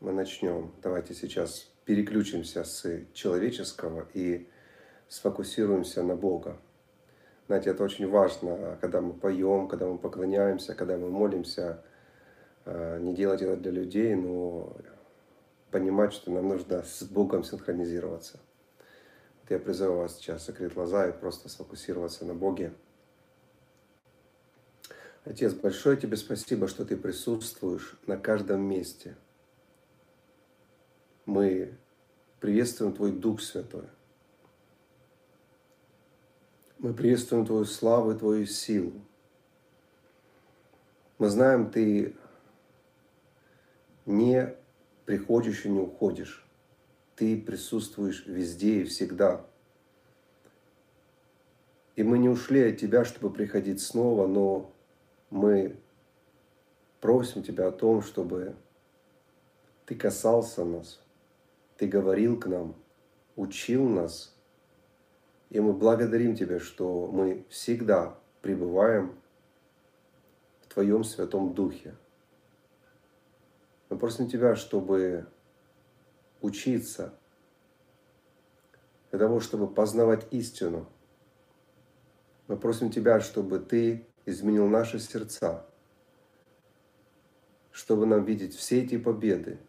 мы 0.00 0.12
начнем. 0.12 0.72
Давайте 0.82 1.14
сейчас 1.14 1.70
переключимся 1.84 2.64
с 2.64 3.04
человеческого 3.12 4.06
и 4.14 4.48
сфокусируемся 5.08 6.02
на 6.02 6.14
Бога. 6.14 6.58
Знаете, 7.46 7.70
это 7.70 7.82
очень 7.82 8.08
важно, 8.08 8.78
когда 8.80 9.00
мы 9.00 9.14
поем, 9.14 9.68
когда 9.68 9.86
мы 9.86 9.98
поклоняемся, 9.98 10.74
когда 10.74 10.96
мы 10.98 11.10
молимся, 11.10 11.82
э, 12.64 12.98
не 13.00 13.14
делать 13.14 13.42
это 13.42 13.56
для 13.56 13.72
людей, 13.72 14.14
но 14.14 14.76
понимать, 15.70 16.12
что 16.12 16.30
нам 16.30 16.48
нужно 16.48 16.82
с 16.82 17.02
Богом 17.04 17.42
синхронизироваться. 17.42 18.38
Вот 19.40 19.50
я 19.50 19.58
призываю 19.58 19.98
вас 19.98 20.16
сейчас 20.16 20.46
закрыть 20.46 20.74
глаза 20.74 21.08
и 21.08 21.12
просто 21.12 21.48
сфокусироваться 21.48 22.24
на 22.24 22.34
Боге. 22.34 22.72
Отец, 25.24 25.54
большое 25.54 25.96
тебе 25.96 26.16
спасибо, 26.16 26.68
что 26.68 26.84
ты 26.84 26.96
присутствуешь 26.96 27.98
на 28.06 28.16
каждом 28.16 28.60
месте. 28.60 29.16
Мы 31.28 31.74
приветствуем 32.40 32.94
Твой 32.94 33.12
Дух 33.12 33.42
Святой. 33.42 33.84
Мы 36.78 36.94
приветствуем 36.94 37.44
Твою 37.44 37.66
славу 37.66 38.12
и 38.12 38.18
Твою 38.18 38.46
силу. 38.46 38.94
Мы 41.18 41.28
знаем, 41.28 41.70
Ты 41.70 42.16
не 44.06 44.56
приходишь 45.04 45.66
и 45.66 45.68
не 45.68 45.80
уходишь. 45.80 46.46
Ты 47.14 47.38
присутствуешь 47.38 48.24
везде 48.24 48.80
и 48.80 48.84
всегда. 48.84 49.44
И 51.94 52.04
мы 52.04 52.16
не 52.16 52.30
ушли 52.30 52.70
от 52.70 52.78
Тебя, 52.78 53.04
чтобы 53.04 53.30
приходить 53.30 53.82
снова, 53.82 54.26
но 54.26 54.72
мы 55.28 55.76
просим 57.02 57.42
Тебя 57.42 57.68
о 57.68 57.72
том, 57.72 58.00
чтобы 58.00 58.56
Ты 59.84 59.94
касался 59.94 60.64
нас, 60.64 61.02
Ты 61.78 61.86
говорил 61.86 62.38
к 62.38 62.46
нам, 62.46 62.74
учил 63.36 63.88
нас. 63.88 64.34
И 65.48 65.60
мы 65.60 65.72
благодарим 65.72 66.34
Тебя, 66.34 66.58
что 66.58 67.06
мы 67.06 67.46
всегда 67.48 68.18
пребываем 68.42 69.14
в 70.60 70.66
Твоем 70.74 71.04
Святом 71.04 71.54
Духе. 71.54 71.94
Мы 73.88 73.96
просим 73.96 74.28
Тебя, 74.28 74.56
чтобы 74.56 75.26
учиться 76.40 77.14
для 79.10 79.20
того, 79.20 79.38
чтобы 79.38 79.72
познавать 79.72 80.26
истину. 80.32 80.88
Мы 82.48 82.56
просим 82.56 82.90
Тебя, 82.90 83.20
чтобы 83.20 83.60
Ты 83.60 84.04
изменил 84.26 84.66
наши 84.66 84.98
сердца, 84.98 85.64
чтобы 87.70 88.04
нам 88.04 88.24
видеть 88.24 88.56
все 88.56 88.82
эти 88.82 88.98
победы, 88.98 89.60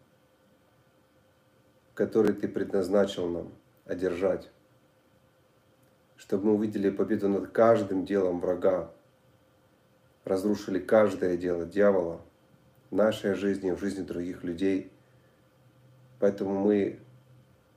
которые 2.00 2.32
Ты 2.32 2.48
предназначил 2.48 3.28
нам 3.28 3.52
одержать, 3.84 4.50
чтобы 6.16 6.46
мы 6.46 6.54
увидели 6.54 6.88
победу 6.88 7.28
над 7.28 7.50
каждым 7.50 8.06
делом 8.06 8.40
врага, 8.40 8.90
разрушили 10.24 10.78
каждое 10.78 11.36
дело 11.36 11.66
дьявола 11.66 12.22
в 12.88 12.94
нашей 12.94 13.34
жизни, 13.34 13.70
в 13.72 13.78
жизни 13.78 14.02
других 14.02 14.44
людей. 14.44 14.90
Поэтому 16.20 16.58
мы 16.58 17.00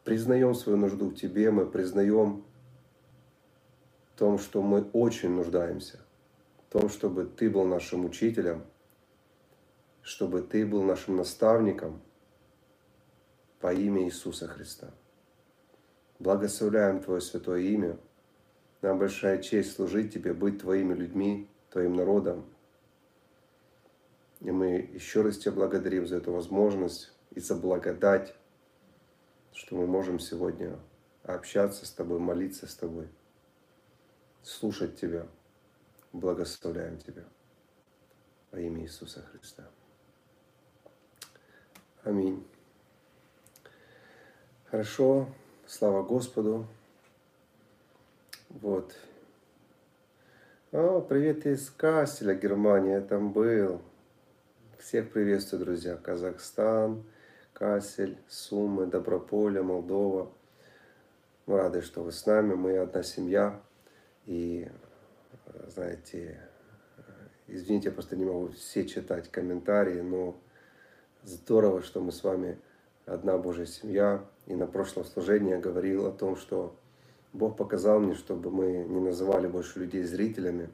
признаем 0.05 0.55
свою 0.55 0.77
нужду 0.77 1.09
в 1.09 1.15
Тебе, 1.15 1.51
мы 1.51 1.65
признаем 1.65 2.45
в 4.05 4.17
том, 4.17 4.39
что 4.39 4.61
мы 4.61 4.83
очень 4.93 5.31
нуждаемся– 5.31 5.99
том, 6.69 6.87
чтобы 6.87 7.25
Ты 7.25 7.49
был 7.49 7.65
нашим 7.65 8.05
учителем, 8.05 8.63
чтобы 10.01 10.43
Ты 10.43 10.65
был 10.65 10.81
нашим 10.81 11.17
наставником 11.17 12.01
по 13.63 13.73
имя 13.73 14.03
Иисуса 14.03 14.45
Христа. 14.45 14.91
Благословляем 16.19 17.01
Твое 17.01 17.21
святое 17.21 17.61
имя. 17.61 17.97
Нам 18.81 18.99
большая 18.99 19.41
честь 19.41 19.77
служить 19.77 20.13
Тебе, 20.13 20.33
быть 20.33 20.59
Твоими 20.59 20.93
людьми, 20.93 21.49
Твоим 21.69 21.95
народом. 21.95 22.45
И 24.41 24.51
мы 24.51 24.89
еще 24.93 25.21
раз 25.21 25.37
Тебя 25.37 25.53
благодарим 25.53 26.05
за 26.05 26.17
эту 26.17 26.33
возможность 26.33 27.13
и 27.31 27.39
за 27.39 27.55
благодать, 27.55 28.35
что 29.53 29.77
мы 29.77 29.87
можем 29.87 30.19
сегодня 30.19 30.77
общаться 31.23 31.85
с 31.85 31.91
Тобой, 31.91 32.19
молиться 32.19 32.67
с 32.67 32.75
Тобой, 32.75 33.07
слушать 34.41 34.99
Тебя– 34.99 35.25
благословляем 36.11 36.97
Тебя 36.97 37.23
во 38.51 38.59
имя 38.59 38.83
Иисуса 38.83 39.21
Христа. 39.21 39.63
Аминь. 42.03 42.45
Хорошо, 44.73 45.27
слава 45.67 46.01
Господу. 46.01 46.65
Вот. 48.49 48.95
О, 50.71 50.99
привет 50.99 51.45
из 51.45 51.69
Касселя, 51.69 52.33
Германия, 52.33 52.93
я 52.93 53.01
там 53.01 53.33
был. 53.33 53.83
Всех 54.79 55.11
приветствую, 55.11 55.63
друзья. 55.63 55.95
Казахстан, 55.95 57.03
Кассель, 57.53 58.17
Сумы, 58.27 58.87
Доброполе, 58.87 59.61
Молдова. 59.61 60.31
Мы 61.45 61.57
рады, 61.57 61.83
что 61.83 62.01
вы 62.01 62.11
с 62.11 62.25
нами. 62.25 62.55
Мы 62.55 62.75
одна 62.79 63.03
семья. 63.03 63.61
И 64.25 64.67
знаете, 65.67 66.41
извините, 67.45 67.89
я 67.89 67.93
просто 67.93 68.15
не 68.15 68.25
могу 68.25 68.47
все 68.53 68.87
читать 68.87 69.29
комментарии, 69.29 70.01
но 70.01 70.35
здорово, 71.21 71.83
что 71.83 72.01
мы 72.01 72.11
с 72.11 72.23
вами 72.23 72.57
одна 73.05 73.37
Божья 73.37 73.65
семья. 73.65 74.23
И 74.45 74.55
на 74.55 74.67
прошлом 74.67 75.05
служении 75.05 75.51
я 75.51 75.59
говорил 75.59 76.05
о 76.05 76.11
том, 76.11 76.35
что 76.35 76.75
Бог 77.31 77.57
показал 77.57 77.99
мне, 77.99 78.15
чтобы 78.15 78.51
мы 78.51 78.85
не 78.85 78.99
называли 78.99 79.47
больше 79.47 79.79
людей 79.79 80.03
зрителями, 80.03 80.69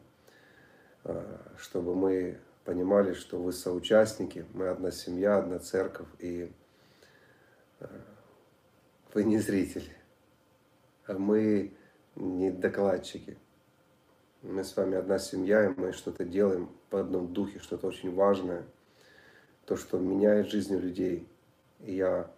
а, 1.03 1.40
чтобы 1.57 1.95
мы 1.95 2.40
понимали, 2.66 3.13
что 3.13 3.41
вы 3.41 3.53
соучастники, 3.53 4.45
мы 4.53 4.67
одна 4.67 4.91
семья, 4.91 5.38
одна 5.38 5.59
церковь, 5.59 6.07
и 6.19 6.51
а, 7.79 7.90
вы 9.13 9.23
не 9.23 9.40
зрители, 9.40 9.96
а 11.07 11.13
мы 11.13 11.73
не 12.16 12.51
докладчики. 12.51 13.38
Мы 14.41 14.63
с 14.63 14.75
вами 14.75 14.97
одна 14.97 15.19
семья, 15.19 15.66
и 15.66 15.79
мы 15.79 15.91
что-то 15.91 16.23
делаем 16.23 16.69
в 16.91 16.96
одном 16.96 17.34
духе, 17.34 17.59
что-то 17.59 17.88
очень 17.88 18.13
важное, 18.13 18.63
то, 19.66 19.75
что 19.75 19.97
меняет 19.97 20.47
жизни 20.47 20.78
людей. 20.78 21.28
Я, 21.79 22.29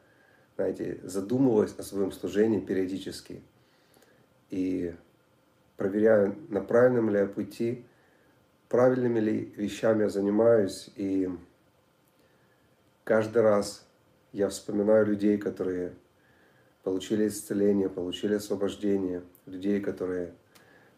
знаете, 0.55 0.99
задумываюсь 1.03 1.73
о 1.77 1.83
своем 1.83 2.11
служении 2.11 2.59
периодически 2.59 3.41
и 4.49 4.93
проверяю, 5.77 6.35
на 6.49 6.61
правильном 6.61 7.09
ли 7.09 7.19
я 7.19 7.25
пути, 7.25 7.85
правильными 8.69 9.19
ли 9.19 9.53
вещами 9.57 10.03
я 10.03 10.09
занимаюсь. 10.09 10.89
И 10.95 11.29
каждый 13.03 13.41
раз 13.41 13.85
я 14.31 14.49
вспоминаю 14.49 15.05
людей, 15.07 15.37
которые 15.37 15.93
получили 16.83 17.27
исцеление, 17.27 17.89
получили 17.89 18.35
освобождение, 18.35 19.23
людей, 19.45 19.81
которые 19.81 20.33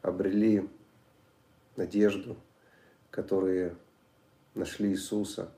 обрели 0.01 0.69
надежду, 1.75 2.37
которые 3.09 3.75
нашли 4.53 4.89
Иисуса. 4.89 5.51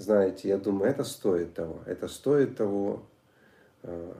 Знаете, 0.00 0.48
я 0.48 0.58
думаю, 0.58 0.90
это 0.90 1.04
стоит 1.04 1.54
того. 1.54 1.80
Это 1.86 2.08
стоит 2.08 2.56
того, 2.56 3.02
э, 3.82 4.14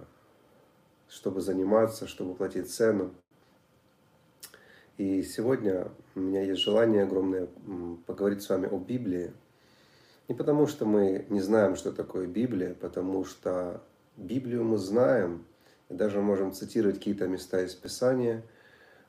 чтобы 1.09 1.41
заниматься, 1.41 2.07
чтобы 2.07 2.35
платить 2.35 2.71
цену. 2.71 3.15
И 4.99 5.23
сегодня 5.23 5.91
у 6.15 6.21
меня 6.21 6.43
есть 6.43 6.61
желание 6.61 7.05
огромное 7.05 7.49
поговорить 8.07 8.43
с 8.43 8.49
вами 8.51 8.69
о 8.69 8.79
Библии. 8.79 9.33
Не 10.29 10.35
потому, 10.35 10.67
что 10.67 10.85
мы 10.85 11.25
не 11.31 11.41
знаем, 11.41 11.77
что 11.77 11.93
такое 11.93 12.27
Библия, 12.27 12.75
потому 12.75 13.25
что 13.25 13.81
Библию 14.17 14.65
мы 14.65 14.77
знаем, 14.77 15.47
и 15.89 15.95
даже 15.95 16.21
можем 16.21 16.53
цитировать 16.53 16.99
какие-то 16.99 17.27
места 17.27 17.63
из 17.63 17.75
Писания– 17.75 18.43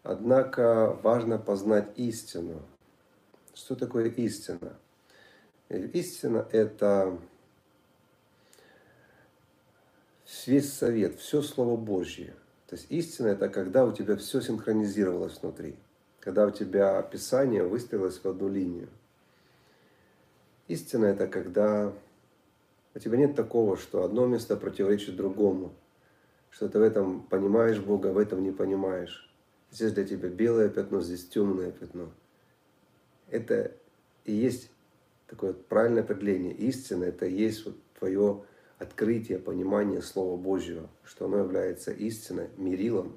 Однако 0.04 0.98
важно 1.04 1.38
познать 1.38 1.90
истину. 1.96 2.62
Что 3.54 3.76
такое 3.76 4.10
истина? 4.10 4.78
Истина– 5.72 6.46
это 6.52 7.18
весь 10.46 10.74
совет, 10.74 11.18
все 11.18 11.42
Слово 11.42 11.78
Божье. 11.78 12.34
То 12.68 12.76
есть 12.76 12.88
истина– 12.90 13.28
это 13.30 13.48
когда 13.48 13.86
у 13.86 13.94
тебя 13.94 14.18
все 14.18 14.42
синхронизировалось 14.42 15.40
внутри, 15.42 15.78
когда 16.20 16.46
у 16.46 16.52
тебя 16.52 17.00
описание 17.00 17.64
выстроилось 17.64 18.20
в 18.20 18.26
одну 18.26 18.50
линию. 18.50 18.90
Истина– 20.68 21.06
это 21.08 21.28
когда 21.28 21.94
у 22.94 23.00
тебя 23.00 23.18
нет 23.18 23.36
такого, 23.36 23.78
что 23.78 24.04
одно 24.04 24.26
место 24.28 24.58
противоречит 24.58 25.16
другому, 25.16 25.74
что 26.50 26.68
ты 26.68 26.80
в 26.80 26.82
этом 26.82 27.22
понимаешь 27.24 27.80
Бога, 27.80 28.08
в 28.08 28.18
этом 28.18 28.44
не 28.44 28.52
понимаешь. 28.52 29.34
Здесь 29.72 29.94
для 29.94 30.04
тебя 30.04 30.28
белое 30.28 30.68
пятно, 30.68 31.00
здесь 31.00 31.30
темное 31.30 31.72
пятно. 31.72 32.12
Это 33.30 33.72
и 34.26 34.34
есть 34.34 34.70
такое 35.32 35.54
правильное 35.54 36.04
определение. 36.04 36.54
Истина– 36.54 37.04
это 37.06 37.26
есть 37.26 37.66
вот 37.66 37.76
твое 37.98 38.44
открытие, 38.78 39.40
понимание 39.40 40.02
Слова 40.02 40.38
Божьего, 40.38 40.90
что 41.04 41.26
оно 41.26 41.38
является 41.38 41.92
истиной, 41.92 42.50
мерилом. 42.58 43.14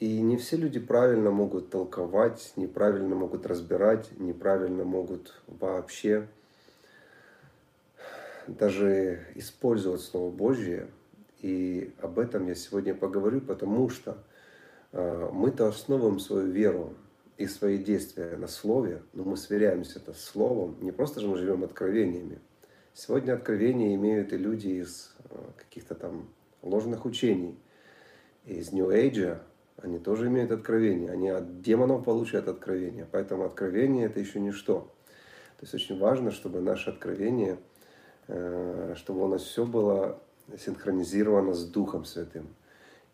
И 0.00 0.20
не 0.20 0.36
все 0.36 0.56
люди 0.56 0.80
правильно 0.80 1.30
могут 1.30 1.70
толковать, 1.70 2.54
неправильно 2.56 3.14
могут 3.14 3.46
разбирать, 3.46 4.08
неправильно 4.18 4.84
могут 4.84 5.40
вообще 5.46 6.26
даже 8.48 9.26
использовать 9.34 10.00
Слово 10.00 10.32
Божье. 10.32 10.88
И 11.40 11.92
об 12.00 12.18
этом 12.18 12.46
я 12.48 12.54
сегодня 12.54 12.94
поговорю, 12.94 13.40
потому 13.42 13.90
что 13.90 14.16
э, 14.92 15.30
мы-то 15.32 15.68
основываем 15.68 16.18
свою 16.18 16.50
веру 16.50 16.94
и 17.42 17.46
свои 17.46 17.78
действия 17.78 18.36
на 18.36 18.46
Слове, 18.46 19.02
но 19.12 19.24
мы 19.24 19.36
сверяемся 19.36 19.98
это 19.98 20.12
с 20.12 20.22
Словом. 20.22 20.76
Не 20.80 20.92
просто 20.92 21.20
же 21.20 21.28
мы 21.28 21.36
живем 21.36 21.64
откровениями. 21.64 22.40
Сегодня 22.94 23.32
откровения 23.34 23.94
имеют 23.94 24.32
и 24.32 24.36
люди 24.36 24.68
из 24.68 25.14
э, 25.30 25.36
каких-то 25.56 25.94
там 25.94 26.28
ложных 26.62 27.04
учений, 27.04 27.58
из 28.44 28.72
Age, 28.72 29.38
они 29.78 29.98
тоже 29.98 30.28
имеют 30.28 30.50
откровение. 30.50 31.10
Они 31.10 31.28
от 31.28 31.62
демонов 31.62 32.04
получают 32.04 32.48
откровение. 32.48 33.06
Поэтому 33.10 33.44
откровение 33.44 34.06
это 34.06 34.20
еще 34.20 34.40
ничто. 34.40 34.92
То 35.58 35.62
есть 35.62 35.74
очень 35.74 35.98
важно, 35.98 36.30
чтобы 36.30 36.60
наше 36.60 36.90
откровение– 36.90 37.58
Э, 38.28 38.94
чтобы 38.96 39.24
у 39.24 39.28
нас 39.28 39.42
все 39.42 39.66
было 39.66 40.20
синхронизировано 40.56 41.54
с 41.54 41.64
Духом 41.64 42.04
Святым. 42.04 42.54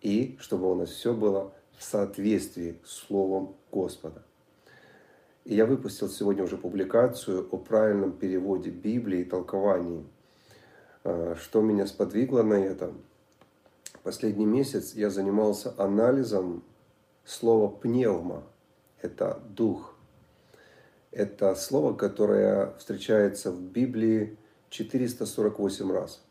И 0.00 0.36
чтобы 0.40 0.70
у 0.70 0.74
нас 0.74 0.90
все 0.90 1.14
было 1.14 1.52
в 1.78 1.84
соответствии 1.84 2.78
с 2.84 3.06
Словом 3.06 3.54
Господа. 3.70 4.22
И 5.44 5.54
я 5.54 5.64
выпустил 5.64 6.08
сегодня 6.08 6.42
уже 6.44 6.58
публикацию 6.58 7.48
о 7.50 7.56
правильном 7.56 8.12
переводе 8.12 8.70
Библии 8.70 9.20
и 9.20 9.24
толковании. 9.24 10.04
Э, 11.04 11.36
что 11.40 11.62
меня 11.62 11.86
сподвигло 11.86 12.42
на 12.42 12.54
это? 12.54 12.92
Последний 14.02 14.44
месяц 14.44 14.94
я 14.94 15.08
занимался 15.08 15.72
анализом 15.78 16.62
слова 17.24 17.68
«пневма». 17.68 18.42
Это 19.00 19.40
«дух». 19.48 19.94
Это 21.12 21.54
слово, 21.54 21.94
которое 21.94 22.74
встречается 22.78 23.50
в 23.50 23.60
Библии 23.60 24.36
448 24.68 25.92
раз. 25.92 26.22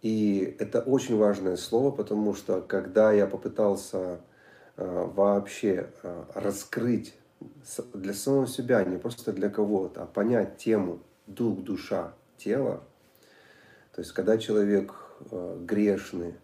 И 0.00 0.56
это 0.58 0.80
очень 0.80 1.16
важное 1.16 1.56
слово, 1.56 1.90
потому 1.90 2.34
что 2.34 2.62
когда 2.62 3.12
я 3.12 3.26
попытался 3.26 4.20
вообще 4.76 5.90
э, 6.02 6.24
раскрыть 6.34 7.14
для 7.92 8.14
самого 8.14 8.46
себя, 8.46 8.84
не 8.84 8.98
просто 8.98 9.32
для 9.32 9.50
кого-то, 9.50 10.02
а 10.02 10.06
понять 10.06 10.58
тему 10.58 11.00
дух, 11.26 11.62
душа, 11.62 12.14
тело, 12.38 12.82
то 13.94 14.00
есть 14.00 14.12
когда 14.12 14.38
человек 14.38 14.94
э, 15.30 15.58
грешный, 15.60 16.34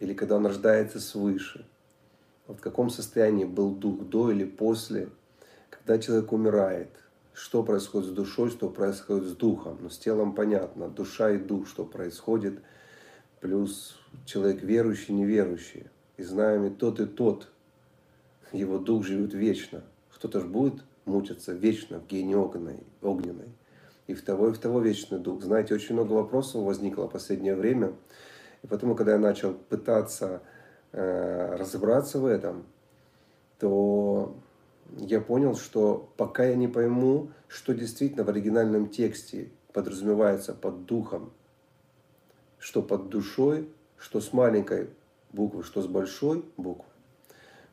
или 0.00 0.14
когда 0.14 0.36
он 0.36 0.46
рождается 0.46 1.00
свыше, 1.00 1.66
в 2.46 2.56
каком 2.56 2.90
состоянии 2.90 3.44
был 3.44 3.74
дух 3.74 4.04
до 4.04 4.30
или 4.30 4.44
после, 4.44 5.08
когда 5.70 5.98
человек 5.98 6.32
умирает– 6.32 6.90
что 7.38 7.62
происходит 7.62 8.08
с 8.08 8.12
душой, 8.12 8.50
что 8.50 8.68
происходит 8.68 9.28
с 9.28 9.36
духом. 9.36 9.78
Но 9.80 9.90
с 9.90 9.98
телом 9.98 10.34
понятно, 10.34 10.88
душа 10.88 11.30
и 11.30 11.38
дух, 11.38 11.68
что 11.68 11.84
происходит, 11.84 12.60
плюс 13.40 13.96
человек 14.26 14.62
верующий, 14.62 15.14
неверующий. 15.14 15.86
И 16.18 16.22
знаем 16.24 16.66
и 16.66 16.70
тот, 16.70 17.00
и 17.00 17.06
тот, 17.06 17.48
его 18.52 18.78
дух 18.78 19.06
живет 19.06 19.32
вечно. 19.34 19.82
Кто-то 20.10 20.40
же 20.40 20.46
будет 20.46 20.82
мучиться 21.04 21.52
вечно 21.52 22.00
в 22.00 22.06
гене 22.06 22.36
огненной, 22.36 22.80
огненной. 23.02 23.48
И 24.08 24.14
в 24.14 24.24
того, 24.24 24.48
и 24.48 24.52
в 24.52 24.58
того 24.58 24.80
вечный 24.80 25.20
дух. 25.20 25.42
Знаете, 25.42 25.74
очень 25.74 25.94
много 25.94 26.12
вопросов 26.12 26.64
возникло 26.64 27.04
в 27.04 27.12
последнее 27.12 27.54
время. 27.54 27.92
И 28.62 28.66
потому, 28.66 28.96
когда 28.96 29.12
я 29.12 29.18
начал 29.18 29.54
пытаться 29.54 30.42
э, 30.92 31.56
разобраться 31.56 32.18
в 32.18 32.26
этом, 32.26 32.64
то 33.60 34.34
я 34.96 35.20
понял, 35.20 35.54
что 35.54 36.10
пока 36.16 36.46
я 36.46 36.56
не 36.56 36.66
пойму, 36.66 37.30
что 37.46 37.74
действительно 37.74 38.24
в 38.24 38.28
оригинальном 38.28 38.88
тексте 38.88 39.50
подразумевается 39.72 40.52
под 40.52 40.86
духом, 40.86 41.32
что 42.58 42.82
под 42.82 43.08
душой, 43.08 43.68
что 43.98 44.20
с 44.20 44.32
маленькой 44.32 44.88
буквы, 45.38 45.62
что 45.62 45.80
с 45.80 45.86
большой 45.86 46.44
буквы, 46.56 46.90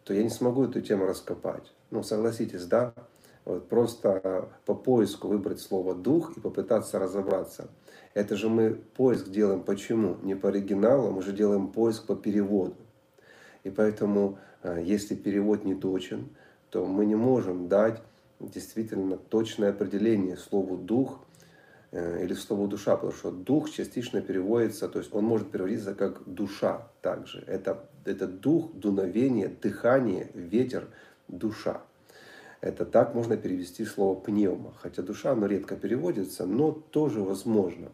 то 0.03 0.13
я 0.13 0.21
не 0.23 0.29
смогу 0.29 0.65
эту 0.65 0.81
тему 0.81 1.07
раскопать. 1.07 1.73
Ну, 1.89 2.03
согласитесь, 2.03 2.65
да? 2.65 2.93
Вот 3.43 3.67
просто 3.69 4.49
по 4.65 4.75
поиску 4.75 5.27
выбрать 5.27 5.59
слово 5.59 5.95
«дух» 5.95 6.37
и 6.37 6.39
попытаться 6.39 6.99
разобраться. 6.99 7.67
Это 8.13 8.35
же 8.35 8.49
мы 8.49 8.75
поиск 8.75 9.29
делаем 9.29 9.61
почему? 9.61 10.17
Не 10.21 10.35
по 10.35 10.49
оригиналу, 10.49 11.11
мы 11.11 11.21
же 11.21 11.31
делаем 11.31 11.67
поиск 11.67 12.05
по 12.05 12.15
переводу. 12.15 12.75
И 13.63 13.69
поэтому, 13.71 14.37
э, 14.63 14.81
если 14.83 15.15
перевод 15.15 15.65
не 15.65 15.75
точен, 15.75 16.29
то 16.69 16.85
мы 16.85 17.05
не 17.05 17.15
можем 17.15 17.67
дать 17.67 18.01
действительно 18.39 19.17
точное 19.17 19.71
определение 19.71 20.37
слову 20.37 20.77
«дух» 20.77 21.19
или 21.95 22.33
слову 22.33 22.67
«душа», 22.67 22.95
потому 22.95 23.13
что 23.13 23.31
«дух» 23.31 23.69
частично 23.71 24.21
переводится, 24.21 24.89
то 24.89 24.99
есть 24.99 25.13
он 25.13 25.23
может 25.23 25.49
переводиться 25.49 25.93
как 25.93 26.21
«душа» 26.25 26.87
также. 27.01 27.43
Это, 27.47 27.87
это 28.03 28.27
дух, 28.27 28.73
дуновение, 28.73 29.47
дыхание, 29.47 30.29
ветер, 30.33 30.87
душа. 31.27 31.81
Это 32.59 32.85
так 32.85 33.15
можно 33.15 33.37
перевести 33.37 33.85
слово 33.85 34.19
«пневма». 34.19 34.73
Хотя 34.79 35.03
душа, 35.03 35.31
оно 35.31 35.45
редко 35.45 35.75
переводится, 35.75 36.45
но 36.45 36.71
тоже 36.71 37.21
возможно. 37.21 37.91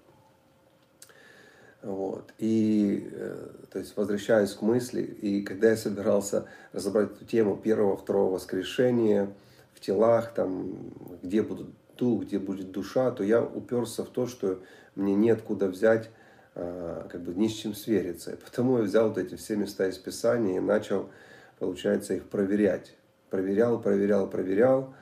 Вот. 1.84 2.34
И, 2.38 3.10
э, 3.12 3.50
то 3.72 3.80
есть, 3.80 3.98
возвращаясь 3.98 4.54
к 4.54 4.62
мысли, 4.62 5.02
и 5.02 5.42
когда 5.42 5.72
я 5.72 5.78
собирался 5.78 6.48
разобрать 6.74 7.12
эту 7.12 7.26
тему 7.26 7.58
первого, 7.58 7.98
второго 7.98 8.34
воскрешения 8.34 9.34
в 9.74 9.80
телах, 9.80 10.34
там, 10.34 10.76
где 11.24 11.42
будут 11.42 11.70
дух, 12.02 12.24
где 12.24 12.40
будет 12.40 12.72
душа, 12.72 13.12
то 13.12 13.24
я 13.24 13.44
уперся 13.44 14.04
в 14.04 14.10
то, 14.10 14.26
что 14.26 14.60
мне 14.96 15.14
неоткуда 15.14 15.68
взять, 15.68 16.10
а, 16.56 17.08
как 17.08 17.22
бы 17.22 17.36
ни 17.36 17.48
с 17.48 17.54
чем 17.54 17.76
свериться. 17.76 18.36
Потому 18.44 18.80
я 18.80 18.84
взял 18.84 19.10
вот 19.10 19.20
эти 19.20 19.36
все 19.36 19.56
места 19.56 19.88
из 19.88 20.00
Писания 20.00 20.58
и 20.58 20.60
начал, 20.60 21.12
получается, 21.60 22.16
их 22.16 22.28
проверять. 22.28 22.96
Проверял, 23.30 23.80
проверял, 23.80 24.28
проверял 24.28 24.96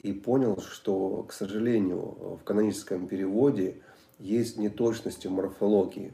и 0.00 0.12
понял, 0.12 0.60
что, 0.60 1.22
к 1.22 1.32
сожалению, 1.32 2.36
в 2.36 2.42
каноническом 2.42 3.06
переводе 3.06 3.80
есть 4.18 4.58
неточности 4.58 5.28
в 5.28 5.30
морфологии. 5.30 6.12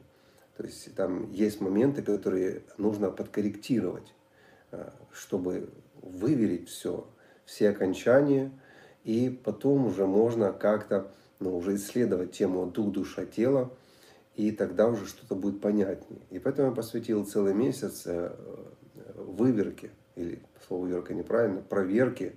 То 0.59 0.65
есть 0.65 0.95
там 0.95 1.33
есть 1.33 1.63
моменты, 1.63 2.03
которые 2.03 2.63
нужно 2.77 3.11
подкорректировать, 3.11 4.13
э, 4.73 4.91
чтобы 5.13 5.71
выверить 6.03 6.69
все, 6.69 7.07
все 7.47 7.71
окончания, 7.71 8.53
и 9.07 9.31
потом 9.31 9.87
уже 9.87 10.07
можно 10.07 10.53
как-то 10.53 11.11
ну, 11.39 11.57
уже 11.57 11.77
исследовать 11.77 12.33
тему 12.33 12.67
дух, 12.67 12.93
душа, 12.93 13.25
тело, 13.25 13.73
и 14.35 14.51
тогда 14.51 14.89
уже 14.89 15.07
что-то 15.07 15.35
будет 15.35 15.63
понятнее. 15.63 16.21
И 16.31 16.39
поэтому 16.39 16.69
я 16.69 16.75
посвятил 16.75 17.25
целый 17.25 17.55
месяц 17.55 18.03
э, 18.07 18.37
выверке, 19.15 19.91
или 20.17 20.43
слово 20.67 20.83
выверка 20.83 21.15
неправильно, 21.15 21.63
проверке 21.63 22.37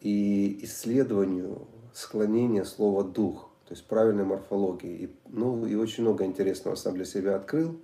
и 0.00 0.64
исследованию 0.64 1.68
склонения 1.92 2.64
слова 2.64 3.04
дух– 3.04 3.50
то 3.66 3.72
есть 3.72 3.86
правильной 3.86 4.24
морфологии. 4.24 5.04
И, 5.04 5.16
ну, 5.28 5.64
и 5.66 5.74
очень 5.74 6.02
много 6.02 6.24
интересного 6.24 6.74
сам 6.74 6.94
для 6.94 7.04
себя 7.04 7.36
открыл. 7.36 7.80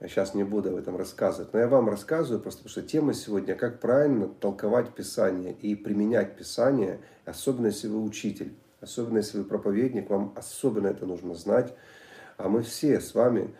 Сейчас 0.00 0.34
не 0.34 0.44
буду 0.44 0.70
об 0.70 0.76
этом 0.76 0.96
рассказывать, 0.96 1.52
но 1.52 1.58
я 1.58 1.68
вам 1.68 1.90
рассказываю 1.90 2.40
просто, 2.40 2.62
потому 2.62 2.70
что 2.70 2.82
тема 2.82 3.12
сегодня, 3.12 3.54
как 3.54 3.80
правильно 3.80 4.28
толковать 4.28 4.94
Писание 4.94 5.52
и 5.52 5.74
применять 5.74 6.36
Писание, 6.36 7.00
особенно 7.26 7.66
если 7.66 7.88
вы 7.88 8.02
учитель, 8.02 8.54
особенно 8.80 9.18
если 9.18 9.38
вы 9.38 9.44
проповедник, 9.44 10.08
вам 10.08 10.32
особенно 10.36 10.86
это 10.86 11.04
нужно 11.04 11.34
знать. 11.34 11.74
А 12.38 12.48
мы 12.48 12.62
все 12.62 12.98
с 12.98 13.14
вами 13.14 13.54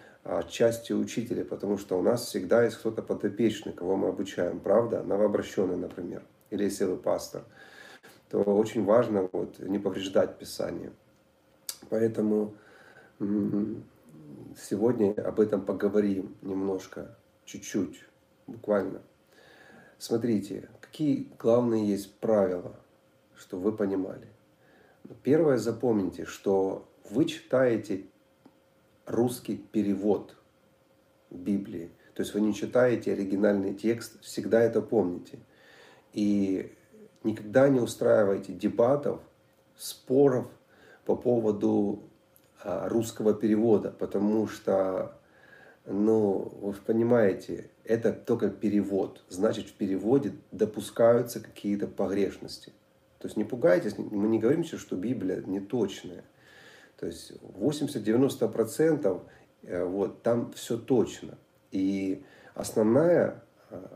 части 0.48 0.94
учителя, 0.94 1.44
потому 1.44 1.76
что 1.76 1.98
у 1.98 2.02
нас 2.02 2.24
всегда 2.24 2.64
есть 2.64 2.78
кто-то 2.78 3.02
подопечный, 3.02 3.74
кого 3.74 3.96
мы 3.96 4.08
обучаем, 4.08 4.60
правда? 4.60 5.02
Новообращенный, 5.02 5.76
например, 5.76 6.22
или 6.48 6.64
если 6.64 6.84
вы 6.84 6.96
пастор, 6.96 7.44
то 8.30 8.38
очень 8.42 8.84
важно 8.84 9.28
вот, 9.30 9.58
не 9.58 9.78
повреждать 9.78 10.38
Писание. 10.38 10.92
Поэтому 11.90 12.54
сегодня 14.58 15.12
об 15.12 15.40
этом 15.40 15.64
поговорим 15.64 16.36
немножко, 16.42 17.16
чуть-чуть, 17.44 18.04
буквально. 18.46 19.02
Смотрите, 19.98 20.68
какие 20.80 21.28
главные 21.38 21.88
есть 21.88 22.14
правила, 22.16 22.74
что 23.36 23.58
вы 23.58 23.72
понимали. 23.72 24.28
Первое, 25.22 25.58
запомните, 25.58 26.24
что 26.24 26.88
вы 27.10 27.24
читаете 27.24 28.06
русский 29.06 29.56
перевод 29.56 30.36
Библии. 31.30 31.90
То 32.14 32.22
есть 32.22 32.34
вы 32.34 32.40
не 32.40 32.54
читаете 32.54 33.12
оригинальный 33.12 33.74
текст, 33.74 34.20
всегда 34.22 34.60
это 34.62 34.82
помните. 34.82 35.38
И 36.12 36.72
никогда 37.22 37.68
не 37.68 37.80
устраивайте 37.80 38.52
дебатов, 38.52 39.20
споров 39.76 40.46
по 41.04 41.16
поводу 41.16 42.02
русского 42.64 43.34
перевода, 43.34 43.90
потому 43.90 44.46
что, 44.46 45.18
ну, 45.86 46.52
вы 46.60 46.72
понимаете, 46.72 47.70
это 47.84 48.12
только 48.12 48.50
перевод. 48.50 49.24
Значит, 49.28 49.68
в 49.68 49.72
переводе 49.72 50.32
допускаются 50.52 51.40
какие-то 51.40 51.86
погрешности. 51.86 52.72
То 53.18 53.26
есть 53.26 53.36
не 53.36 53.44
пугайтесь, 53.44 53.98
мы 53.98 54.28
не 54.28 54.38
говорим 54.38 54.64
сейчас, 54.64 54.80
что 54.80 54.96
Библия 54.96 55.42
не 55.42 55.60
точная. 55.60 56.24
То 56.98 57.06
есть 57.06 57.32
80-90% 57.58 59.22
э, 59.62 59.84
вот, 59.84 60.22
там 60.22 60.52
все 60.52 60.78
точно. 60.78 61.36
И 61.70 62.24
основная, 62.54 63.42
э, 63.70 63.86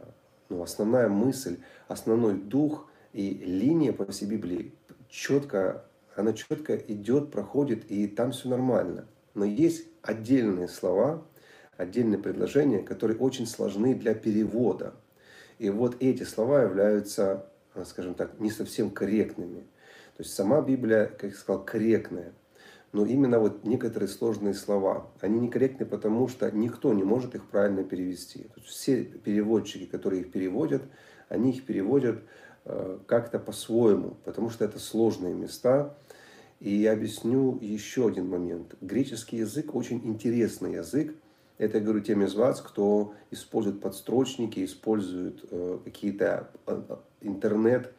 ну, 0.49 0.63
основная 0.63 1.09
мысль, 1.09 1.59
основной 1.89 2.35
дух 2.35 2.91
и 3.13 3.31
линия 3.31 3.93
по 3.93 4.05
всей 4.11 4.27
Библии 4.27 4.75
четко, 5.09 5.85
она 6.17 6.33
четко 6.33 6.77
идет, 6.77 7.31
проходит, 7.31 7.91
и 7.91 8.07
там 8.07 8.33
все 8.33 8.49
нормально. 8.49 9.07
Но 9.35 9.45
есть 9.45 9.87
отдельные 10.03 10.69
слова, 10.69 11.27
отдельные 11.77 12.19
предложения, 12.19 12.83
которые 12.83 13.19
очень 13.19 13.47
сложны 13.47 13.95
для 13.95 14.15
перевода. 14.15 14.95
И 15.59 15.71
вот 15.71 15.97
эти 16.01 16.23
слова 16.23 16.63
являются, 16.63 17.47
э, 17.75 17.85
скажем 17.85 18.15
так, 18.15 18.39
не 18.41 18.51
совсем 18.51 18.91
корректными. 18.91 19.61
То 20.17 20.23
есть 20.23 20.35
сама 20.35 20.61
Библия, 20.61 21.07
как 21.07 21.31
я 21.31 21.37
сказал, 21.37 21.65
корректная– 21.65 22.33
но 22.95 23.05
именно 23.05 23.41
вот 23.41 23.65
некоторые 23.65 24.09
сложные 24.09 24.55
слова, 24.55 25.11
они 25.21 25.41
некорректны, 25.41 25.85
потому 25.85 26.29
что 26.29 26.49
никто 26.53 26.95
не 26.95 27.03
может 27.03 27.35
их 27.35 27.45
правильно 27.45 27.83
перевести. 27.83 28.47
все 28.65 29.03
переводчики, 29.03 29.85
которые 29.87 30.23
их 30.23 30.31
переводят, 30.31 30.83
они 31.29 31.51
их 31.51 31.67
переводят 31.67 32.23
э, 32.65 33.01
как-то 33.09 33.41
по-своему, 33.41 34.17
потому 34.25 34.49
что 34.49 34.65
это 34.65 34.79
сложные 34.79 35.35
места. 35.35 35.97
И 36.65 36.77
я 36.77 36.95
объясню 36.95 37.59
еще 37.61 38.09
один 38.09 38.31
момент. 38.31 38.75
Греческий 38.81 39.37
язык 39.37 39.75
очень 39.75 40.01
интересный 40.03 40.73
язык. 40.73 41.15
Это 41.59 41.77
я 41.77 41.85
говорю 41.85 42.01
тем 42.01 42.23
из 42.23 42.35
вас, 42.35 42.63
кто 42.63 43.13
использует 43.31 43.83
подстрочники, 43.83 44.65
использует 44.65 45.45
э, 45.51 45.79
какие-то 45.85 46.49
э, 46.67 46.97
интернет, 47.21 47.93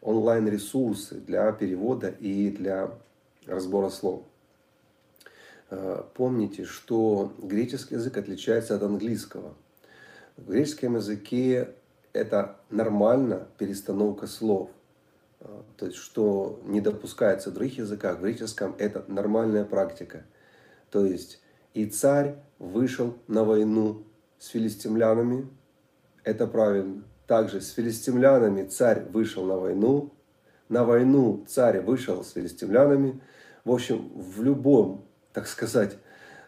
онлайн-ресурсы 0.00 1.16
для 1.16 1.50
перевода 1.50 2.06
и 2.06 2.52
для 2.52 2.96
разбора 3.46 3.88
слов. 3.88 4.22
Э, 5.70 6.04
помните, 6.14 6.66
что 6.66 7.32
греческий 7.42 7.96
язык 7.96 8.16
отличается 8.16 8.76
от 8.76 8.84
английского. 8.84 9.56
В 10.36 10.52
греческом 10.52 10.94
языке 10.94 11.70
это 12.12 12.60
нормально 12.70 13.48
перестановка 13.58 14.28
слов. 14.28 14.70
Э, 15.44 15.62
то 15.76 15.86
есть, 15.86 15.98
что 15.98 16.60
не 16.64 16.80
допускается 16.80 17.50
в 17.50 17.54
других 17.54 17.78
языках, 17.78 18.18
в 18.18 18.22
греческом 18.22 18.74
это 18.78 19.04
нормальная 19.08 19.64
практика. 19.64 20.24
То 20.90 21.06
есть, 21.06 21.40
и 21.72 21.86
царь 21.86 22.36
вышел 22.58 23.16
на 23.28 23.44
войну 23.44 24.04
с 24.38 24.48
филистимлянами, 24.48 25.48
это 26.24 26.46
правильно. 26.46 27.04
Также 27.26 27.60
с 27.60 27.70
филистимлянами 27.70 28.66
царь 28.66 29.04
вышел 29.10 29.44
на 29.44 29.56
войну, 29.56 30.12
на 30.68 30.84
войну 30.84 31.44
царь 31.46 31.80
вышел 31.80 32.24
с 32.24 32.32
филистимлянами. 32.32 33.20
В 33.64 33.72
общем, 33.72 34.10
в 34.14 34.42
любом 34.42 35.04
так 35.34 35.48
сказать, 35.48 35.98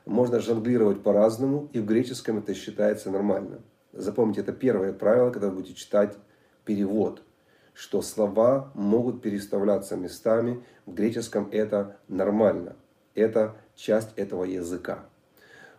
можно 0.07 0.41
жонглировать 0.41 1.03
по-разному, 1.03 1.69
и 1.73 1.81
в 1.81 1.87
греческом 1.87 2.39
это 2.39 2.55
считается 2.55 3.11
нормально. 3.11 3.61
Запомните, 3.93 4.43
это 4.43 4.53
первое 4.53 4.93
правило, 4.93 5.31
когда 5.31 5.49
вы 5.49 5.57
будете 5.57 5.75
читать 5.75 6.17
перевод, 6.65 7.23
что 7.77 8.01
слова 8.01 8.73
могут 8.75 9.21
переставляться 9.21 9.97
местами. 9.97 10.65
В 10.87 10.95
греческом 10.95 11.51
это 11.53 11.99
нормально. 12.09 12.75
Это 13.15 13.57
часть 13.75 14.09
этого 14.17 14.45
языка. 14.45 15.05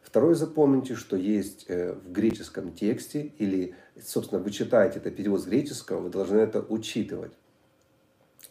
Второе, 0.04 0.36
запомните, 0.36 0.94
что 0.96 1.18
есть 1.18 1.66
э, 1.68 1.94
в 1.94 2.12
греческом 2.12 2.72
тексте, 2.72 3.34
или, 3.40 3.76
собственно, 4.00 4.42
вы 4.42 4.52
читаете 4.52 5.00
это 5.00 5.10
перевод 5.10 5.42
с 5.42 5.46
греческого, 5.46 6.02
вы 6.02 6.10
должны 6.10 6.38
это 6.38 6.62
учитывать, 6.62 7.34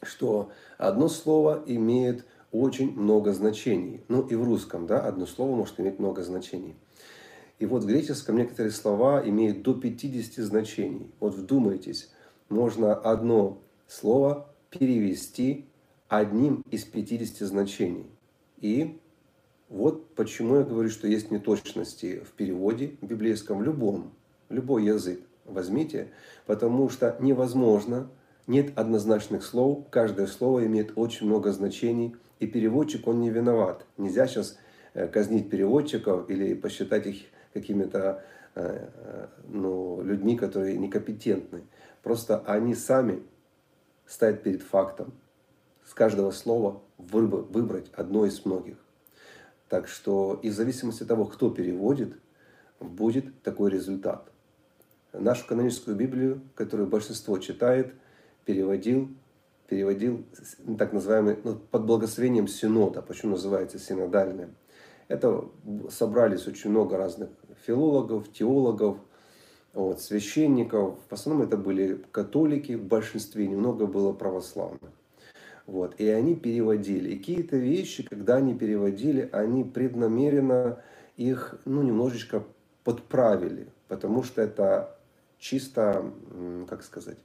что 0.02 0.50
одно 0.76 1.08
слово 1.08 1.62
имеет 1.66 2.26
очень 2.50 2.92
много 2.98 3.32
значений. 3.32 4.02
Ну 4.08 4.26
и 4.26 4.34
в 4.34 4.42
русском, 4.42 4.86
да, 4.86 5.00
одно 5.00 5.24
слово 5.24 5.54
может 5.54 5.78
иметь 5.78 5.98
много 5.98 6.24
значений. 6.24 6.74
И 7.58 7.64
вот 7.64 7.84
в 7.84 7.86
греческом 7.86 8.36
некоторые 8.36 8.72
слова 8.72 9.22
имеют 9.26 9.62
до 9.62 9.72
50 9.72 10.44
значений. 10.44 11.10
Вот 11.20 11.34
вдумайтесь, 11.34 12.10
можно 12.48 12.94
одно 12.94 13.58
слово 13.86 14.48
перевести 14.70 15.66
одним 16.08 16.62
из 16.70 16.84
50 16.84 17.46
значений. 17.46 18.06
И 18.60 18.98
вот 19.68 20.14
почему 20.14 20.56
я 20.56 20.62
говорю, 20.62 20.88
что 20.90 21.08
есть 21.08 21.30
неточности 21.30 22.20
в 22.20 22.32
переводе 22.32 22.96
в 23.00 23.06
библейском, 23.06 23.62
любом, 23.62 24.12
любой 24.48 24.84
язык 24.84 25.20
возьмите, 25.44 26.08
потому 26.46 26.88
что 26.88 27.16
невозможно, 27.20 28.08
нет 28.46 28.76
однозначных 28.76 29.44
слов, 29.44 29.84
каждое 29.90 30.26
слово 30.26 30.66
имеет 30.66 30.92
очень 30.96 31.26
много 31.26 31.52
значений– 31.52 32.16
и 32.38 32.46
переводчик, 32.46 33.06
он 33.06 33.20
не 33.20 33.30
виноват. 33.30 33.86
Нельзя 33.96 34.26
сейчас 34.26 34.58
э, 34.94 35.08
казнить 35.08 35.48
переводчиков 35.48 36.28
или 36.28 36.54
посчитать 36.54 37.06
их 37.06 37.22
какими-то 37.54 38.22
э, 38.54 38.88
э, 38.94 39.26
ну, 39.48 40.02
людьми, 40.02 40.36
которые 40.36 40.76
некомпетентны. 40.76 41.62
Просто 42.06 42.40
они 42.46 42.76
сами 42.76 43.20
стоят 44.06 44.44
перед 44.44 44.62
фактом. 44.62 45.12
С 45.84 45.92
каждого 45.92 46.30
слова 46.30 46.80
выбрать 46.98 47.90
одно 47.94 48.26
из 48.26 48.44
многих. 48.44 48.76
Так 49.68 49.88
что 49.88 50.38
и 50.40 50.50
в 50.50 50.54
зависимости 50.54 51.02
от 51.02 51.08
того, 51.08 51.24
кто 51.24 51.50
переводит, 51.50 52.16
будет 52.78 53.42
такой 53.42 53.72
результат. 53.72 54.30
Нашу 55.12 55.48
каноническую 55.48 55.96
Библию, 55.96 56.42
которую 56.54 56.88
большинство 56.88 57.38
читает, 57.38 57.92
переводил 58.44 59.08
переводил 59.66 60.24
так 60.78 60.92
называемый, 60.92 61.40
ну, 61.42 61.56
под 61.56 61.86
благословением 61.86 62.46
синода. 62.46 63.02
Почему 63.02 63.32
называется 63.32 63.80
синодальным? 63.80 64.54
Это 65.08 65.44
собрались 65.90 66.46
очень 66.46 66.70
много 66.70 66.96
разных 66.96 67.30
филологов, 67.66 68.32
теологов, 68.32 68.98
вот, 69.76 70.00
священников. 70.00 70.98
В 71.08 71.12
основном 71.12 71.46
это 71.46 71.58
были 71.58 72.02
католики, 72.10 72.72
в 72.72 72.84
большинстве 72.84 73.46
немного 73.46 73.86
было 73.86 74.12
православных. 74.12 74.90
Вот, 75.66 76.00
и 76.00 76.08
они 76.08 76.34
переводили. 76.34 77.10
И 77.10 77.18
какие-то 77.18 77.56
вещи, 77.56 78.02
когда 78.02 78.36
они 78.36 78.54
переводили, 78.54 79.28
они 79.32 79.64
преднамеренно 79.64 80.82
их 81.16 81.60
ну, 81.66 81.82
немножечко 81.82 82.42
подправили, 82.84 83.68
потому 83.88 84.22
что 84.22 84.40
это 84.40 84.96
чисто, 85.38 86.10
как 86.68 86.82
сказать, 86.82 87.18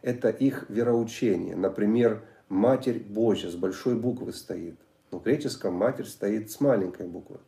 это 0.00 0.30
их 0.30 0.70
вероучение. 0.70 1.54
Например, 1.54 2.22
Матерь 2.48 3.00
Божья 3.00 3.50
с 3.50 3.56
большой 3.56 3.94
буквы 3.94 4.32
стоит. 4.32 4.76
Но 5.10 5.18
в 5.18 5.24
греческом 5.24 5.74
Матерь 5.74 6.06
стоит 6.06 6.50
с 6.50 6.60
маленькой 6.60 7.08
буквы. 7.08 7.40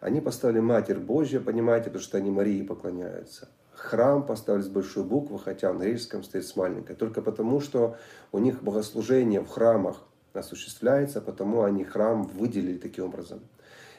Они 0.00 0.22
поставили 0.22 0.60
Матерь 0.60 0.98
Божья, 0.98 1.40
понимаете, 1.40 1.86
потому 1.86 2.02
что 2.02 2.16
они 2.16 2.30
Марии 2.30 2.62
поклоняются. 2.62 3.50
Храм 3.80 4.26
поставили 4.26 4.60
с 4.60 4.68
большой 4.68 5.04
буквы, 5.04 5.38
хотя 5.38 5.72
на 5.72 5.84
греческом 5.84 6.22
стоит 6.22 6.44
с 6.44 6.54
маленькой. 6.54 6.94
Только 6.96 7.22
потому, 7.22 7.60
что 7.60 7.96
у 8.30 8.38
них 8.38 8.62
богослужение 8.62 9.40
в 9.40 9.48
храмах 9.48 10.02
осуществляется, 10.34 11.22
потому 11.22 11.62
они 11.62 11.84
храм 11.84 12.24
выделили 12.24 12.76
таким 12.76 13.06
образом. 13.06 13.40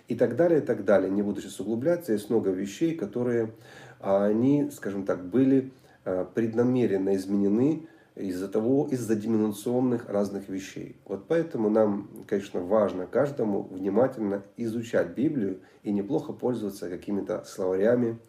И 0.07 0.15
так 0.15 0.35
далее, 0.35 0.59
и 0.59 0.63
так 0.63 0.85
далее. 0.85 1.09
Не 1.09 1.23
буду 1.23 1.41
сейчас 1.41 1.59
углубляться, 1.59 2.13
есть 2.13 2.29
много 2.29 2.51
вещей, 2.51 2.95
которые 2.95 3.53
а, 3.99 4.25
они, 4.25 4.69
скажем 4.69 5.03
так, 5.03 5.25
были 5.25 5.71
а, 6.05 6.25
преднамеренно 6.25 7.15
изменены 7.15 7.87
из-за 8.15 8.49
того, 8.49 8.87
из-за 8.91 9.15
дименационных 9.15 10.07
разных 10.09 10.47
вещей. 10.47 10.95
Вот 11.05 11.25
поэтому 11.27 11.71
нам, 11.71 12.07
конечно, 12.27 12.59
важно 12.59 13.07
каждому 13.07 13.63
внимательно 13.63 14.43
изучать 14.57 15.15
Библию 15.15 15.61
и 15.81 15.91
неплохо 15.91 16.33
пользоваться 16.33 16.87
какими-то 16.87 17.43
словарями 17.45 18.19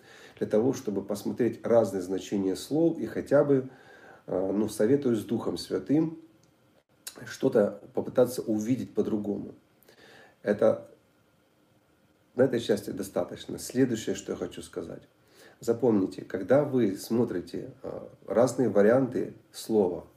для 0.42 0.49
того, 0.49 0.72
чтобы 0.72 1.04
посмотреть 1.04 1.64
разные 1.64 2.02
значения 2.02 2.56
слов 2.56 2.99
и 2.99 3.06
хотя 3.06 3.44
бы, 3.44 3.68
э, 4.26 4.52
ну, 4.52 4.68
советую 4.68 5.14
с 5.14 5.25
Духом 5.25 5.56
Святым, 5.56 6.18
что-то 7.26 7.80
попытаться 7.94 8.42
увидеть 8.42 8.92
по-другому. 8.92 9.54
Это 10.42 10.90
на 12.34 12.42
этой 12.42 12.58
части 12.58 12.90
достаточно. 12.90 13.56
Следующее, 13.56 14.16
что 14.16 14.32
я 14.32 14.37
хочу 14.37 14.62
сказать. 14.62 15.04
Запомните, 15.61 16.25
когда 16.25 16.64
вы 16.64 16.96
смотрите 16.96 17.72
а, 17.84 18.11
разные 18.26 18.68
варианты 18.68 19.34
слова, 19.52 20.08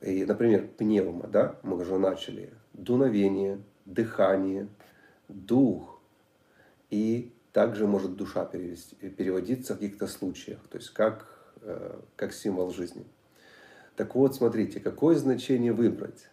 и, 0.00 0.24
например, 0.24 0.66
пневма, 0.66 1.26
да, 1.26 1.56
мы 1.62 1.76
уже 1.76 1.98
начали, 1.98 2.54
дуновение, 2.72 3.60
дыхание, 3.84 4.66
дух, 5.28 6.00
и 6.88 7.34
также 7.52 7.86
может 7.86 8.16
душа 8.16 8.44
перевести, 8.44 8.96
переводиться 8.96 9.74
в 9.74 9.78
каких-то 9.78 10.06
случаях, 10.06 10.60
то 10.68 10.78
есть 10.78 10.90
как, 10.90 11.26
э, 11.62 12.00
как 12.16 12.32
символ 12.32 12.70
жизни. 12.70 13.04
Так 13.96 14.14
вот, 14.14 14.34
смотрите, 14.34 14.80
какое 14.80 15.16
значение 15.16 15.72
выбрать. 15.72 16.28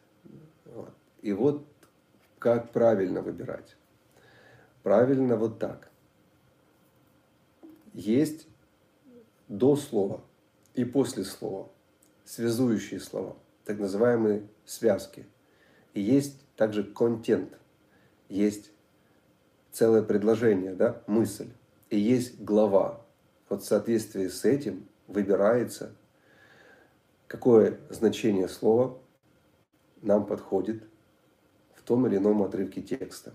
И 1.21 1.33
вот 1.33 1.65
как 2.39 2.71
правильно 2.71 3.21
выбирать. 3.21 3.75
Правильно 4.83 5.35
вот 5.35 5.59
так. 5.59 5.89
Есть 7.93 8.47
до 9.47 9.75
слова 9.75 10.23
и 10.75 10.85
после 10.85 11.23
слова 11.23 11.69
связующие 12.23 12.99
слова, 12.99 13.35
так 13.65 13.79
называемые 13.79 14.47
связки. 14.65 15.25
И 15.93 16.01
есть 16.01 16.39
также 16.55 16.83
контент, 16.83 17.57
есть 18.29 18.71
целое 19.77 20.01
предложение, 20.01 20.73
да, 20.73 21.03
мысль, 21.05 21.49
и 21.91 21.99
есть 21.99 22.41
глава. 22.41 23.05
Вот 23.47 23.61
в 23.61 23.65
соответствии 23.65 24.27
с 24.27 24.43
этим 24.43 24.87
выбирается, 25.05 25.95
какое 27.27 27.79
значение 27.91 28.47
слова 28.47 28.97
нам 30.01 30.25
подходит 30.25 30.83
в 31.75 31.83
том 31.83 32.07
или 32.07 32.17
ином 32.17 32.41
отрывке 32.41 32.81
текста. 32.81 33.33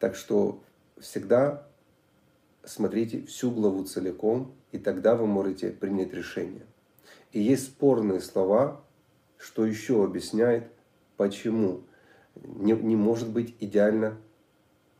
Так 0.00 0.16
что 0.16 0.60
всегда 0.98 1.68
смотрите 2.64 3.24
всю 3.26 3.52
главу 3.52 3.84
целиком, 3.84 4.56
и 4.72 4.78
тогда 4.78 5.14
вы 5.14 5.28
можете 5.28 5.70
принять 5.70 6.12
решение. 6.12 6.66
И 7.30 7.40
есть 7.40 7.66
спорные 7.66 8.20
слова, 8.20 8.84
что 9.38 9.64
еще 9.64 10.04
объясняет, 10.04 10.68
почему 11.16 11.82
не, 12.34 12.72
не 12.72 12.96
может 12.96 13.28
быть 13.28 13.54
идеально 13.60 14.18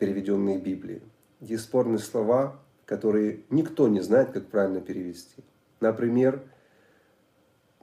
переведенные 0.02 0.59
Библии. 0.59 1.00
Есть 1.38 1.62
спорные 1.62 2.00
слова, 2.00 2.61
которые 2.87 3.44
никто 3.50 3.87
не 3.87 4.00
знает, 4.00 4.32
как 4.32 4.49
правильно 4.49 4.80
перевести. 4.80 5.44
Например, 5.78 6.42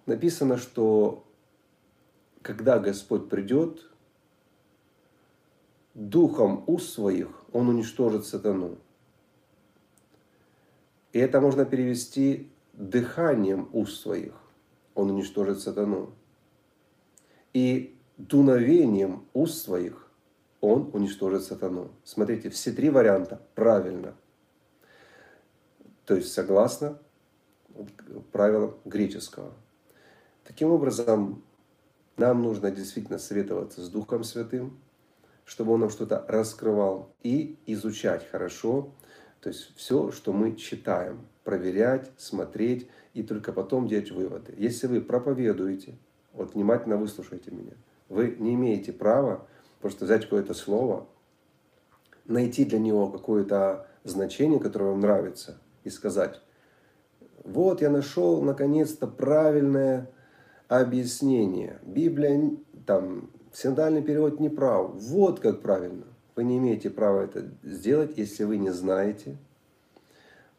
написано, 0.06 0.58
что 0.58 1.26
когда 2.42 2.78
Господь 2.78 3.30
придет, 3.30 3.90
духом 5.94 6.66
уст 6.68 6.90
своих 6.90 7.30
Он 7.54 7.70
уничтожит 7.70 8.26
сатану. 8.26 8.78
И 11.14 11.20
это 11.20 11.40
можно 11.40 11.64
перевести 11.64 12.52
дыханием 12.74 13.70
уст 13.72 14.02
своих. 14.02 14.34
Он 14.94 15.10
уничтожит 15.12 15.62
сатану. 15.62 16.12
И 17.54 17.98
дуновением 18.18 19.24
уст 19.34 19.64
своих 19.64 20.09
он 20.62 20.90
уничтожит 20.94 21.44
сатану. 21.44 21.92
Смотрите, 22.04 22.50
все 22.50 22.72
три 22.72 22.90
варианта 22.90 23.42
правильно. 23.56 24.16
То 26.06 26.16
есть 26.16 26.32
согласно 26.34 26.98
правилам 28.32 28.76
греческого. 28.86 29.54
Таким 30.44 30.72
образом, 30.72 31.44
нам 32.18 32.42
нужно 32.42 32.72
действительно 32.72 33.20
советоваться 33.20 33.82
с 33.82 33.90
Духом 33.90 34.24
Святым, 34.24 34.80
чтобы 35.46 35.74
Он 35.74 35.82
нам 35.82 35.90
что-то 35.90 36.26
раскрывал 36.28 37.14
и 37.24 37.58
изучать 37.66 38.28
хорошо 38.30 38.92
то 39.42 39.50
есть 39.50 39.74
все, 39.76 40.12
что 40.12 40.34
мы 40.34 40.56
читаем, 40.56 41.26
проверять, 41.44 42.12
смотреть 42.18 42.90
и 43.14 43.24
только 43.24 43.54
потом 43.54 43.88
делать 43.88 44.12
выводы. 44.12 44.54
Если 44.58 44.88
вы 44.88 45.02
проповедуете, 45.02 45.98
вот 46.34 46.54
внимательно 46.54 46.98
выслушайте 46.98 47.52
меня, 47.52 47.74
вы 48.10 48.36
не 48.38 48.56
имеете 48.56 48.92
права 48.92 49.48
просто 49.82 50.06
взять 50.06 50.24
какое-то 50.24 50.54
слово, 50.54 51.08
найти 52.26 52.66
для 52.66 52.80
него 52.80 53.10
какое-то 53.10 53.88
значение, 54.04 54.60
которое 54.60 54.92
вам 54.92 55.02
нравится, 55.02 55.60
и 55.84 55.90
сказать, 55.90 56.42
вот 57.44 57.82
я 57.82 57.90
нашел 57.90 58.42
наконец-то 58.42 59.08
правильное 59.08 60.10
объяснение. 60.68 61.80
Библия, 61.84 62.52
там, 62.86 63.32
синодальный 63.54 64.02
перевод 64.02 64.40
не 64.40 64.50
прав. 64.50 64.92
Вот 64.94 65.40
как 65.40 65.62
правильно. 65.62 66.06
Вы 66.36 66.44
не 66.44 66.58
имеете 66.58 66.90
права 66.90 67.24
это 67.24 67.50
сделать, 67.64 68.18
если 68.18 68.44
вы 68.44 68.58
не 68.58 68.70
знаете 68.70 69.38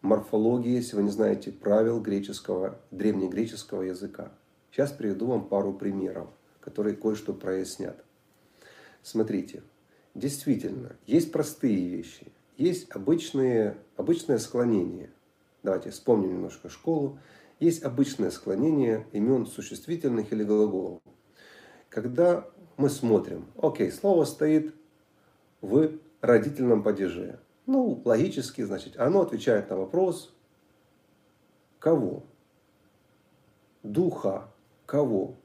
морфологии, 0.02 0.72
если 0.72 0.96
вы 0.96 1.02
не 1.02 1.10
знаете 1.10 1.52
правил 1.52 2.00
греческого, 2.00 2.78
древнегреческого 2.90 3.82
языка. 3.82 4.32
Сейчас 4.70 4.92
приведу 4.92 5.26
вам 5.26 5.46
пару 5.46 5.72
примеров, 5.72 6.28
которые 6.60 6.96
кое-что 6.96 7.32
прояснят. 7.32 8.02
Смотрите, 9.02 9.62
действительно, 10.14 10.96
есть 11.06 11.32
простые 11.32 11.88
вещи, 11.88 12.26
есть 12.56 12.90
обычные, 12.90 13.78
обычное 13.96 14.38
склонение. 14.38 15.10
Давайте 15.62 15.90
вспомним 15.90 16.34
немножко 16.34 16.68
школу. 16.68 17.18
Есть 17.58 17.82
обычное 17.82 18.30
склонение 18.30 19.06
имен 19.12 19.46
существительных 19.46 20.32
или 20.32 20.44
глаголов. 20.44 21.02
Когда 21.88 22.46
мы 22.76 22.88
смотрим, 22.88 23.46
окей, 23.60 23.90
слово 23.90 24.24
стоит 24.24 24.74
в 25.60 25.92
родительном 26.20 26.82
падеже. 26.82 27.40
Ну, 27.66 28.00
логически, 28.04 28.62
значит, 28.62 28.98
оно 28.98 29.22
отвечает 29.22 29.70
на 29.70 29.76
вопрос, 29.76 30.34
кого? 31.78 32.24
Духа 33.82 34.50
кого? 34.86 35.36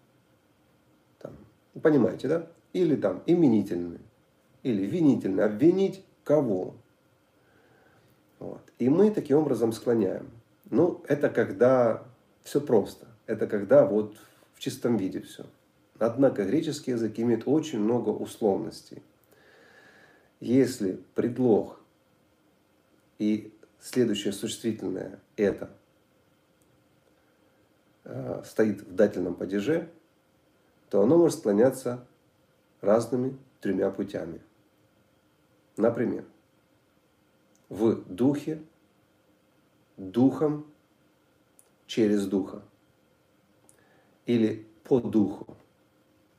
Там, 1.20 1.34
понимаете, 1.82 2.28
да? 2.28 2.48
Или 2.76 2.98
там 2.98 3.24
именительный, 3.26 4.02
или 4.62 4.86
винительный. 4.86 5.46
Обвинить 5.46 6.04
кого? 6.26 6.76
Вот. 8.38 8.60
И 8.80 8.90
мы 8.90 9.12
таким 9.12 9.38
образом 9.38 9.72
склоняем. 9.72 10.30
Ну, 10.70 11.02
это 11.08 11.30
когда 11.30 12.04
все 12.44 12.60
просто. 12.60 13.08
Это 13.28 13.48
когда 13.48 13.86
вот 13.86 14.18
в 14.54 14.60
чистом 14.60 14.98
виде 14.98 15.22
все. 15.22 15.46
Однако 16.00 16.44
греческий 16.44 16.92
язык 16.92 17.18
имеет 17.18 17.44
очень 17.46 17.80
много 17.80 18.10
условностей. 18.10 19.02
Если 20.42 21.00
предлог 21.16 21.80
и 23.20 23.54
следующее 23.80 24.34
существительное 24.34 25.22
это 25.38 25.70
э, 28.04 28.44
стоит 28.46 28.82
в 28.82 28.94
дательном 28.94 29.36
падеже, 29.36 29.90
то 30.90 31.02
оно 31.02 31.18
может 31.18 31.40
склоняться 31.40 32.06
разными 32.86 33.38
тремя 33.60 33.90
путями. 33.92 34.42
Например, 35.78 36.24
в 37.70 37.96
духе, 38.06 38.62
духом, 39.98 40.66
через 41.88 42.26
духа. 42.28 42.62
Или 44.26 44.66
по 44.84 45.00
духу 45.00 45.58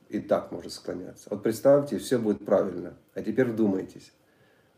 и 0.09 0.19
так 0.19 0.51
может 0.51 0.73
склоняться. 0.73 1.29
Вот 1.29 1.43
представьте, 1.43 1.97
все 1.97 2.17
будет 2.17 2.45
правильно. 2.45 2.97
А 3.13 3.21
теперь 3.21 3.47
вдумайтесь, 3.47 4.13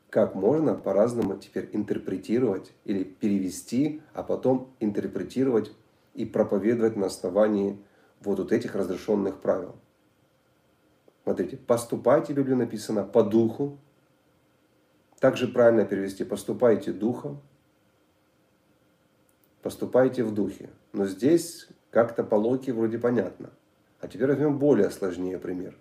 как 0.09 0.35
можно 0.35 0.75
по-разному 0.75 1.37
теперь 1.37 1.69
интерпретировать 1.71 2.71
или 2.85 3.03
перевести, 3.03 4.01
а 4.13 4.23
потом 4.23 4.73
интерпретировать 4.79 5.71
и 6.13 6.25
проповедовать 6.25 6.95
на 6.95 7.07
основании 7.07 7.79
вот, 8.21 8.39
вот 8.39 8.51
этих 8.51 8.75
разрешенных 8.75 9.39
правил. 9.39 9.75
Смотрите, 11.29 11.57
поступайте, 11.57 12.33
в 12.33 12.37
Библии 12.37 12.55
написано, 12.55 13.03
по 13.03 13.21
духу. 13.21 13.77
Также 15.19 15.47
правильно 15.47 15.85
перевести, 15.85 16.23
поступайте 16.23 16.91
духом, 16.91 17.39
поступайте 19.61 20.23
в 20.23 20.33
духе. 20.33 20.71
Но 20.91 21.05
здесь 21.05 21.67
как-то 21.91 22.23
по 22.23 22.33
логике 22.33 22.73
вроде 22.73 22.97
понятно. 22.97 23.51
А 24.01 24.07
теперь 24.07 24.29
возьмем 24.29 24.57
более 24.57 24.89
сложнее 24.89 25.37
пример. 25.37 25.77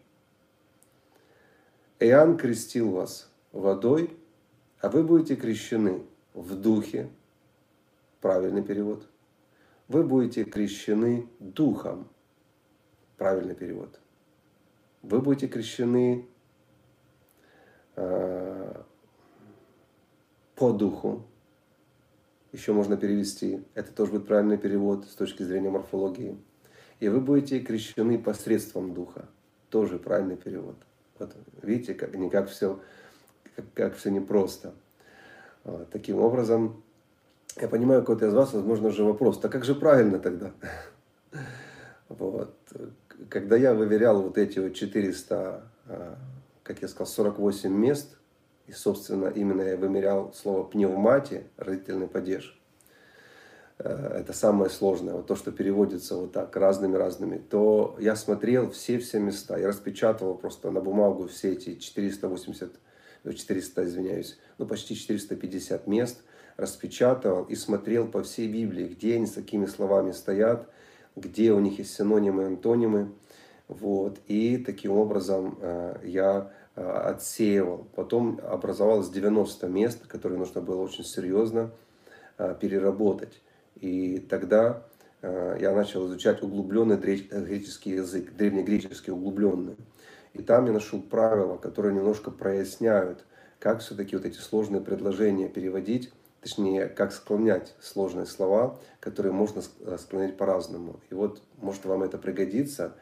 Иоанн 1.98 2.36
крестил 2.36 2.90
вас 2.90 3.32
водой, 3.52 4.18
а 4.82 4.90
вы 4.90 5.02
будете 5.02 5.34
крещены 5.34 6.02
в 6.34 6.56
духе. 6.56 7.08
Правильный 8.20 8.62
перевод. 8.62 9.08
Вы 9.88 10.04
будете 10.04 10.44
крещены 10.44 11.26
духом. 11.38 12.06
Правильный 13.16 13.54
перевод. 13.54 13.98
Вы 15.02 15.20
будете 15.20 15.46
крещены 15.46 16.26
э, 17.96 18.82
по 20.54 20.72
духу. 20.72 21.24
Еще 22.52 22.72
можно 22.72 22.96
перевести. 22.96 23.62
Это 23.74 23.92
тоже 23.92 24.12
будет 24.12 24.26
правильный 24.26 24.58
перевод 24.58 25.04
с 25.04 25.14
точки 25.14 25.42
зрения 25.42 25.70
морфологии. 25.70 26.38
И 27.00 27.08
вы 27.08 27.20
будете 27.20 27.60
крещены 27.60 28.18
посредством 28.18 28.94
Духа. 28.94 29.28
Тоже 29.70 29.98
правильный 29.98 30.36
перевод. 30.36 30.76
Вот 31.18 31.34
видите, 31.62 31.94
как, 31.94 32.14
не 32.14 32.30
как 32.30 32.48
все, 32.48 32.80
как, 33.54 33.64
как 33.74 33.96
все 33.96 34.10
непросто. 34.10 34.74
Вот, 35.64 35.90
таким 35.90 36.20
образом, 36.20 36.82
я 37.56 37.68
понимаю, 37.68 38.00
какой-то 38.00 38.26
из 38.26 38.34
вас, 38.34 38.52
возможно, 38.52 38.88
уже 38.88 39.04
вопрос, 39.04 39.38
так 39.38 39.52
как 39.52 39.64
же 39.64 39.74
правильно 39.74 40.18
тогда? 40.18 40.52
Вот. 42.08 42.56
Когда 43.28 43.56
я 43.56 43.74
выверял 43.74 44.22
вот 44.22 44.38
эти 44.38 44.58
вот 44.58 44.74
400, 44.74 45.62
а, 45.86 46.18
как 46.62 46.82
я 46.82 46.88
сказал, 46.88 47.06
48 47.06 47.72
мест, 47.72 48.18
и, 48.68 48.72
собственно, 48.72 49.28
именно 49.28 49.62
я 49.62 49.76
вымерял 49.76 50.32
слово 50.34 50.62
пневмати, 50.62 51.44
родительный 51.56 52.06
падеж, 52.06 52.60
э, 53.78 53.88
это 54.20 54.32
самое 54.34 54.70
сложное, 54.70 55.14
вот 55.14 55.26
то, 55.26 55.36
что 55.36 55.52
переводится 55.52 56.16
вот 56.16 56.32
так 56.32 56.54
разными-разными, 56.54 57.38
то 57.38 57.96
я 57.98 58.14
смотрел 58.14 58.70
все-все 58.70 59.18
места, 59.18 59.58
я 59.58 59.68
распечатывал 59.68 60.34
просто 60.34 60.70
на 60.70 60.80
бумагу 60.80 61.28
все 61.28 61.52
эти 61.52 61.76
480, 61.76 62.72
400, 63.24 63.84
извиняюсь, 63.84 64.38
ну 64.58 64.66
почти 64.66 64.94
450 64.94 65.86
мест, 65.86 66.20
распечатывал 66.58 67.44
и 67.44 67.54
смотрел 67.54 68.06
по 68.06 68.22
всей 68.22 68.48
Библии, 68.48 68.88
где 68.88 69.14
они 69.16 69.26
с 69.26 69.32
такими 69.32 69.64
словами 69.64 70.12
стоят, 70.12 70.68
где 71.20 71.52
у 71.52 71.60
них 71.60 71.78
есть 71.78 71.94
синонимы 71.94 72.46
антонимы. 72.46 73.12
Вот. 73.68 74.18
И 74.26 74.56
таким 74.58 74.92
образом 74.92 75.58
э, 75.60 75.96
я 76.04 76.50
э, 76.74 76.82
отсеивал. 76.82 77.86
Потом 77.94 78.40
образовалось 78.42 79.10
90 79.10 79.66
мест, 79.68 80.06
которые 80.06 80.38
нужно 80.38 80.60
было 80.60 80.82
очень 80.82 81.04
серьезно 81.04 81.70
э, 82.38 82.54
переработать. 82.60 83.40
И 83.76 84.18
тогда 84.18 84.82
я 85.20 85.72
начал 85.72 86.06
изучать 86.06 86.44
углубленный 86.44 86.96
греческий 86.96 87.90
язык, 87.90 88.36
древнегреческий 88.36 89.12
углубленный. 89.12 89.74
И 90.32 90.42
там 90.42 90.66
я 90.66 90.72
нашел 90.72 91.02
правила, 91.02 91.56
которые 91.56 91.92
немножко 91.92 92.30
проясняют, 92.30 93.24
как 93.58 93.80
все-таки 93.80 94.14
вот 94.14 94.24
эти 94.24 94.38
сложные 94.38 94.80
предложения 94.80 95.48
переводить 95.48 96.12
точнее, 96.40 96.86
как 96.86 97.12
склонять 97.12 97.74
сложные 97.80 98.26
слова, 98.26 98.78
которые 99.00 99.32
можно 99.32 99.62
э, 99.80 99.96
склонять 99.98 100.36
по-разному. 100.36 101.00
И 101.10 101.14
вот, 101.14 101.42
может, 101.56 101.84
вам 101.84 102.02
это 102.02 102.18
пригодится. 102.18 102.94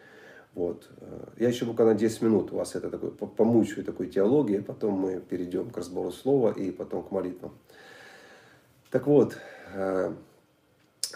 Вот. 0.55 0.89
Э, 1.01 1.29
я 1.39 1.49
еще 1.49 1.65
буквально 1.65 1.95
10 1.95 2.23
минут 2.23 2.53
у 2.53 2.57
вас 2.57 2.75
это 2.75 2.91
такой, 2.91 3.11
помучаю 3.13 3.85
такой 3.85 4.09
теологии, 4.09 4.59
потом 4.59 4.95
мы 4.95 5.21
перейдем 5.21 5.71
к 5.71 5.77
разбору 5.77 6.13
слова 6.13 6.51
и 6.51 6.71
потом 6.71 7.03
к 7.03 7.11
молитвам. 7.11 7.57
Так 8.91 9.07
вот, 9.07 9.37
э, 9.75 10.15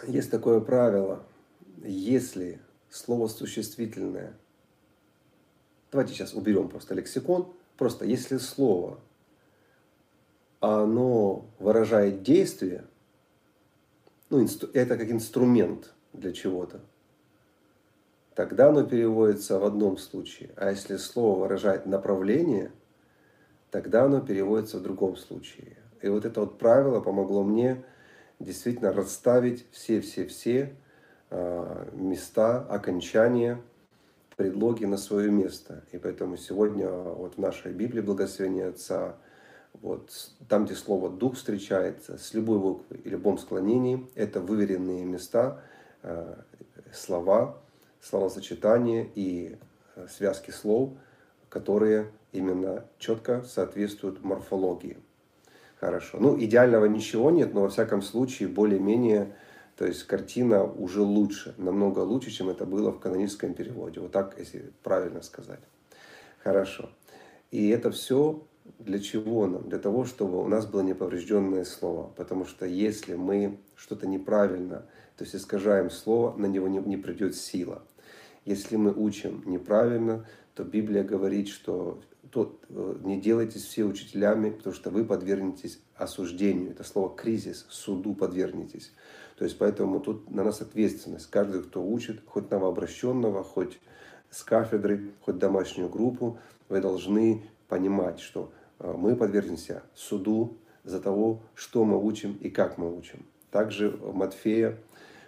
есть 0.07 0.31
такое 0.31 0.61
правило, 0.61 1.23
если 1.83 2.61
слово 2.91 3.29
существительное, 3.29 4.35
давайте 5.91 6.15
сейчас 6.15 6.35
уберем 6.35 6.69
просто 6.69 6.95
лексикон, 6.95 7.53
просто 7.79 8.05
если 8.05 8.37
слово 8.37 9.01
оно 10.61 11.47
выражает 11.59 12.23
действие, 12.23 12.85
ну, 14.29 14.47
это 14.75 14.97
как 14.97 15.11
инструмент 15.11 15.93
для 16.13 16.33
чего-то, 16.33 16.81
тогда 18.35 18.69
оно 18.69 18.85
переводится 18.85 19.59
в 19.59 19.65
одном 19.65 19.97
случае. 19.97 20.51
А 20.57 20.71
если 20.71 20.97
слово 20.97 21.41
выражает 21.41 21.87
направление, 21.87 22.71
тогда 23.71 24.05
оно 24.05 24.21
переводится 24.21 24.79
в 24.79 24.83
другом 24.83 25.17
случае. 25.17 25.79
И 26.03 26.09
вот 26.09 26.25
это 26.25 26.41
вот 26.41 26.59
правило 26.59 27.01
помогло 27.01 27.43
мне 27.43 27.83
действительно 28.39 28.93
расставить 28.93 29.67
все-все-все 29.73 30.75
а, 31.31 31.91
места, 31.93 32.61
окончания, 32.61 33.61
предлоги 34.37 34.85
на 34.85 34.97
свое 34.97 35.31
место. 35.31 35.85
И 35.93 35.99
поэтому 35.99 36.37
сегодня 36.37 36.89
вот 36.89 37.35
в 37.35 37.39
нашей 37.39 37.73
Библии 37.73 38.03
благословения 38.03 38.69
Отца– 38.69 39.17
вот, 39.75 40.11
там, 40.49 40.67
где 40.67 40.75
слово 40.75 41.09
«дух» 41.09 41.37
встречается, 41.37 42.19
с 42.19 42.35
любой 42.35 42.59
буквой 42.59 42.99
и 42.99 43.09
любом 43.09 43.39
склонении, 43.39 44.07
это 44.15 44.41
выверенные 44.41 45.05
места, 45.05 45.63
э, 46.03 46.35
слова, 46.93 47.57
словосочетания 48.01 49.09
и 49.15 49.59
э, 49.97 50.07
связки 50.09 50.51
слов, 50.51 50.91
которые 51.49 52.11
именно 52.33 52.85
четко 52.99 53.43
соответствуют 53.43 54.23
морфологии. 54.23 54.99
Хорошо. 55.79 56.19
Ну, 56.21 56.39
идеального 56.39 56.85
ничего 56.85 57.31
нет, 57.31 57.55
но 57.55 57.63
во 57.63 57.69
всяком 57.71 58.03
случае 58.03 58.49
более-менее, 58.49 59.35
то 59.77 59.87
есть 59.87 60.05
картина 60.05 60.63
уже 60.63 61.01
лучше, 61.01 61.55
намного 61.57 62.01
лучше, 62.01 62.31
чем 62.31 62.51
это 62.51 62.67
было 62.67 62.91
в 62.91 63.01
каноническом 63.01 63.55
переводе. 63.55 64.01
Вот 64.01 64.13
так, 64.13 64.39
если 64.39 64.73
правильно 64.83 65.23
сказать. 65.23 65.61
Хорошо. 66.43 66.91
И 67.51 67.71
это 67.71 67.91
все 67.91 68.43
для 68.79 68.99
чего 68.99 69.47
нам? 69.47 69.69
Для 69.69 69.79
того, 69.79 70.05
чтобы 70.05 70.43
у 70.43 70.49
нас 70.49 70.67
было 70.67 70.83
неповрежденное 70.83 71.65
слово. 71.65 72.11
Потому 72.17 72.45
что 72.45 72.67
если 72.67 73.15
мы 73.15 73.59
что-то 73.77 74.07
неправильно, 74.07 74.87
то 75.17 75.25
есть 75.25 75.35
искажаем 75.35 75.91
слово, 75.91 76.37
на 76.37 76.47
него 76.47 76.69
не, 76.69 76.79
не 76.79 76.97
придет 76.97 77.37
сила. 77.37 77.83
Если 78.45 78.77
мы 78.77 78.93
учим 78.93 79.43
неправильно, 79.47 80.27
то 80.55 80.65
Библия 80.65 81.05
говорит, 81.05 81.49
что 81.49 82.01
то, 82.31 82.59
э, 82.69 82.97
не 83.03 83.21
делайтесь 83.21 83.65
все 83.65 83.85
учителями, 83.85 84.51
потому 84.51 84.75
что 84.75 84.91
вы 84.91 85.05
подвергнетесь 85.05 85.81
осуждению. 85.97 86.71
Это 86.71 86.85
слово 86.85 87.15
кризис, 87.15 87.67
суду 87.69 88.15
подвергнетесь. 88.15 88.93
То 89.37 89.45
есть 89.45 89.59
поэтому 89.59 90.01
тут 90.01 90.31
на 90.31 90.45
нас 90.45 90.61
ответственность. 90.61 91.31
Каждый, 91.31 91.63
кто 91.63 91.83
учит, 91.83 92.23
хоть 92.27 92.51
новообращенного, 92.51 93.43
хоть 93.43 93.81
с 94.31 94.43
кафедры, 94.43 95.11
хоть 95.23 95.39
домашнюю 95.39 95.89
группу, 95.89 96.39
вы 96.69 96.81
должны 96.81 97.43
понимать, 97.69 98.21
что 98.21 98.53
мы 98.81 99.15
подвергнемся 99.15 99.83
суду 99.95 100.57
за 100.85 101.01
того, 101.01 101.43
что 101.55 101.85
мы 101.85 102.03
учим 102.03 102.37
и 102.41 102.51
как 102.51 102.79
мы 102.79 102.97
учим. 102.97 103.25
Также 103.51 103.91
в 103.91 104.15
Матфея 104.15 104.79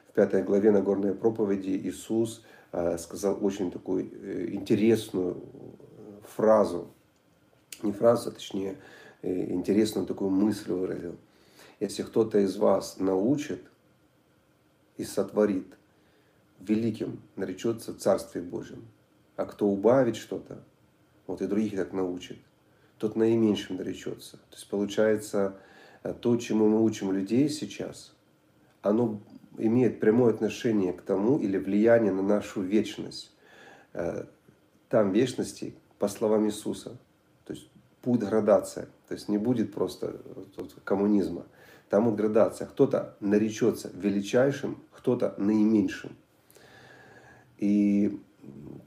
в 0.08 0.14
пятой 0.14 0.42
главе 0.42 0.70
Нагорной 0.70 1.14
проповеди 1.14 1.70
Иисус 1.70 2.42
э, 2.72 2.98
сказал 2.98 3.38
очень 3.44 3.70
такую 3.70 4.10
э, 4.10 4.50
интересную 4.52 5.42
фразу, 6.34 6.88
не 7.82 7.92
фразу, 7.92 8.30
а 8.30 8.32
точнее 8.32 8.76
интересную 9.22 10.06
такую 10.06 10.30
мысль 10.30 10.72
выразил. 10.72 11.16
Если 11.78 12.02
кто-то 12.02 12.38
из 12.38 12.56
вас 12.56 12.98
научит 12.98 13.62
и 14.96 15.04
сотворит, 15.04 15.66
великим 16.60 17.20
наречется 17.36 17.92
в 17.92 17.98
Царстве 17.98 18.40
Божьем. 18.40 18.86
А 19.36 19.44
кто 19.44 19.66
убавит 19.66 20.16
что-то, 20.16 20.62
вот 21.26 21.40
и 21.42 21.46
других 21.46 21.76
так 21.76 21.92
научит, 21.92 22.38
тот 23.02 23.16
наименьшим 23.16 23.78
наречется. 23.78 24.36
То 24.36 24.54
есть 24.54 24.68
получается, 24.68 25.56
э, 26.04 26.14
то, 26.14 26.36
чему 26.36 26.68
мы 26.68 26.84
учим 26.84 27.10
людей 27.10 27.48
сейчас, 27.48 28.14
оно 28.80 29.20
имеет 29.58 29.98
прямое 29.98 30.32
отношение 30.32 30.92
к 30.92 31.02
тому 31.02 31.36
или 31.40 31.58
влияние 31.58 32.12
на 32.12 32.22
нашу 32.22 32.62
вечность. 32.62 33.32
Э, 33.92 34.26
там 34.88 35.10
вечности, 35.10 35.74
по 35.98 36.06
словам 36.06 36.46
Иисуса, 36.46 36.96
то 37.44 37.54
есть 37.54 37.68
будет 38.04 38.28
градация, 38.28 38.86
то 39.08 39.14
есть 39.14 39.28
не 39.28 39.36
будет 39.36 39.74
просто 39.74 40.20
коммунизма. 40.84 41.46
Там 41.88 42.04
будет 42.04 42.18
градация. 42.18 42.68
Кто-то 42.68 43.16
наречется 43.18 43.90
величайшим, 43.94 44.78
кто-то 44.92 45.34
наименьшим. 45.38 46.12
И 47.58 48.20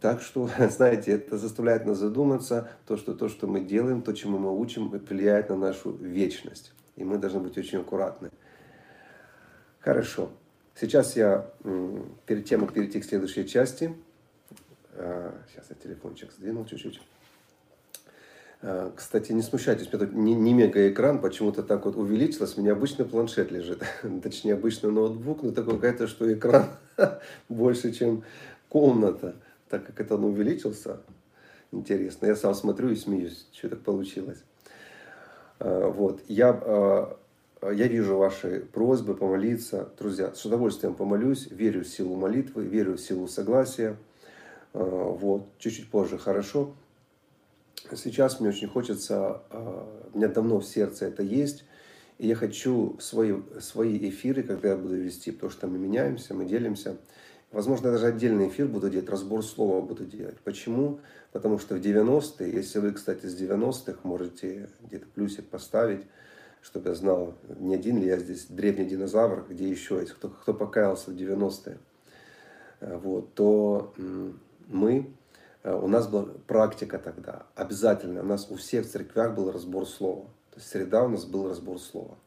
так 0.01 0.21
что, 0.21 0.49
знаете, 0.69 1.11
это 1.11 1.37
заставляет 1.37 1.85
нас 1.85 1.97
задуматься, 1.97 2.69
то, 2.85 2.97
что 2.97 3.13
то, 3.13 3.29
что 3.29 3.47
мы 3.47 3.61
делаем, 3.61 4.01
то, 4.01 4.13
чему 4.13 4.37
мы 4.37 4.57
учим, 4.57 4.89
влияет 4.89 5.49
на 5.49 5.55
нашу 5.55 5.91
вечность. 5.91 6.73
И 6.95 7.03
мы 7.03 7.17
должны 7.17 7.39
быть 7.39 7.57
очень 7.57 7.79
аккуратны. 7.79 8.29
Хорошо. 9.79 10.29
Сейчас 10.79 11.15
я, 11.15 11.49
перед 12.25 12.45
тем, 12.45 12.61
как 12.61 12.73
перейти 12.73 12.99
к 12.99 13.05
следующей 13.05 13.47
части, 13.47 13.95
а, 14.93 15.33
сейчас 15.49 15.67
я 15.69 15.75
телефончик 15.75 16.31
сдвинул 16.31 16.65
чуть-чуть. 16.65 17.01
А, 18.61 18.91
кстати, 18.95 19.31
не 19.31 19.41
смущайтесь, 19.41 19.87
у 19.87 19.97
меня 19.97 20.05
тут 20.05 20.15
не, 20.15 20.33
не 20.33 20.53
мега 20.53 20.89
экран, 20.89 21.21
почему-то 21.21 21.63
так 21.63 21.85
вот 21.85 21.95
увеличилось. 21.95 22.57
У 22.57 22.61
меня 22.61 22.73
обычный 22.73 23.05
планшет 23.05 23.51
лежит, 23.51 23.83
точнее 24.23 24.53
обычный 24.53 24.91
ноутбук, 24.91 25.43
но 25.43 25.51
такое 25.51 25.75
какая-то, 25.75 26.07
что 26.07 26.31
экран 26.31 26.67
больше, 27.49 27.91
чем 27.93 28.23
комната 28.67 29.35
так 29.69 29.86
как 29.86 29.99
это 29.99 30.15
он 30.15 30.25
увеличился, 30.25 31.01
интересно. 31.71 32.28
Я 32.28 32.36
сам 32.36 32.54
смотрю 32.54 32.89
и 32.89 32.95
смеюсь, 32.95 33.47
что 33.51 33.69
так 33.69 33.82
получилось. 33.82 34.43
А, 35.60 35.89
вот. 35.89 36.21
Я, 36.28 36.49
а, 36.51 37.17
я 37.63 37.88
вижу 37.88 38.17
ваши 38.17 38.62
просьбы 38.71 39.15
помолиться. 39.15 39.89
Друзья, 39.97 40.34
с 40.34 40.45
удовольствием 40.45 40.95
помолюсь. 40.95 41.47
Верю 41.49 41.84
в 41.84 41.88
силу 41.88 42.15
молитвы, 42.15 42.65
верю 42.65 42.93
в 42.93 43.01
силу 43.01 43.28
согласия. 43.28 43.97
А, 44.73 44.80
вот. 44.80 45.47
Чуть-чуть 45.58 45.89
позже 45.89 46.17
хорошо. 46.17 46.73
Сейчас 47.93 48.39
мне 48.39 48.49
очень 48.49 48.67
хочется, 48.67 49.43
у 50.12 50.17
меня 50.17 50.28
давно 50.28 50.60
в 50.60 50.65
сердце 50.65 51.06
это 51.06 51.21
есть, 51.21 51.65
и 52.17 52.28
я 52.28 52.34
хочу 52.34 52.97
свои, 52.99 53.36
свои 53.60 54.10
эфиры, 54.10 54.41
когда 54.41 54.69
я 54.69 54.75
буду 54.75 54.95
вести, 54.95 55.30
потому 55.30 55.51
что 55.51 55.67
мы 55.67 55.78
меняемся, 55.78 56.34
мы 56.34 56.45
делимся, 56.45 56.97
Возможно, 57.51 57.91
даже 57.91 58.08
отдельный 58.08 58.49
эфир 58.49 58.67
буду 58.67 58.89
делать, 58.89 59.10
разбор 59.10 59.43
слова 59.43 59.81
буду 59.81 60.05
делать. 60.05 60.38
Почему? 60.43 60.99
Потому 61.31 61.58
что 61.60 61.75
в 61.75 61.79
90-е, 61.79 62.51
если 62.51 62.79
вы, 62.79 62.91
кстати, 62.91 63.25
с 63.25 63.39
90-х 63.39 63.99
можете 64.03 64.69
где-то 64.81 65.05
плюсик 65.08 65.47
поставить, 65.47 66.05
чтобы 66.62 66.89
я 66.89 66.95
знал, 66.95 67.36
не 67.60 67.75
один 67.75 67.99
ли 67.99 68.08
я 68.08 68.17
здесь 68.17 68.47
древний 68.47 68.86
динозавр, 68.86 69.45
где 69.49 69.69
еще 69.69 69.99
есть, 69.99 70.13
кто, 70.13 70.29
кто 70.29 70.53
покаялся 70.53 71.12
в 71.12 71.15
90-е, 71.15 71.77
э, 72.81 72.97
вот, 72.97 73.34
то 73.36 73.93
мы, 74.67 75.13
э, 75.63 75.73
у 75.73 75.88
нас 75.88 76.08
была 76.08 76.25
практика 76.47 76.97
тогда, 76.97 77.45
обязательно, 77.55 78.21
у 78.21 78.25
нас 78.25 78.49
у 78.49 78.55
всех 78.55 78.86
в 78.86 78.89
церквях 78.89 79.36
был 79.36 79.51
разбор 79.51 79.86
слова. 79.86 80.25
То 80.51 80.58
есть 80.58 80.69
среда 80.69 81.03
у 81.03 81.10
нас 81.10 81.25
был 81.25 81.47
разбор 81.47 81.79
слова. 81.79 82.17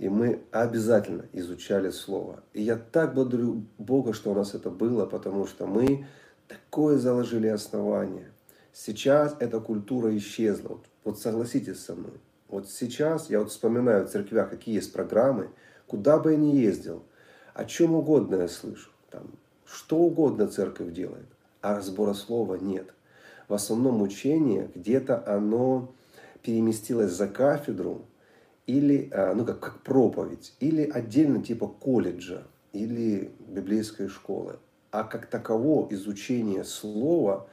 И 0.00 0.08
мы 0.08 0.40
обязательно 0.50 1.26
изучали 1.34 1.90
Слово. 1.90 2.42
И 2.54 2.62
я 2.62 2.76
так 2.76 3.12
благодарю 3.12 3.66
Бога, 3.76 4.14
что 4.14 4.30
у 4.30 4.34
нас 4.34 4.54
это 4.54 4.70
было, 4.70 5.04
потому 5.04 5.46
что 5.46 5.66
мы 5.66 6.06
такое 6.48 6.96
заложили 6.96 7.48
основание. 7.48 8.32
Сейчас 8.72 9.36
эта 9.40 9.60
культура 9.60 10.16
исчезла. 10.16 10.68
Вот, 10.70 10.86
вот 11.04 11.20
согласитесь 11.20 11.84
со 11.84 11.94
мной. 11.94 12.14
Вот 12.48 12.70
сейчас 12.70 13.28
я 13.28 13.40
вот 13.40 13.50
вспоминаю 13.50 14.06
в 14.06 14.10
церквях, 14.10 14.48
какие 14.48 14.76
есть 14.76 14.90
программы, 14.90 15.50
куда 15.86 16.18
бы 16.18 16.30
я 16.30 16.38
ни 16.38 16.56
ездил, 16.56 17.02
о 17.52 17.66
чем 17.66 17.94
угодно 17.94 18.36
я 18.36 18.48
слышу. 18.48 18.90
Там, 19.10 19.26
что 19.66 19.98
угодно 19.98 20.48
церковь 20.48 20.94
делает, 20.94 21.26
а 21.60 21.76
разбора 21.76 22.14
слова 22.14 22.54
нет. 22.54 22.94
В 23.48 23.52
основном 23.52 24.00
учение 24.00 24.70
где-то 24.74 25.22
оно 25.26 25.92
переместилось 26.42 27.12
за 27.12 27.28
кафедру, 27.28 28.06
или, 28.70 29.10
а, 29.12 29.34
ну, 29.34 29.44
как, 29.44 29.60
как 29.60 29.82
проповедь, 29.82 30.54
или 30.60 30.88
отдельно 30.88 31.42
типа 31.42 31.66
колледжа, 31.66 32.44
или 32.72 33.32
библейской 33.48 34.08
школы. 34.08 34.58
А 34.90 35.04
как 35.04 35.26
таково 35.26 35.92
изучение 35.92 36.64
слова, 36.64 37.48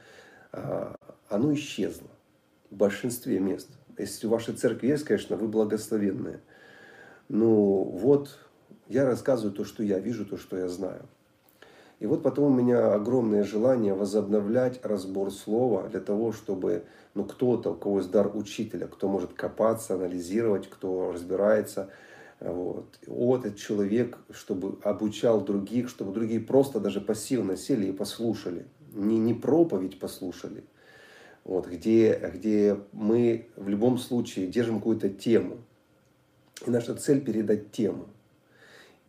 а, 0.52 0.94
оно 1.28 1.52
исчезло 1.54 2.08
в 2.70 2.76
большинстве 2.76 3.40
мест. 3.40 3.68
Если 3.96 4.26
в 4.26 4.30
вашей 4.30 4.54
церкви 4.54 4.88
есть, 4.88 5.04
конечно, 5.04 5.36
вы 5.36 5.48
благословенные. 5.48 6.40
Ну 7.28 7.82
вот, 7.82 8.38
я 8.88 9.04
рассказываю 9.04 9.52
то, 9.52 9.64
что 9.64 9.82
я 9.82 9.98
вижу, 9.98 10.24
то, 10.24 10.36
что 10.36 10.56
я 10.56 10.68
знаю. 10.68 11.08
И 12.00 12.06
вот 12.06 12.22
потом 12.22 12.52
у 12.52 12.54
меня 12.54 12.94
огромное 12.94 13.42
желание 13.42 13.92
возобновлять 13.92 14.84
разбор 14.84 15.32
слова 15.32 15.88
для 15.88 16.00
того, 16.00 16.32
чтобы 16.32 16.84
ну, 17.14 17.24
кто-то, 17.24 17.72
у 17.72 17.74
кого 17.74 17.98
есть 17.98 18.10
дар 18.10 18.30
учителя, 18.34 18.86
кто 18.86 19.08
может 19.08 19.32
копаться, 19.32 19.94
анализировать, 19.94 20.70
кто 20.70 21.10
разбирается, 21.12 21.90
вот. 22.40 22.98
Вот 23.08 23.46
этот 23.46 23.58
человек, 23.58 24.16
чтобы 24.30 24.78
обучал 24.84 25.40
других, 25.40 25.88
чтобы 25.88 26.12
другие 26.12 26.40
просто 26.40 26.78
даже 26.78 27.00
пассивно 27.00 27.56
сели 27.56 27.88
и 27.88 27.92
послушали. 27.92 28.66
Не, 28.94 29.18
не 29.18 29.34
проповедь 29.34 29.98
послушали, 29.98 30.64
вот, 31.44 31.66
где, 31.66 32.16
где 32.32 32.78
мы 32.92 33.48
в 33.56 33.68
любом 33.68 33.98
случае 33.98 34.46
держим 34.46 34.78
какую-то 34.78 35.08
тему. 35.08 35.58
И 36.64 36.70
наша 36.70 36.94
цель 36.94 37.20
передать 37.20 37.72
тему 37.72 38.06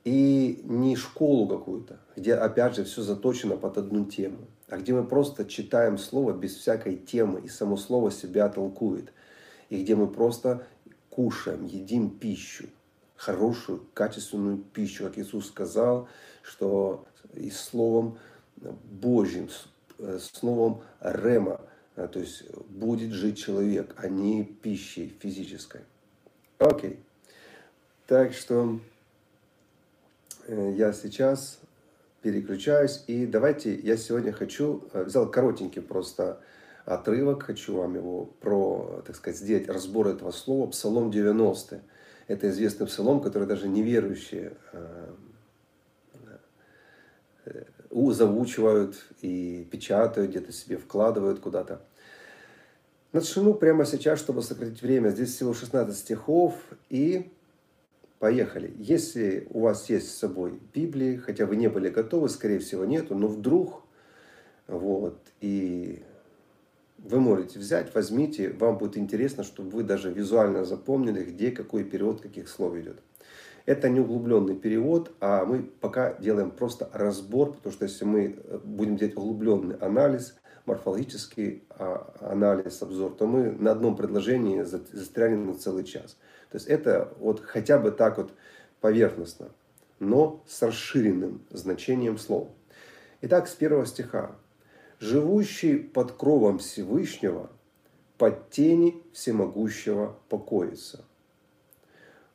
и 0.04 0.62
не 0.64 0.96
школу 0.96 1.48
какую-то, 1.48 2.00
где 2.16 2.34
опять 2.34 2.76
же 2.76 2.84
все 2.84 3.02
заточено 3.02 3.58
под 3.58 3.78
одну 3.78 4.06
тему, 4.06 4.48
а 4.68 4.78
где 4.78 4.94
мы 4.94 5.06
просто 5.06 5.46
читаем 5.46 5.98
слово 5.98 6.34
без 6.34 6.56
всякой 6.56 6.96
темы, 6.96 7.42
и 7.42 7.50
само 7.50 7.78
слово 7.78 8.12
себя 8.12 8.50
толкует, 8.50 9.12
и 9.70 9.84
где 9.84 9.96
мы 9.96 10.08
просто 10.08 10.66
кушаем, 11.10 11.66
едим 11.66 12.10
пищу, 12.12 12.70
хорошую, 13.16 13.86
качественную 13.94 14.58
пищу, 14.58 15.04
как 15.04 15.18
Иисус 15.18 15.48
сказал, 15.48 16.08
что 16.44 17.06
и 17.34 17.50
словом 17.50 18.18
Божьим, 18.58 19.50
с 19.98 20.32
словом 20.32 20.82
Рема, 21.02 21.62
то 21.96 22.20
есть 22.20 22.50
будет 22.70 23.12
жить 23.12 23.38
человек, 23.38 23.94
а 23.98 24.08
не 24.08 24.46
пищей 24.46 25.14
физической. 25.20 25.82
Окей. 26.58 27.00
Так 28.08 28.34
что 28.34 28.80
Э, 28.80 28.99
я 30.50 30.94
сейчас 30.94 31.60
переключаюсь. 32.22 33.04
И 33.08 33.26
давайте, 33.26 33.76
я 33.76 33.98
сегодня 33.98 34.32
хочу, 34.32 34.84
э, 34.94 35.04
взял 35.04 35.30
коротенький 35.30 35.82
просто 35.82 36.42
отрывок, 36.86 37.44
хочу 37.44 37.78
вам 37.78 37.96
его 37.96 38.26
про, 38.26 39.04
так 39.06 39.16
сказать, 39.16 39.40
сделать 39.40 39.68
разбор 39.70 40.08
этого 40.08 40.32
слова. 40.32 40.68
Псалом 40.70 41.12
90. 41.12 41.82
Это 42.28 42.50
известный 42.50 42.88
псалом, 42.88 43.22
который 43.22 43.48
даже 43.48 43.68
неверующие 43.68 44.54
э, 44.74 45.10
заучивают 48.12 48.96
и 49.22 49.68
печатают, 49.72 50.32
где-то 50.32 50.52
себе 50.52 50.78
вкладывают 50.78 51.40
куда-то. 51.40 51.82
Начну 53.12 53.54
прямо 53.56 53.86
сейчас, 53.86 54.20
чтобы 54.20 54.44
сократить 54.44 54.82
время. 54.82 55.10
Здесь 55.10 55.34
всего 55.34 55.54
16 55.54 55.98
стихов. 55.98 56.54
И 56.90 57.32
Поехали. 58.19 58.73
Если 58.77 59.47
у 59.49 59.62
вас 59.62 59.89
есть 59.89 60.12
с 60.12 60.17
собой 60.17 60.60
Библии, 60.73 61.15
хотя 61.15 61.45
вы 61.45 61.55
не 61.55 61.69
были 61.69 61.88
готовы, 61.88 62.27
скорее 62.27 62.60
всего 62.60 62.84
нету, 62.84 63.15
но 63.15 63.27
вдруг, 63.27 63.84
вот, 64.67 65.17
и 65.39 66.03
вы 66.97 67.21
можете 67.21 67.60
взять, 67.60 67.95
возьмите, 67.95 68.49
вам 68.49 68.77
будет 68.77 68.97
интересно, 68.97 69.43
чтобы 69.43 69.69
вы 69.69 69.84
даже 69.84 70.12
визуально 70.12 70.65
запомнили, 70.65 71.23
где 71.23 71.51
какой 71.51 71.86
перевод 71.86 72.19
каких 72.19 72.49
слов 72.49 72.75
идет. 72.75 72.97
Это 73.65 73.88
не 73.88 74.01
углубленный 74.01 74.55
перевод, 74.55 75.13
а 75.21 75.45
мы 75.45 75.63
пока 75.63 76.13
делаем 76.15 76.51
просто 76.51 76.89
разбор, 76.91 77.53
потому 77.53 77.71
что 77.71 77.86
если 77.86 78.03
мы 78.03 78.38
будем 78.65 78.97
делать 78.97 79.15
углубленный 79.15 79.77
анализ, 79.77 80.36
морфологический 80.65 81.63
а, 81.69 82.13
анализ, 82.19 82.82
обзор, 82.82 83.15
то 83.15 83.27
мы 83.27 83.51
на 83.51 83.71
одном 83.71 83.95
предложении 83.95 84.62
застрянем 84.63 85.47
на 85.47 85.53
целый 85.53 85.86
час. 85.86 86.17
То 86.50 86.56
есть 86.58 86.68
это 86.68 87.14
вот 87.20 87.42
хотя 87.42 87.78
бы 87.78 87.92
так 87.92 88.18
вот 88.18 88.34
поверхностно, 88.82 89.50
но 90.00 90.44
с 90.48 90.62
расширенным 90.62 91.42
значением 91.52 92.18
слов. 92.18 92.48
Итак, 93.22 93.48
с 93.48 93.54
первого 93.54 93.86
стиха. 93.86 94.36
«Живущий 95.00 95.78
под 95.78 96.12
кровом 96.12 96.60
Всевышнего, 96.60 97.50
под 98.18 98.50
тени 98.50 99.02
всемогущего 99.14 100.18
покоится». 100.28 101.06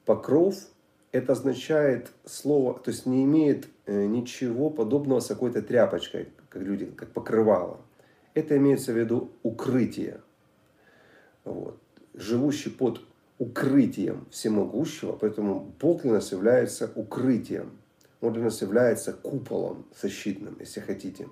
Покров– 0.06 0.54
это 1.12 1.32
означает 1.32 2.10
слово, 2.24 2.78
то 2.78 2.90
есть 2.90 3.06
не 3.06 3.24
имеет 3.24 3.68
э, 3.86 4.06
ничего 4.06 4.70
подобного 4.70 5.20
с 5.20 5.26
какой-то 5.26 5.62
тряпочкой, 5.62 6.28
как 6.48 6.62
люди, 6.62 6.86
как 6.86 7.10
покрывало. 7.12 7.80
Это 8.34 8.56
имеется 8.56 8.92
в 8.92 8.98
виду 8.98 9.30
укрытие. 9.42 10.20
Вот. 11.44 11.78
Живущий 12.14 12.70
под 12.70 13.00
укрытием 13.44 14.26
всемогущего, 14.30 15.12
поэтому 15.12 15.74
Бог 15.80 16.02
для 16.02 16.12
нас 16.12 16.32
является 16.32 16.90
укрытием. 16.94 17.78
Он 18.20 18.32
для 18.32 18.44
нас 18.44 18.62
является 18.62 19.12
куполом 19.12 19.86
защитным, 20.00 20.56
если 20.60 20.80
хотите. 20.80 21.28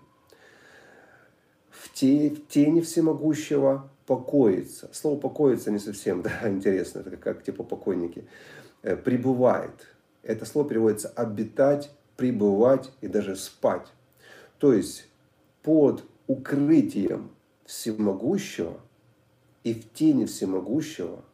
В, 1.71 1.93
те, 1.95 2.29
в 2.29 2.49
тени 2.49 2.83
всемогущего 2.83 3.91
покоится. 4.07 4.91
Слово 4.93 5.19
покоится 5.19 5.71
не 5.71 5.79
совсем 5.79 6.23
да, 6.23 6.33
интересно, 6.49 7.01
это 7.01 7.11
как, 7.11 7.21
как 7.21 7.45
типа 7.45 7.65
покойники. 7.65 8.27
Э, 8.83 8.95
пребывает. 8.95 9.89
Это 10.23 10.45
слово 10.45 10.69
переводится 10.69 11.09
обитать, 11.09 11.91
пребывать 12.17 12.91
и 13.01 13.09
даже 13.09 13.37
спать. 13.37 13.87
То 14.59 14.75
есть 14.75 15.09
под 15.63 16.05
укрытием 16.27 17.31
всемогущего 17.65 18.79
и 19.65 19.73
в 19.73 19.93
тени 19.95 20.27
всемогущего– 20.27 21.25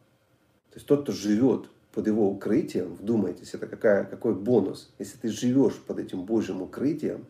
то 0.71 0.75
есть 0.75 0.85
тот, 0.85 1.03
кто 1.03 1.11
живет 1.11 1.69
под 1.91 2.07
его 2.07 2.29
укрытием, 2.29 2.95
вдумайтесь, 2.95 3.53
это 3.53 3.67
какая, 3.67 4.05
какой 4.05 4.35
бонус. 4.35 4.93
Если 4.99 5.17
ты 5.17 5.29
живешь 5.29 5.75
под 5.75 5.99
этим 5.99 6.23
Божьим 6.23 6.61
укрытием, 6.61 7.25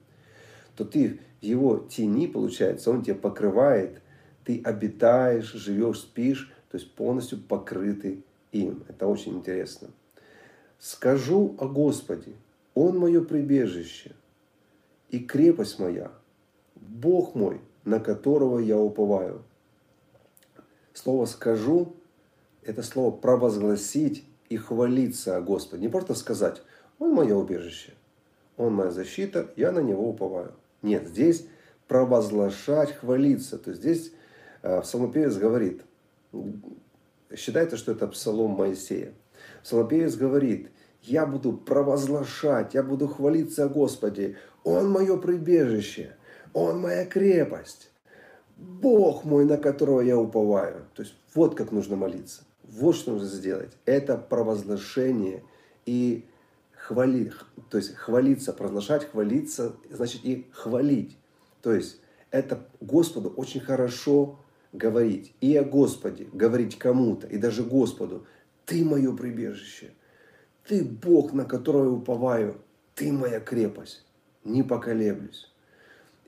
то 0.75 0.84
ты 0.86 1.19
в 1.41 1.43
его 1.43 1.78
тени, 1.89 2.28
получается, 2.28 2.91
он 2.91 3.04
тебя 3.04 3.15
покрывает, 3.15 4.02
ты 4.43 4.62
обитаешь, 4.63 5.54
живешь, 5.54 6.02
спишь, 6.02 6.52
то 6.69 6.78
есть 6.78 6.93
полностью 6.93 7.39
покрытый 7.39 8.23
им. 8.52 8.84
Это 8.88 9.08
очень 9.08 9.38
интересно. 9.38 9.89
Скажу 10.80 11.56
о 11.60 11.67
Господе, 11.67 12.34
Он 12.73 12.97
мое 12.97 13.21
прибежище 13.21 14.15
и 15.10 15.19
крепость 15.19 15.80
моя, 15.80 16.12
Бог 16.75 17.36
мой, 17.36 17.62
на 17.84 17.99
которого 17.99 18.60
я 18.60 18.78
уповаю. 18.78 19.43
Слово 20.93 21.25
«скажу» 21.25 21.95
это 22.63 22.84
слово 22.84 23.12
провозгласить 23.12 24.26
и 24.50 24.58
хвалиться 24.58 25.38
о 25.38 25.41
Господе. 25.41 25.84
Не 25.84 25.89
просто 25.89 26.15
сказать, 26.15 26.62
Он 26.98 27.13
мое 27.13 27.36
убежище, 27.36 27.93
Он 28.58 28.74
моя 28.74 28.91
защита, 28.91 29.52
я 29.56 29.72
на 29.72 29.80
Него 29.80 30.10
уповаю. 30.10 30.54
Нет, 30.82 31.08
здесь 31.08 31.45
провозглашать, 31.88 32.93
хвалиться. 32.93 33.58
То 33.58 33.72
есть 33.72 33.82
здесь 33.82 34.13
э, 34.62 34.82
псалмопевец 34.82 35.36
говорит, 35.38 35.82
считается, 37.36 37.78
что 37.78 37.91
это 37.91 38.08
псалом 38.08 38.52
Моисея. 38.52 39.13
Псалмопевец 39.63 40.15
говорит, 40.15 40.69
я 41.02 41.26
буду 41.26 41.54
провозглашать, 41.54 42.74
я 42.74 42.84
буду 42.84 43.08
хвалиться 43.08 43.65
о 43.65 43.69
Господе. 43.69 44.38
Он 44.63 44.89
мое 44.89 45.17
прибежище, 45.17 46.15
Он 46.54 46.80
моя 46.80 47.06
крепость. 47.06 47.91
Бог 48.58 49.24
мой, 49.24 49.45
на 49.45 49.58
которого 49.58 50.02
я 50.02 50.17
уповаю. 50.17 50.86
То 50.93 51.04
есть 51.04 51.15
вот 51.34 51.56
как 51.56 51.72
нужно 51.72 51.95
молиться. 51.95 52.43
Вот 52.72 52.96
что 52.96 53.14
нужно 53.14 53.28
сделать. 53.28 53.72
Это 53.86 54.18
провозглашение 54.18 55.44
и 55.86 56.26
хвалить. 56.72 57.34
То 57.70 57.78
есть 57.78 57.96
хвалиться, 57.96 58.54
провозглашать, 58.54 59.10
хвалиться, 59.10 59.76
значит 59.90 60.24
и 60.24 60.48
хвалить. 60.52 61.18
То 61.62 61.74
есть 61.74 62.00
это 62.32 62.68
Господу 62.80 63.30
очень 63.30 63.60
хорошо 63.60 64.40
говорить. 64.72 65.34
И 65.42 65.56
о 65.56 65.64
Господе 65.64 66.28
говорить 66.32 66.78
кому-то, 66.78 67.28
и 67.28 67.38
даже 67.38 67.64
Господу. 67.64 68.26
Ты 68.66 68.86
мое 68.86 69.16
прибежище. 69.16 69.92
Ты 70.68 70.84
Бог, 70.84 71.34
на 71.34 71.46
которого 71.46 71.86
я 71.86 71.90
уповаю, 71.90 72.62
ты 72.94 73.12
моя 73.12 73.40
крепость, 73.40 74.06
не 74.44 74.62
поколеблюсь. 74.62 75.49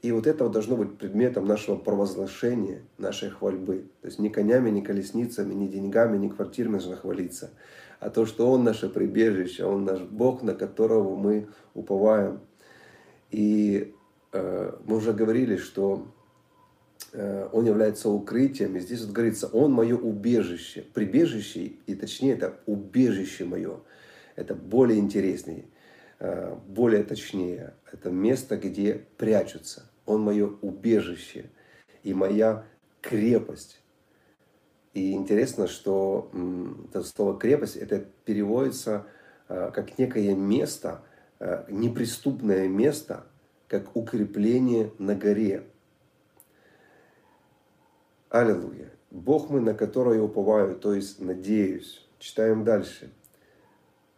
И 0.01 0.11
вот 0.11 0.25
это 0.25 0.49
должно 0.49 0.77
быть 0.77 0.97
предметом 0.97 1.45
нашего 1.45 1.75
провозглашения, 1.75 2.81
нашей 2.97 3.29
хвальбы. 3.29 3.85
То 4.01 4.07
есть 4.07 4.17
ни 4.17 4.29
конями, 4.29 4.71
ни 4.71 4.81
колесницами, 4.81 5.53
ни 5.53 5.67
деньгами, 5.67 6.17
ни 6.17 6.27
квартирами 6.27 6.73
нужно 6.73 6.95
хвалиться, 6.95 7.51
а 7.99 8.09
то, 8.09 8.25
что 8.25 8.51
Он 8.51 8.63
наше 8.63 8.89
прибежище, 8.89 9.63
Он 9.63 9.85
наш 9.85 10.01
Бог, 10.01 10.41
на 10.41 10.55
которого 10.55 11.15
мы 11.15 11.49
уповаем. 11.75 12.39
И 13.29 13.93
э, 14.33 14.71
мы 14.85 14.97
уже 14.97 15.13
говорили, 15.13 15.57
что 15.57 16.07
э, 17.13 17.47
Он 17.53 17.65
является 17.65 18.09
укрытием. 18.09 18.75
И 18.77 18.79
здесь 18.79 19.01
вот 19.01 19.11
говорится, 19.11 19.47
Он 19.47 19.71
мое 19.71 19.95
убежище. 19.95 20.83
Прибежище, 20.95 21.73
и 21.85 21.93
точнее 21.93 22.33
это 22.33 22.59
убежище 22.65 23.45
мое. 23.45 23.81
Это 24.35 24.55
более 24.55 24.97
интереснее, 24.97 25.65
э, 26.19 26.55
более 26.67 27.03
точнее. 27.03 27.75
Это 27.91 28.09
место, 28.09 28.57
где 28.57 29.05
прячутся. 29.17 29.90
Он 30.11 30.21
мое 30.21 30.47
убежище 30.61 31.49
и 32.03 32.13
моя 32.13 32.65
крепость. 33.01 33.81
И 34.93 35.13
интересно, 35.13 35.67
что 35.67 36.29
это 36.89 37.03
слово 37.03 37.39
крепость, 37.39 37.77
это 37.77 38.05
переводится 38.25 39.05
э, 39.47 39.71
как 39.73 39.97
некое 39.97 40.35
место, 40.35 41.01
э, 41.39 41.63
неприступное 41.69 42.67
место, 42.67 43.25
как 43.69 43.95
укрепление 43.95 44.91
на 44.99 45.15
горе. 45.15 45.63
Аллилуйя. 48.29 48.91
Бог 49.11 49.49
мы, 49.49 49.61
на 49.61 49.73
которого 49.73 50.13
я 50.13 50.23
уповаю, 50.23 50.75
то 50.75 50.93
есть 50.93 51.21
надеюсь. 51.21 52.05
Читаем 52.19 52.65
дальше. 52.65 53.11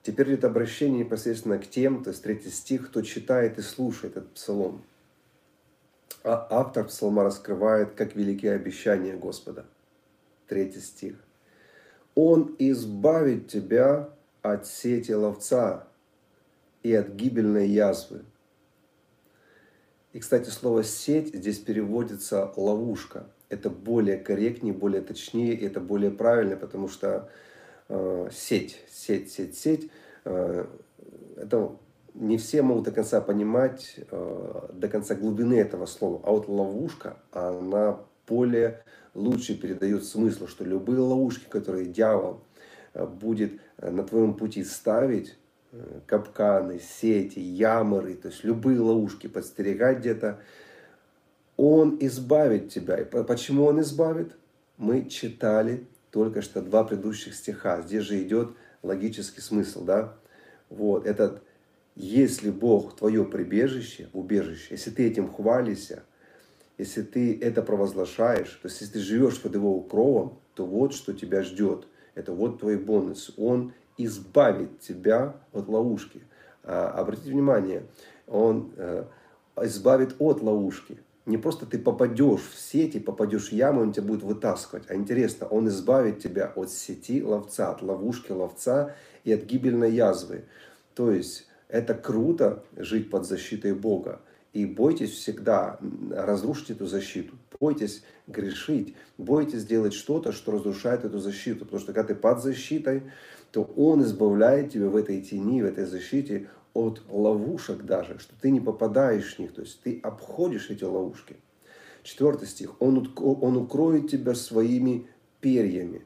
Теперь 0.02 0.34
это 0.34 0.48
обращение 0.48 1.02
непосредственно 1.02 1.60
к 1.60 1.68
тем, 1.68 2.04
то 2.04 2.10
есть 2.10 2.24
третий 2.24 2.50
стих, 2.50 2.88
кто 2.88 3.04
читает 3.04 3.60
и 3.60 3.62
слушает 3.62 4.18
этот 4.18 4.34
псалом. 4.34 4.84
А 6.24 6.48
автор 6.50 6.86
псалма 6.86 7.24
раскрывает, 7.24 7.96
как 7.96 8.16
великие 8.16 8.54
обещания 8.54 9.14
Господа. 9.14 9.66
Третий 10.48 10.80
стих. 10.80 11.16
Он 12.16 12.56
избавит 12.60 13.50
тебя 13.50 14.10
от 14.42 14.66
сети 14.68 15.12
ловца 15.12 15.88
и 16.82 16.94
от 16.94 17.10
гибельной 17.10 17.68
язвы. 17.68 18.22
И, 20.14 20.20
кстати, 20.20 20.50
слово 20.50 20.84
«сеть» 20.84 21.34
здесь 21.34 21.58
переводится 21.58 22.52
«ловушка». 22.56 23.26
Это 23.50 23.70
более 23.70 24.18
корректнее, 24.18 24.74
более 24.74 25.02
точнее, 25.02 25.60
это 25.60 25.80
более 25.80 26.12
правильно, 26.12 26.56
потому 26.56 26.88
что 26.88 27.30
э, 27.90 28.30
сеть, 28.32 28.80
сеть, 28.90 29.32
сеть, 29.32 29.58
сеть 29.58 29.92
э, 30.26 30.66
это 31.36 31.78
не 32.14 32.38
все 32.38 32.62
могут 32.62 32.86
до 32.86 32.92
конца 32.92 33.22
понимать, 33.22 34.00
э, 34.12 34.70
до 34.74 34.88
конца 34.88 35.16
глубины 35.16 35.56
этого 35.56 35.86
слова. 35.86 36.22
А 36.24 36.32
вот 36.32 36.48
ловушка, 36.48 37.18
она 37.32 38.00
более 38.28 38.84
лучше 39.14 39.56
передает 39.58 40.06
смысл, 40.06 40.48
что 40.48 40.64
любые 40.64 41.00
ловушки, 41.00 41.46
которые 41.50 41.86
дьявол 41.86 42.42
э, 42.94 43.06
будет 43.06 43.60
э, 43.78 43.90
на 43.90 44.04
твоем 44.04 44.36
пути 44.36 44.64
ставить, 44.64 45.38
капканы, 46.06 46.80
сети, 46.80 47.40
яморы, 47.40 48.14
то 48.14 48.28
есть 48.28 48.44
любые 48.44 48.80
ловушки 48.80 49.26
подстерегать 49.26 50.02
где-то, 50.02 50.40
он 51.58 51.98
избавит 52.00 52.70
тебя. 52.70 52.98
И 52.98 53.06
почему 53.06 53.66
он 53.66 53.82
избавит? 53.82 54.36
Мы 54.78 55.10
читали 55.10 55.88
только 56.12 56.44
что 56.44 56.62
два 56.62 56.84
предыдущих 56.84 57.34
стиха. 57.34 57.82
Здесь 57.82 58.04
же 58.04 58.22
идет 58.22 58.50
логический 58.84 59.42
смысл, 59.42 59.84
да? 59.84 60.14
Вот, 60.70 61.08
этот 61.08 61.42
если 61.96 62.50
Бог 62.50 62.96
твое 62.96 63.24
прибежище, 63.24 64.10
убежище, 64.14 64.68
если 64.72 64.90
ты 64.90 65.08
этим 65.08 65.32
хвалишься, 65.32 66.04
если 66.78 67.04
ты 67.04 67.38
это 67.40 67.62
провозглашаешь, 67.62 68.60
то 68.62 68.68
есть 68.68 68.82
если 68.82 68.94
ты 68.94 69.00
живешь 69.00 69.40
под 69.40 69.54
его 69.54 69.78
укровом, 69.78 70.40
то 70.56 70.66
вот 70.66 70.94
что 70.94 71.14
тебя 71.14 71.44
ждет. 71.44 71.88
Это 72.16 72.34
вот 72.34 72.60
твой 72.60 72.78
бонус. 72.78 73.34
Он 73.38 73.74
избавит 73.98 74.80
тебя 74.80 75.36
от 75.52 75.68
ловушки. 75.68 76.22
А, 76.64 76.90
обратите 76.90 77.32
внимание, 77.32 77.84
он 78.28 78.74
э, 78.78 79.06
избавит 79.58 80.16
от 80.20 80.42
ловушки. 80.42 81.00
Не 81.26 81.38
просто 81.38 81.66
ты 81.66 81.78
попадешь 81.80 82.42
в 82.42 82.60
сети, 82.60 83.00
попадешь 83.00 83.50
в 83.50 83.54
яму, 83.54 83.82
он 83.82 83.94
тебя 83.94 84.08
будет 84.08 84.24
вытаскивать. 84.24 84.84
А 84.90 84.96
интересно, 84.96 85.48
он 85.48 85.68
избавит 85.68 86.20
тебя 86.20 86.52
от 86.56 86.70
сети 86.70 87.24
ловца, 87.24 87.72
от 87.72 87.82
ловушки 87.82 88.32
ловца 88.32 88.96
и 89.24 89.32
от 89.32 89.44
гибельной 89.44 89.92
язвы. 89.92 90.46
То 90.96 91.12
есть 91.12 91.48
это 91.74 91.96
круто 91.96 92.64
жить 92.78 93.10
под 93.10 93.26
защитой 93.26 93.74
Бога. 93.74 94.22
И 94.54 94.64
бойтесь 94.64 95.10
всегда 95.10 95.80
разрушить 96.12 96.70
эту 96.70 96.86
защиту. 96.86 97.34
Бойтесь 97.60 98.04
грешить. 98.28 98.96
Бойтесь 99.18 99.66
делать 99.66 99.96
что-то, 99.96 100.34
что 100.34 100.52
разрушает 100.52 101.04
эту 101.04 101.18
защиту. 101.18 101.66
Потому 101.66 101.82
что 101.82 101.92
когда 101.92 102.14
ты 102.14 102.16
под 102.16 102.44
защитой, 102.44 103.02
то 103.52 103.64
Он 103.76 104.04
избавляет 104.04 104.72
тебя 104.72 104.88
в 104.88 104.96
этой 104.96 105.20
тени, 105.24 105.64
в 105.64 105.66
этой 105.66 105.86
защите 105.86 106.48
от 106.76 107.02
ловушек 107.10 107.86
даже, 107.86 108.20
что 108.20 108.36
ты 108.40 108.52
не 108.52 108.62
попадаешь 108.62 109.34
в 109.36 109.40
них. 109.40 109.56
То 109.56 109.62
есть 109.62 109.82
ты 109.82 110.00
обходишь 110.04 110.70
эти 110.70 110.84
ловушки. 110.84 111.38
Четвертый 112.04 112.48
стих. 112.48 112.80
Он, 112.80 113.12
он 113.18 113.58
укроет 113.58 114.12
тебя 114.12 114.36
своими 114.36 115.08
перьями. 115.42 116.06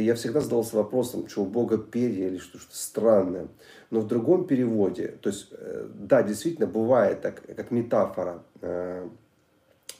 И 0.00 0.04
я 0.04 0.14
всегда 0.14 0.40
задался 0.40 0.76
вопросом, 0.76 1.28
что 1.28 1.42
у 1.42 1.46
Бога 1.46 1.76
перья 1.76 2.28
или 2.28 2.38
что-то 2.38 2.64
странное. 2.70 3.48
Но 3.90 4.00
в 4.00 4.06
другом 4.06 4.46
переводе, 4.46 5.08
то 5.20 5.28
есть, 5.28 5.48
э, 5.50 5.88
да, 5.94 6.22
действительно, 6.22 6.66
бывает 6.66 7.20
так, 7.20 7.42
как 7.54 7.70
метафора. 7.70 8.42
Э, 8.62 9.06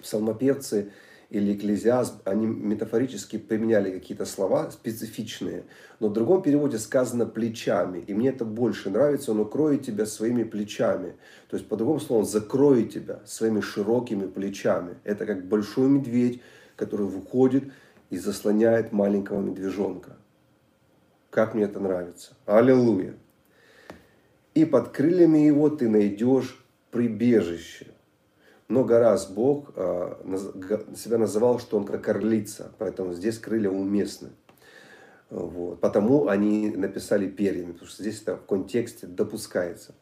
псалмопевцы 0.00 0.90
или 1.28 1.54
экклезиаст, 1.54 2.14
они 2.24 2.46
метафорически 2.46 3.36
применяли 3.36 3.90
какие-то 3.90 4.24
слова 4.24 4.70
специфичные, 4.70 5.64
но 6.00 6.08
в 6.08 6.14
другом 6.14 6.40
переводе 6.40 6.78
сказано 6.78 7.26
плечами, 7.26 7.98
и 7.98 8.14
мне 8.14 8.30
это 8.30 8.46
больше 8.46 8.88
нравится, 8.88 9.32
он 9.32 9.40
укроет 9.40 9.84
тебя 9.84 10.06
своими 10.06 10.44
плечами. 10.44 11.12
То 11.50 11.58
есть, 11.58 11.68
по 11.68 11.76
другому 11.76 12.00
слову, 12.00 12.22
он 12.22 12.26
закроет 12.26 12.94
тебя 12.94 13.20
своими 13.26 13.60
широкими 13.60 14.26
плечами. 14.26 14.94
Это 15.04 15.26
как 15.26 15.46
большой 15.46 15.90
медведь, 15.90 16.40
который 16.76 17.06
выходит 17.06 17.64
и 18.10 18.18
заслоняет 18.18 18.92
маленького 18.92 19.40
медвежонка. 19.40 20.16
Как 21.30 21.54
мне 21.54 21.64
это 21.64 21.78
нравится. 21.78 22.34
Аллилуйя. 22.44 23.14
И 24.54 24.64
под 24.64 24.88
крыльями 24.88 25.38
его 25.38 25.70
ты 25.70 25.88
найдешь 25.88 26.64
прибежище. 26.90 27.86
Много 28.68 28.98
раз 28.98 29.28
Бог 29.28 29.72
а, 29.76 30.20
себя 30.96 31.18
называл, 31.18 31.58
что 31.58 31.76
он 31.76 31.84
как 31.84 32.08
орлица, 32.08 32.72
поэтому 32.78 33.14
здесь 33.14 33.38
крылья 33.38 33.70
уместны. 33.70 34.30
Вот. 35.28 35.80
Потому 35.80 36.28
они 36.28 36.70
написали 36.70 37.28
перьями, 37.28 37.72
потому 37.72 37.88
что 37.88 38.02
здесь 38.02 38.20
это 38.22 38.36
в 38.36 38.44
контексте 38.44 39.06
допускается. 39.06 39.94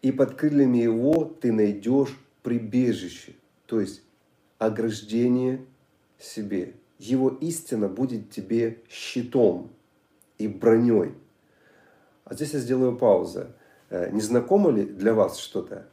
И 0.00 0.12
под 0.12 0.34
крыльями 0.34 0.78
его 0.78 1.24
ты 1.24 1.52
найдешь 1.52 2.18
прибежище, 2.42 3.34
то 3.66 3.80
есть 3.80 4.02
ограждение 4.58 5.64
себе. 6.18 6.74
Его 7.00 7.30
истина 7.30 7.88
будет 7.88 8.30
тебе 8.30 8.82
щитом 8.90 9.70
и 10.36 10.46
броней. 10.46 11.14
А 12.24 12.34
здесь 12.34 12.52
я 12.52 12.58
сделаю 12.58 12.98
паузу. 12.98 13.46
Э, 13.88 14.10
не 14.10 14.20
знакомо 14.20 14.70
ли 14.70 14.84
для 14.84 15.14
вас 15.14 15.38
что-то? 15.38 15.86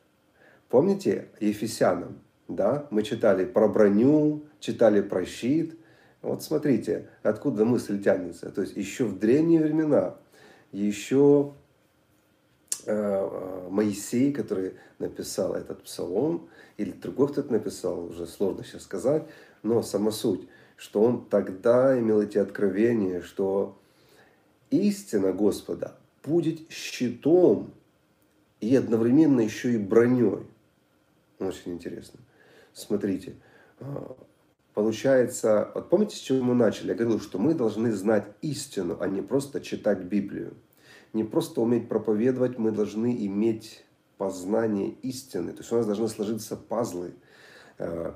Помните 0.67 1.29
Ефесянам? 1.39 2.19
Да? 2.49 2.87
Мы 2.91 3.03
читали 3.03 3.45
про 3.45 3.69
броню, 3.69 4.43
читали 4.59 4.99
про 4.99 5.25
щит. 5.25 5.79
Вот 6.21 6.43
смотрите, 6.43 7.07
откуда 7.23 7.63
мысль 7.63 8.03
тянется. 8.03 8.51
То 8.51 8.59
есть 8.59 8.75
еще 8.75 9.05
в 9.05 9.17
древние 9.17 9.61
времена, 9.61 10.17
еще 10.73 11.53
э, 12.85 12.91
э, 12.91 13.67
Моисей, 13.69 14.33
который 14.33 14.73
написал 14.99 15.55
этот 15.55 15.83
псалом, 15.83 16.49
или 16.75 16.91
другой 16.91 17.29
кто-то 17.29 17.49
написал, 17.53 18.07
уже 18.07 18.27
сложно 18.27 18.65
сейчас 18.65 18.83
сказать, 18.83 19.23
но 19.63 19.81
сама 19.81 20.11
суть– 20.11 20.49
что 20.77 21.01
он 21.01 21.25
тогда 21.25 21.99
имел 21.99 22.21
эти 22.21 22.37
откровения, 22.37 23.21
что 23.21 23.77
истина 24.69 25.33
Господа 25.33 25.97
будет 26.23 26.71
щитом 26.71 27.73
и 28.61 28.75
одновременно 28.75 29.41
еще 29.41 29.73
и 29.73 29.77
броней. 29.77 30.45
Очень 31.39 31.73
интересно. 31.73 32.19
Смотрите, 32.73 33.35
а, 33.79 34.15
получается, 34.75 35.71
вот 35.73 35.89
помните, 35.89 36.15
с 36.15 36.19
чего 36.19 36.43
мы 36.43 36.53
начали? 36.53 36.89
Я 36.89 36.95
говорил, 36.95 37.19
что 37.19 37.39
мы 37.39 37.55
должны 37.55 37.91
знать 37.91 38.27
истину, 38.41 38.97
а 38.99 39.07
не 39.07 39.21
просто 39.21 39.61
читать 39.61 39.99
Библию. 40.03 40.53
Не 41.13 41.23
просто 41.23 41.61
уметь 41.61 41.89
проповедовать, 41.89 42.59
мы 42.59 42.71
должны 42.71 43.25
иметь 43.25 43.83
познание 44.17 44.91
истины. 45.01 45.53
То 45.53 45.59
есть 45.59 45.71
у 45.71 45.77
нас 45.77 45.87
должны 45.87 46.07
сложиться 46.07 46.55
пазлы– 46.55 47.13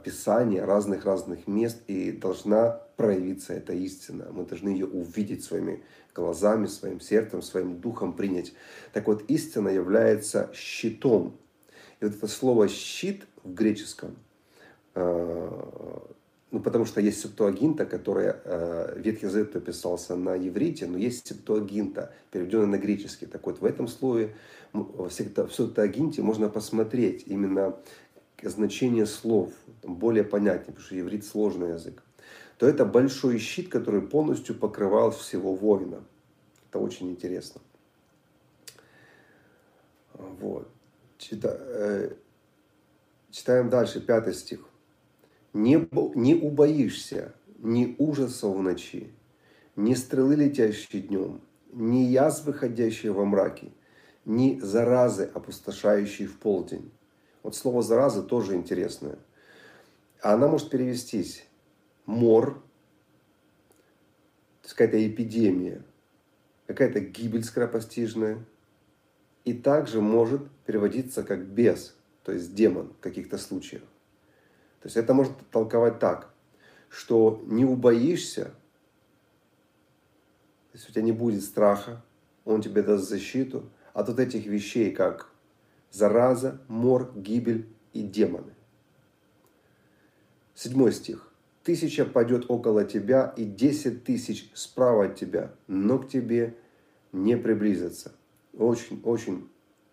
Писания, 0.03 0.66
разных-разных 0.66 1.47
мест, 1.47 1.78
и 1.88 2.12
должна 2.12 2.82
проявиться 2.97 3.53
эта 3.53 3.74
истина. 3.74 4.28
Мы 4.32 4.45
должны 4.45 4.70
ее 4.70 4.88
увидеть 4.88 5.43
своими 5.43 5.84
глазами, 6.16 6.66
своим 6.66 6.99
сердцем, 6.99 7.41
своим 7.41 7.80
духом 7.80 8.14
принять. 8.14 8.53
Так 8.93 9.07
вот, 9.07 9.24
истина 9.30 9.70
является 9.70 10.49
щитом. 10.53 11.38
И 11.99 12.05
вот 12.05 12.16
это 12.16 12.28
слово 12.28 12.68
«щит» 12.68 13.28
в 13.43 13.53
греческом, 13.53 14.16
э, 14.95 15.49
ну, 16.51 16.59
потому 16.59 16.86
что 16.86 16.99
есть 16.99 17.22
септуагинта, 17.22 17.86
которая, 17.86 18.41
э, 18.43 18.99
Ветхий 18.99 19.28
Завет 19.28 19.64
писался 19.64 20.16
на 20.16 20.36
еврите, 20.36 20.86
но 20.86 20.97
есть 20.97 21.28
септуагинта, 21.28 22.12
переведенная 22.32 22.66
на 22.68 22.78
греческий. 22.78 23.26
Так 23.26 23.45
вот, 23.45 23.62
в 23.62 23.66
этом 23.66 23.88
слове, 23.88 24.36
в 24.74 25.09
септуагинте 25.09 26.22
можно 26.22 26.49
посмотреть 26.49 27.24
именно 27.28 27.78
значение 28.49 29.05
слов, 29.05 29.51
более 29.83 30.23
понятнее, 30.23 30.67
потому 30.67 30.85
что 30.85 30.95
еврит 30.95 31.25
сложный 31.25 31.73
язык 31.73 32.03
то 32.61 32.67
это 32.67 32.85
большой 32.85 33.39
щит, 33.39 33.69
который 33.69 34.03
полностью 34.03 34.53
покрывал 34.53 35.09
всего 35.09 35.55
воина. 35.55 36.03
Это 36.69 36.77
очень 36.77 37.09
интересно. 37.09 37.59
Вот. 40.13 40.69
Чита, 41.17 41.57
э, 41.59 42.11
читаем 43.31 43.71
дальше, 43.71 43.99
пятый 43.99 44.35
стих. 44.35 44.59
Не, 45.53 45.89
не 46.13 46.35
убоишься 46.35 47.33
ни 47.57 47.95
ужаса 47.97 48.47
в 48.47 48.61
ночи, 48.61 49.11
ни 49.75 49.95
стрелы, 49.95 50.35
летящие 50.35 51.01
днем, 51.01 51.41
ни 51.73 52.03
язв, 52.03 52.45
выходящие 52.45 53.11
во 53.11 53.25
мраке, 53.25 53.71
ни 54.23 54.59
заразы, 54.59 55.31
опустошающие 55.33 56.27
в 56.27 56.37
полдень. 56.37 56.91
Вот 57.43 57.55
слово 57.55 57.81
зараза 57.81 58.21
тоже 58.21 58.55
интересное. 58.55 59.17
Она 60.21 60.47
может 60.47 60.69
перевестись 60.69 61.45
мор, 62.05 62.53
то 64.61 64.65
есть 64.65 64.75
какая-то 64.75 65.07
эпидемия, 65.07 65.83
какая-то 66.67 66.99
гибель 66.99 67.43
скоропостижная. 67.43 68.43
И 69.43 69.53
также 69.53 70.01
может 70.01 70.47
переводиться 70.67 71.23
как 71.23 71.43
бес, 71.43 71.95
то 72.23 72.31
есть 72.31 72.53
демон 72.53 72.93
в 72.93 72.99
каких-то 72.99 73.39
случаях. 73.39 73.81
То 74.81 74.87
есть 74.87 74.97
это 74.97 75.15
можно 75.15 75.33
толковать 75.51 75.97
так, 75.97 76.31
что 76.89 77.41
не 77.47 77.65
убоишься, 77.65 78.53
то 80.71 80.77
есть 80.77 80.89
у 80.89 80.91
тебя 80.91 81.01
не 81.01 81.11
будет 81.11 81.43
страха, 81.43 82.03
он 82.45 82.61
тебе 82.61 82.83
даст 82.83 83.09
защиту 83.09 83.67
от 83.93 84.09
вот 84.09 84.19
этих 84.19 84.45
вещей, 84.45 84.91
как 84.91 85.30
зараза, 85.91 86.61
мор, 86.67 87.11
гибель 87.15 87.67
и 87.93 88.01
демоны. 88.01 88.53
Седьмой 90.55 90.91
стих. 90.91 91.31
Тысяча 91.63 92.05
пойдет 92.05 92.45
около 92.47 92.83
тебя 92.85 93.33
и 93.37 93.45
десять 93.45 94.03
тысяч 94.03 94.49
справа 94.55 95.05
от 95.05 95.15
тебя, 95.15 95.51
но 95.67 95.99
к 95.99 96.07
тебе 96.07 96.55
не 97.11 97.37
приблизится. 97.37 98.13
Очень-очень 98.57 99.47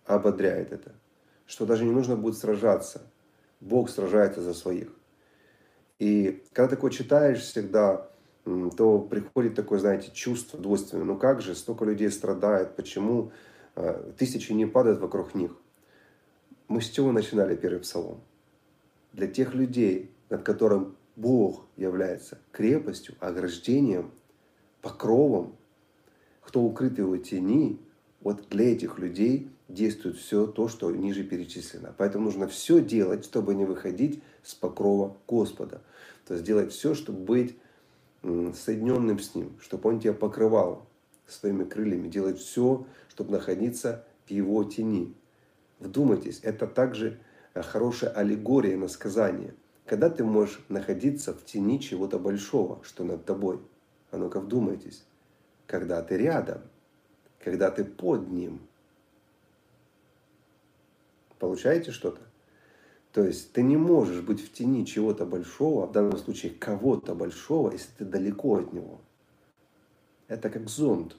ободряет 0.07 0.73
это. 0.73 0.95
Что 1.47 1.67
даже 1.67 1.85
не 1.85 1.91
нужно 1.91 2.17
будет 2.17 2.39
сражаться. 2.39 3.03
Бог 3.61 3.91
сражается 3.91 4.41
за 4.41 4.55
своих. 4.55 4.89
И 5.99 6.45
когда 6.53 6.69
такое 6.69 6.91
читаешь 6.91 7.41
всегда, 7.41 8.09
то 8.77 9.01
приходит 9.01 9.55
такое, 9.55 9.79
знаете, 9.79 10.11
чувство 10.13 10.59
двойственное. 10.59 11.05
Ну 11.05 11.17
как 11.17 11.43
же, 11.43 11.55
столько 11.55 11.85
людей 11.85 12.11
страдает, 12.11 12.77
почему 12.77 13.33
а, 13.75 14.13
тысячи 14.17 14.53
не 14.53 14.67
падают 14.67 15.01
вокруг 15.01 15.35
них? 15.35 15.57
Мы 16.69 16.83
с 16.83 16.91
чего 16.91 17.13
начинали 17.13 17.57
первый 17.57 17.81
псалом? 17.81 18.21
Для 19.15 19.27
тех 19.27 19.55
людей, 19.55 20.11
над 20.29 20.43
которым 20.43 20.97
Бог 21.17 21.65
является 21.77 22.39
крепостью, 22.53 23.15
ограждением, 23.21 24.13
покровом. 24.83 25.57
Кто 26.43 26.63
укрыт 26.63 26.99
его 26.99 27.17
тени, 27.17 27.81
вот 28.21 28.49
для 28.51 28.73
этих 28.73 28.99
людей 28.99 29.51
действует 29.69 30.17
все 30.17 30.47
то, 30.47 30.69
что 30.69 30.91
ниже 30.91 31.25
перечислено. 31.25 31.95
Поэтому 31.97 32.27
нужно 32.27 32.49
все 32.49 32.81
делать, 32.81 33.25
чтобы 33.25 33.55
не 33.55 33.65
выходить 33.65 34.23
с 34.43 34.55
покрова 34.55 35.17
Господа. 35.27 35.83
То 36.27 36.35
есть 36.35 36.45
делать 36.45 36.73
все, 36.73 36.95
чтобы 36.95 37.19
быть 37.21 37.57
соединенным 38.23 39.19
с 39.19 39.35
Ним, 39.35 39.59
чтобы 39.61 39.89
Он 39.89 40.01
тебя 40.01 40.13
покрывал 40.13 40.87
своими 41.27 41.65
крыльями. 41.65 42.09
Делать 42.09 42.39
все, 42.39 42.87
чтобы 43.09 43.33
находиться 43.33 44.05
в 44.27 44.31
Его 44.31 44.65
тени. 44.65 45.15
Вдумайтесь, 45.81 46.41
это 46.43 46.67
также 46.67 47.21
э, 47.55 47.63
хорошая 47.63 48.11
аллегория 48.11 48.77
на 48.77 48.89
сказание– 48.89 49.55
когда 49.89 50.11
ты 50.11 50.23
можешь 50.23 50.61
находиться 50.69 51.33
в 51.33 51.47
тени 51.47 51.79
чего-то 51.79 52.19
большого, 52.19 52.85
что 52.85 53.05
над 53.05 53.25
тобой? 53.25 53.59
А 54.11 54.19
ну-ка 54.19 54.39
вдумайтесь. 54.39 55.03
Когда 55.67 56.03
ты 56.03 56.19
рядом, 56.19 56.61
когда 57.43 57.71
ты 57.71 57.85
под 57.85 58.29
ним. 58.29 58.61
Получаете 61.39 61.91
что-то? 61.91 62.21
То 63.13 63.25
есть 63.25 63.53
ты 63.53 63.63
не 63.63 63.79
можешь 63.79 64.21
быть 64.21 64.45
в 64.45 64.53
тени 64.53 64.85
чего-то 64.85 65.25
большого, 65.25 65.87
в 65.87 65.93
данном 65.93 66.19
случае 66.19 66.53
кого-то 66.53 67.15
большого, 67.15 67.73
если 67.73 67.91
ты 67.97 68.05
далеко 68.05 68.57
от 68.59 68.75
него. 68.75 69.01
Это 70.27 70.51
как 70.51 70.69
зонд. 70.69 71.17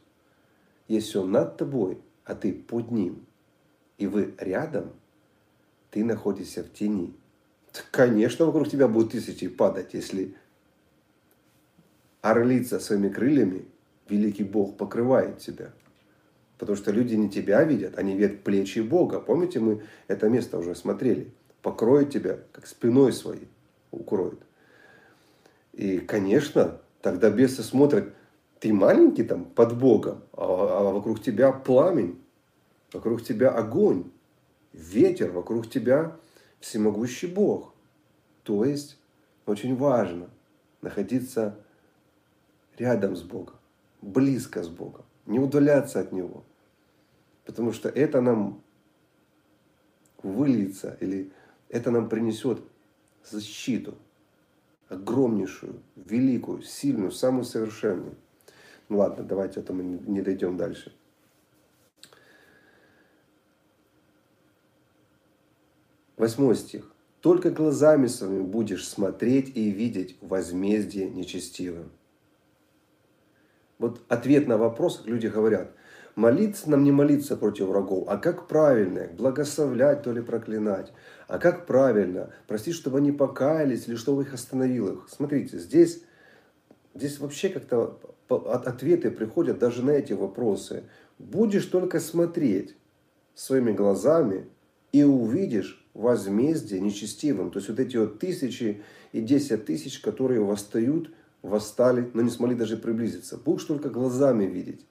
Если 0.88 1.18
он 1.18 1.32
над 1.32 1.58
тобой, 1.58 2.00
а 2.24 2.36
ты 2.36 2.54
под 2.54 2.92
ним, 2.92 3.26
и 4.00 4.08
вы 4.08 4.34
рядом, 4.40 4.92
ты 5.92 6.04
находишься 6.04 6.64
в 6.64 6.74
тени. 6.74 7.14
Конечно, 7.92 8.46
вокруг 8.46 8.70
тебя 8.70 8.88
будут 8.88 9.12
тысячи 9.12 9.48
падать, 9.48 9.94
если 9.94 10.36
орлица 12.22 12.80
своими 12.80 13.10
крыльями, 13.10 13.66
великий 14.08 14.44
Бог 14.44 14.78
покрывает 14.78 15.40
тебя. 15.40 15.72
Потому 16.58 16.78
что 16.78 16.92
люди 16.92 17.16
не 17.16 17.30
тебя 17.30 17.64
видят, 17.64 17.98
они 17.98 18.16
видят 18.16 18.44
плечи 18.44 18.80
Бога. 18.80 19.20
Помните, 19.20 19.60
мы 19.60 19.84
это 20.08 20.30
место 20.30 20.58
уже 20.58 20.76
смотрели. 20.76 21.32
Покроет 21.62 22.10
тебя, 22.10 22.40
как 22.52 22.68
спиной 22.68 23.14
своей 23.14 23.48
укроет. 23.92 24.40
И, 25.74 26.00
конечно, 26.00 26.80
тогда 27.02 27.30
бесы 27.30 27.64
смотрят, 27.64 28.14
ты 28.60 28.74
маленький 28.74 29.24
там 29.24 29.46
под 29.46 29.78
Богом, 29.78 30.24
а, 30.34 30.44
а 30.44 30.94
вокруг 30.94 31.22
тебя 31.22 31.52
пламень, 31.52 32.20
вокруг 32.94 33.24
тебя 33.24 33.50
огонь, 33.52 34.12
ветер, 34.74 35.32
вокруг 35.32 35.70
тебя 35.70 36.16
всемогущий 36.60 37.28
Бог. 37.28 37.74
То 38.44 38.66
есть 38.66 38.98
очень 39.46 39.76
важно 39.76 40.30
находиться 40.82 41.60
рядом 42.78 43.16
с 43.16 43.22
Богом, 43.22 43.56
близко 44.02 44.64
с 44.64 44.70
Богом, 44.70 45.06
не 45.26 45.40
удаляться 45.40 46.00
от 46.00 46.12
Него. 46.12 46.44
Потому 47.46 47.74
что 47.74 47.90
это 47.90 48.22
нам 48.22 48.62
выльется 50.24 50.98
или 51.00 51.32
это 51.70 51.92
нам 51.92 52.10
принесет 52.10 52.62
защиту, 53.24 53.96
огромнейшую, 54.88 55.82
великую, 55.96 56.62
сильную, 56.64 57.12
самую 57.12 57.44
совершенную. 57.44 58.16
Ну 58.88 58.98
ладно, 58.98 59.24
давайте 59.24 59.60
это 59.60 59.74
мы 59.74 59.84
не 59.84 60.22
дойдем 60.22 60.58
дальше. 60.58 60.94
Восьмой 66.20 66.58
стих. 66.58 66.92
«Только 67.22 67.50
глазами 67.50 68.08
своими 68.08 68.44
будешь 68.44 68.86
смотреть 68.86 69.56
и 69.56 69.72
видеть 69.72 70.18
возмездие 70.20 71.10
нечестивым». 71.10 71.92
Вот 73.78 74.02
ответ 74.10 74.46
на 74.46 74.58
вопрос, 74.58 75.04
люди 75.06 75.28
говорят, 75.28 75.72
молиться 76.16 76.70
нам 76.70 76.84
не 76.84 76.92
молиться 76.92 77.38
против 77.38 77.68
врагов, 77.68 78.04
а 78.10 78.18
как 78.18 78.50
правильно 78.50 79.08
благословлять, 79.18 80.04
то 80.04 80.12
ли 80.12 80.22
проклинать, 80.22 80.92
а 81.30 81.40
как 81.40 81.66
правильно 81.66 82.32
просить, 82.48 82.76
чтобы 82.76 82.98
они 82.98 83.14
покаялись 83.14 83.88
или 83.88 83.96
чтобы 83.96 84.24
их 84.24 84.34
остановил 84.34 84.90
их. 84.90 85.08
Смотрите, 85.10 85.58
здесь, 85.58 86.04
здесь 86.96 87.18
вообще 87.20 87.48
как-то 87.48 87.98
ответы 88.28 89.10
приходят 89.10 89.58
даже 89.58 89.86
на 89.86 89.92
эти 89.92 90.12
вопросы. 90.12 90.84
Будешь 91.18 91.66
только 91.68 92.02
смотреть 92.02 92.76
своими 93.36 93.72
глазами 93.72 94.50
и 94.92 95.04
увидишь 95.04 95.79
возмездие 95.94 96.80
нечестивым. 96.80 97.52
То 97.52 97.60
есть 97.60 97.70
вот 97.70 97.80
эти 97.80 97.98
вот 97.98 98.20
тысячи 98.20 98.82
и 99.12 99.22
десять 99.22 99.66
тысяч, 99.66 100.00
которые 100.00 100.42
восстают, 100.42 101.12
восстали, 101.42 102.10
но 102.14 102.22
не 102.22 102.30
смогли 102.30 102.56
даже 102.56 102.78
приблизиться. 102.78 103.38
Будешь 103.38 103.64
только 103.64 103.90
глазами 103.90 104.46
видеть. 104.46 104.86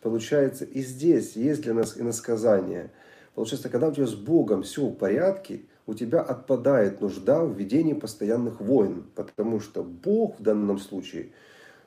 Получается, 0.00 0.64
и 0.64 0.82
здесь 0.82 1.36
есть 1.36 1.62
для 1.62 1.74
нас 1.74 1.96
иносказание. 1.96 2.90
Получается, 3.34 3.68
когда 3.68 3.88
у 3.88 3.92
тебя 3.92 4.06
с 4.06 4.14
Богом 4.14 4.62
все 4.62 4.86
в 4.86 4.94
порядке, 4.94 5.62
у 5.86 5.94
тебя 5.94 6.20
отпадает 6.20 7.00
нужда 7.00 7.44
в 7.44 7.56
ведении 7.56 7.94
постоянных 7.94 8.60
войн. 8.60 9.04
Потому 9.14 9.60
что 9.60 9.82
Бог 9.82 10.40
в 10.40 10.42
данном 10.42 10.78
случае 10.78 11.30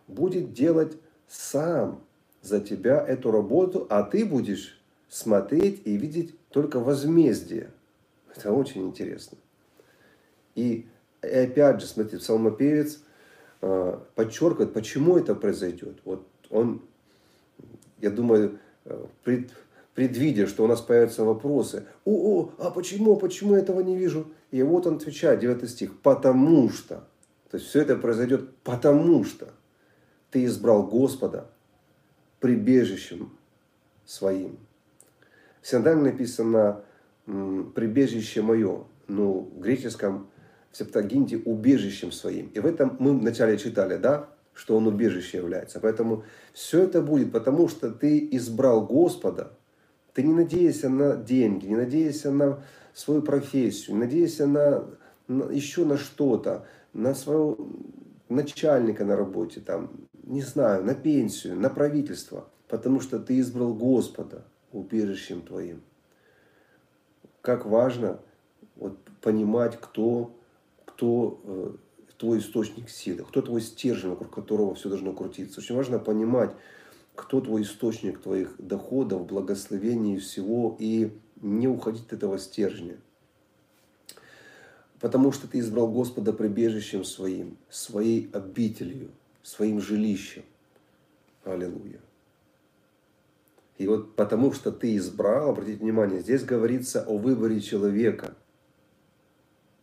будет 0.08 0.54
делать 0.54 0.98
сам 1.28 2.04
за 2.42 2.62
тебя 2.62 3.06
эту 3.06 3.32
работу, 3.32 3.86
а 3.90 4.04
ты 4.04 4.26
будешь 4.26 4.82
смотреть 5.10 5.82
и 5.86 5.98
видеть 5.98 6.36
только 6.50 6.80
возмездие. 6.80 7.72
Это 8.36 8.52
очень 8.52 8.88
интересно. 8.88 9.38
И 10.56 10.88
И 11.22 11.28
опять 11.28 11.82
же, 11.82 11.88
смотрите, 11.88 12.18
псалмопевец 12.18 13.00
э, 13.62 14.00
подчеркивает, 14.16 14.74
почему 14.74 15.18
это 15.18 15.36
произойдет. 15.36 16.00
Вот 16.06 16.28
он, 16.50 16.82
я 18.00 18.10
думаю, 18.10 18.60
э, 18.86 19.06
пред, 19.24 19.52
предвидя, 19.94 20.48
что 20.48 20.64
у 20.64 20.68
нас 20.68 20.82
появятся 20.82 21.24
вопросы. 21.24 21.86
О, 22.04 22.12
о, 22.12 22.52
а 22.60 22.72
почему, 22.72 23.16
почему 23.16 23.56
я 23.56 23.62
этого 23.62 23.82
не 23.82 23.98
вижу? 23.98 24.28
И 24.52 24.62
вот 24.62 24.86
он 24.86 24.96
отвечает, 24.96 25.40
9 25.40 25.70
стих, 25.70 26.00
потому 26.02 26.70
что. 26.70 27.08
То 27.50 27.58
есть 27.58 27.70
все 27.70 27.82
это 27.82 27.96
произойдет 27.96 28.56
потому 28.64 29.24
что 29.24 29.54
ты 30.32 30.46
избрал 30.46 30.84
Господа 30.84 31.50
прибежищем 32.40 33.32
своим. 34.06 34.58
В 35.62 35.68
написано 36.04 36.84
«прибежище 37.26 38.42
мое», 38.42 38.86
ну, 39.08 39.52
в 39.56 39.60
греческом, 39.60 40.30
в 40.72 40.78
септагинте 40.78 41.38
«убежищем 41.38 42.12
своим». 42.12 42.48
И 42.48 42.60
в 42.60 42.66
этом 42.66 42.96
мы 43.00 43.18
вначале 43.18 43.58
читали, 43.58 43.98
да, 43.98 44.30
что 44.54 44.78
он 44.78 44.88
убежище 44.88 45.38
является. 45.38 45.80
Поэтому 45.80 46.24
все 46.54 46.84
это 46.84 47.02
будет, 47.02 47.32
потому 47.32 47.68
что 47.68 47.92
ты 47.92 48.28
избрал 48.32 48.86
Господа, 48.86 49.54
ты 50.14 50.24
не 50.24 50.34
надеешься 50.34 50.90
на 50.90 51.18
деньги, 51.18 51.68
не 51.68 51.76
надеешься 51.76 52.32
на 52.32 52.64
свою 52.94 53.22
профессию, 53.22 53.96
не 53.96 54.04
надеешься 54.04 54.48
на, 54.48 54.86
на 55.28 55.52
еще 55.52 55.84
на 55.84 55.98
что-то, 55.98 56.66
на 56.94 57.14
своего 57.14 57.58
начальника 58.30 59.04
на 59.04 59.16
работе, 59.16 59.60
там, 59.60 59.92
не 60.24 60.42
знаю, 60.42 60.84
на 60.84 60.96
пенсию, 60.96 61.60
на 61.60 61.70
правительство, 61.70 62.48
потому 62.70 63.02
что 63.02 63.20
ты 63.20 63.40
избрал 63.40 63.74
Господа 63.74 64.46
убежищем 64.72 65.42
твоим. 65.42 65.82
Как 67.46 67.68
важно 67.68 68.20
вот, 68.76 68.98
понимать, 69.22 69.80
кто, 69.80 70.36
кто 70.84 71.40
э, 71.44 71.72
твой 72.18 72.40
источник 72.40 72.90
силы, 72.90 73.24
кто 73.24 73.44
твой 73.44 73.62
стержень, 73.62 74.10
вокруг 74.10 74.34
которого 74.34 74.74
все 74.74 74.90
должно 74.90 75.14
крутиться. 75.14 75.60
Очень 75.60 75.76
важно 75.76 76.00
понимать, 76.00 76.56
кто 77.14 77.42
твой 77.42 77.62
источник 77.62 78.20
твоих 78.20 78.56
доходов, 78.58 79.28
благословений 79.28 80.18
всего, 80.18 80.76
и 80.80 81.16
не 81.40 81.68
уходить 81.68 82.08
от 82.08 82.14
этого 82.14 82.40
стержня. 82.40 82.98
Потому 85.00 85.32
что 85.32 85.48
ты 85.48 85.60
избрал 85.60 85.88
Господа 85.88 86.34
прибежищем 86.34 87.04
своим, 87.04 87.58
своей 87.70 88.28
обителью, 88.34 89.12
своим 89.44 89.80
жилищем. 89.82 90.46
Аллилуйя. 91.44 92.00
И 93.78 93.88
вот 93.88 94.16
потому 94.16 94.54
что 94.54 94.72
ты 94.72 94.96
избрал, 94.96 95.50
обратите 95.50 95.80
внимание, 95.80 96.22
здесь 96.22 96.44
говорится 96.44 97.04
о 97.04 97.18
выборе 97.18 97.60
человека. 97.60 98.36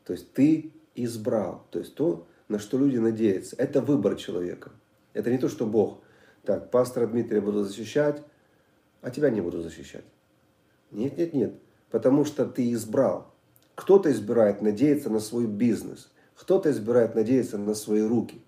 То 0.04 0.14
есть 0.14 0.32
ты 0.32 0.72
избрал. 0.94 1.66
То 1.70 1.78
есть 1.78 1.94
то, 1.94 2.26
на 2.48 2.58
что 2.58 2.78
люди 2.78 2.96
надеются. 2.96 3.56
Это 3.56 3.80
выбор 3.80 4.16
человека. 4.16 4.72
Это 5.12 5.30
не 5.30 5.38
то, 5.38 5.48
что 5.48 5.66
Бог 5.66 6.00
так, 6.42 6.70
пастора 6.70 7.06
Дмитрия 7.06 7.40
буду 7.40 7.64
защищать, 7.64 8.22
а 9.00 9.10
тебя 9.10 9.30
не 9.30 9.40
буду 9.40 9.62
защищать. 9.62 10.04
Нет, 10.90 11.16
нет, 11.16 11.34
нет. 11.34 11.54
Потому 11.90 12.24
что 12.24 12.46
ты 12.46 12.72
избрал. 12.72 13.32
Кто-то 13.74 14.10
избирает 14.10 14.60
надеяться 14.60 15.08
на 15.10 15.20
свой 15.20 15.46
бизнес. 15.46 16.10
Кто-то 16.34 16.70
избирает 16.70 17.14
надеяться 17.14 17.58
на 17.58 17.74
свои 17.74 18.02
руки. 18.02 18.42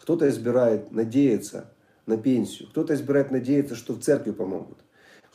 Кто-то 0.00 0.28
избирает 0.28 0.92
надеяться 0.92 1.72
на 2.06 2.16
пенсию. 2.16 2.68
Кто-то 2.70 2.94
избирает 2.94 3.30
надеяться, 3.30 3.74
что 3.74 3.94
в 3.94 4.00
церкви 4.00 4.30
помогут. 4.30 4.78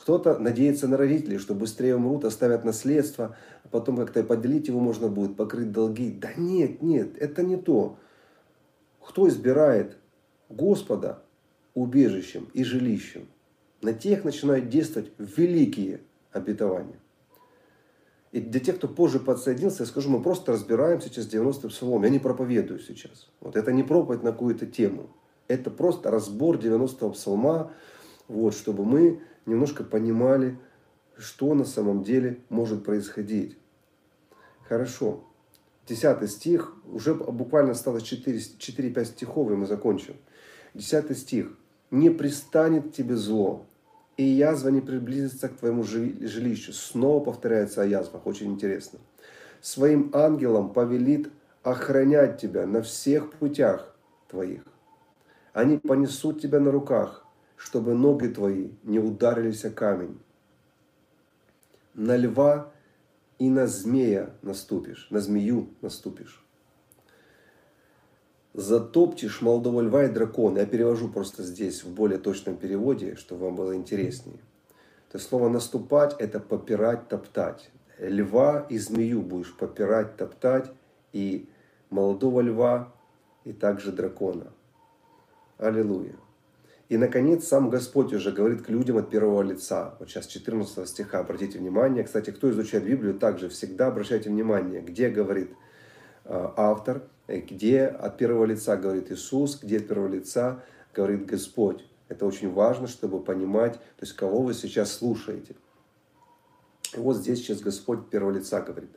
Кто-то 0.06 0.38
надеется 0.38 0.86
на 0.86 0.96
родителей, 0.96 1.36
что 1.36 1.52
быстрее 1.52 1.96
умрут, 1.96 2.24
оставят 2.24 2.64
наследство, 2.64 3.36
а 3.64 3.68
потом 3.68 3.96
как-то 3.96 4.22
поделить 4.22 4.68
его 4.68 4.78
можно 4.78 5.08
будет, 5.08 5.34
покрыть 5.34 5.72
долги. 5.72 6.12
Да 6.12 6.32
нет, 6.36 6.80
нет, 6.80 7.18
это 7.18 7.42
не 7.42 7.56
то. 7.56 7.98
Кто 9.04 9.26
избирает 9.26 9.96
Господа, 10.48 11.24
убежищем 11.74 12.48
и 12.54 12.62
жилищем, 12.62 13.26
на 13.82 13.94
тех 13.94 14.22
начинают 14.22 14.68
действовать 14.68 15.10
великие 15.18 16.02
обетования. 16.30 17.00
И 18.30 18.40
для 18.40 18.60
тех, 18.60 18.76
кто 18.76 18.86
позже 18.86 19.18
подсоединился, 19.18 19.82
я 19.82 19.86
скажу, 19.88 20.08
мы 20.08 20.22
просто 20.22 20.52
разбираем 20.52 21.00
сейчас 21.00 21.26
90-й 21.26 21.68
псалом. 21.68 22.04
Я 22.04 22.10
не 22.10 22.20
проповедую 22.20 22.78
сейчас. 22.78 23.28
Вот 23.40 23.56
это 23.56 23.72
не 23.72 23.82
проповедь 23.82 24.22
на 24.22 24.30
какую-то 24.30 24.66
тему. 24.66 25.10
Это 25.48 25.68
просто 25.68 26.12
разбор 26.12 26.58
90-го 26.58 27.10
псалма, 27.10 27.72
вот, 28.28 28.54
чтобы 28.54 28.84
мы 28.84 29.20
немножко 29.46 29.84
понимали, 29.84 30.58
что 31.16 31.54
на 31.54 31.64
самом 31.64 32.02
деле 32.02 32.40
может 32.50 32.84
происходить. 32.84 33.56
Хорошо. 34.68 35.24
Десятый 35.88 36.28
стих, 36.28 36.74
уже 36.84 37.14
буквально 37.14 37.72
осталось 37.72 38.02
4-5 38.02 39.04
стихов, 39.04 39.50
и 39.50 39.54
мы 39.54 39.66
закончим. 39.66 40.16
Десятый 40.74 41.16
стих 41.16 41.56
не 41.90 42.10
пристанет 42.10 42.92
тебе 42.92 43.16
зло, 43.16 43.64
и 44.16 44.24
язва 44.24 44.70
не 44.70 44.80
приблизится 44.80 45.48
к 45.48 45.56
твоему 45.56 45.84
жилищу. 45.84 46.72
Снова 46.72 47.22
повторяется 47.24 47.82
о 47.82 47.86
язвах, 47.86 48.26
очень 48.26 48.52
интересно. 48.52 48.98
Своим 49.60 50.10
ангелам 50.12 50.72
повелит 50.72 51.30
охранять 51.62 52.40
тебя 52.40 52.66
на 52.66 52.82
всех 52.82 53.32
путях 53.34 53.94
твоих. 54.28 54.62
Они 55.52 55.78
понесут 55.78 56.40
тебя 56.40 56.60
на 56.60 56.70
руках, 56.70 57.25
чтобы 57.56 57.94
ноги 57.94 58.28
твои 58.28 58.70
не 58.82 58.98
ударились 58.98 59.64
о 59.64 59.70
камень. 59.70 60.18
На 61.94 62.16
льва 62.16 62.72
и 63.38 63.48
на 63.48 63.66
змея 63.66 64.30
наступишь, 64.42 65.08
на 65.10 65.20
змею 65.20 65.68
наступишь 65.80 66.46
затопчешь 68.56 69.42
молодого 69.42 69.82
льва 69.82 70.04
и 70.04 70.08
дракона. 70.08 70.60
Я 70.60 70.66
перевожу 70.66 71.08
просто 71.08 71.42
здесь 71.42 71.84
в 71.84 71.94
более 71.94 72.18
точном 72.18 72.56
переводе, 72.56 73.14
чтобы 73.14 73.44
вам 73.44 73.54
было 73.54 73.76
интереснее. 73.76 74.38
То 75.10 75.18
есть 75.18 75.28
слово 75.28 75.48
наступать 75.48 76.16
это 76.18 76.40
попирать, 76.40 77.08
топтать. 77.08 77.70
Льва 77.98 78.66
и 78.68 78.78
змею 78.78 79.22
будешь 79.22 79.54
попирать, 79.54 80.16
топтать, 80.16 80.70
и 81.12 81.48
молодого 81.90 82.40
льва, 82.40 82.92
и 83.44 83.52
также 83.52 83.92
дракона. 83.92 84.52
Аллилуйя. 85.58 86.14
И, 86.88 86.96
наконец, 86.96 87.46
сам 87.46 87.68
Господь 87.68 88.12
уже 88.12 88.30
говорит 88.30 88.62
к 88.62 88.68
людям 88.68 88.96
от 88.98 89.10
первого 89.10 89.42
лица. 89.42 89.96
Вот 89.98 90.08
сейчас 90.08 90.26
14 90.26 90.88
стиха, 90.88 91.18
обратите 91.18 91.58
внимание. 91.58 92.04
Кстати, 92.04 92.30
кто 92.30 92.50
изучает 92.50 92.84
Библию, 92.84 93.14
также 93.14 93.48
всегда 93.48 93.88
обращайте 93.88 94.30
внимание, 94.30 94.80
где 94.80 95.08
говорит 95.08 95.50
а, 96.24 96.54
автор– 96.56 97.02
Э, 97.26 97.40
где 97.40 97.86
от 97.86 98.16
первого 98.18 98.44
лица 98.44 98.76
говорит 98.76 99.10
Иисус, 99.10 99.58
где 99.60 99.78
от 99.78 99.88
первого 99.88 100.08
лица 100.08 100.62
говорит 100.94 101.26
Господь. 101.26 101.84
Это 102.08 102.24
очень 102.24 102.52
важно, 102.52 102.86
чтобы 102.86 103.22
понимать, 103.22 103.74
то 103.74 104.02
есть 104.02 104.12
кого 104.12 104.42
вы 104.42 104.54
сейчас 104.54 104.92
слушаете. 104.92 105.56
И 106.94 106.98
вот 106.98 107.16
здесь 107.16 107.40
сейчас 107.40 107.60
Господь 107.60 108.00
от 108.00 108.10
первого 108.10 108.32
лица 108.32 108.60
говорит. 108.60 108.90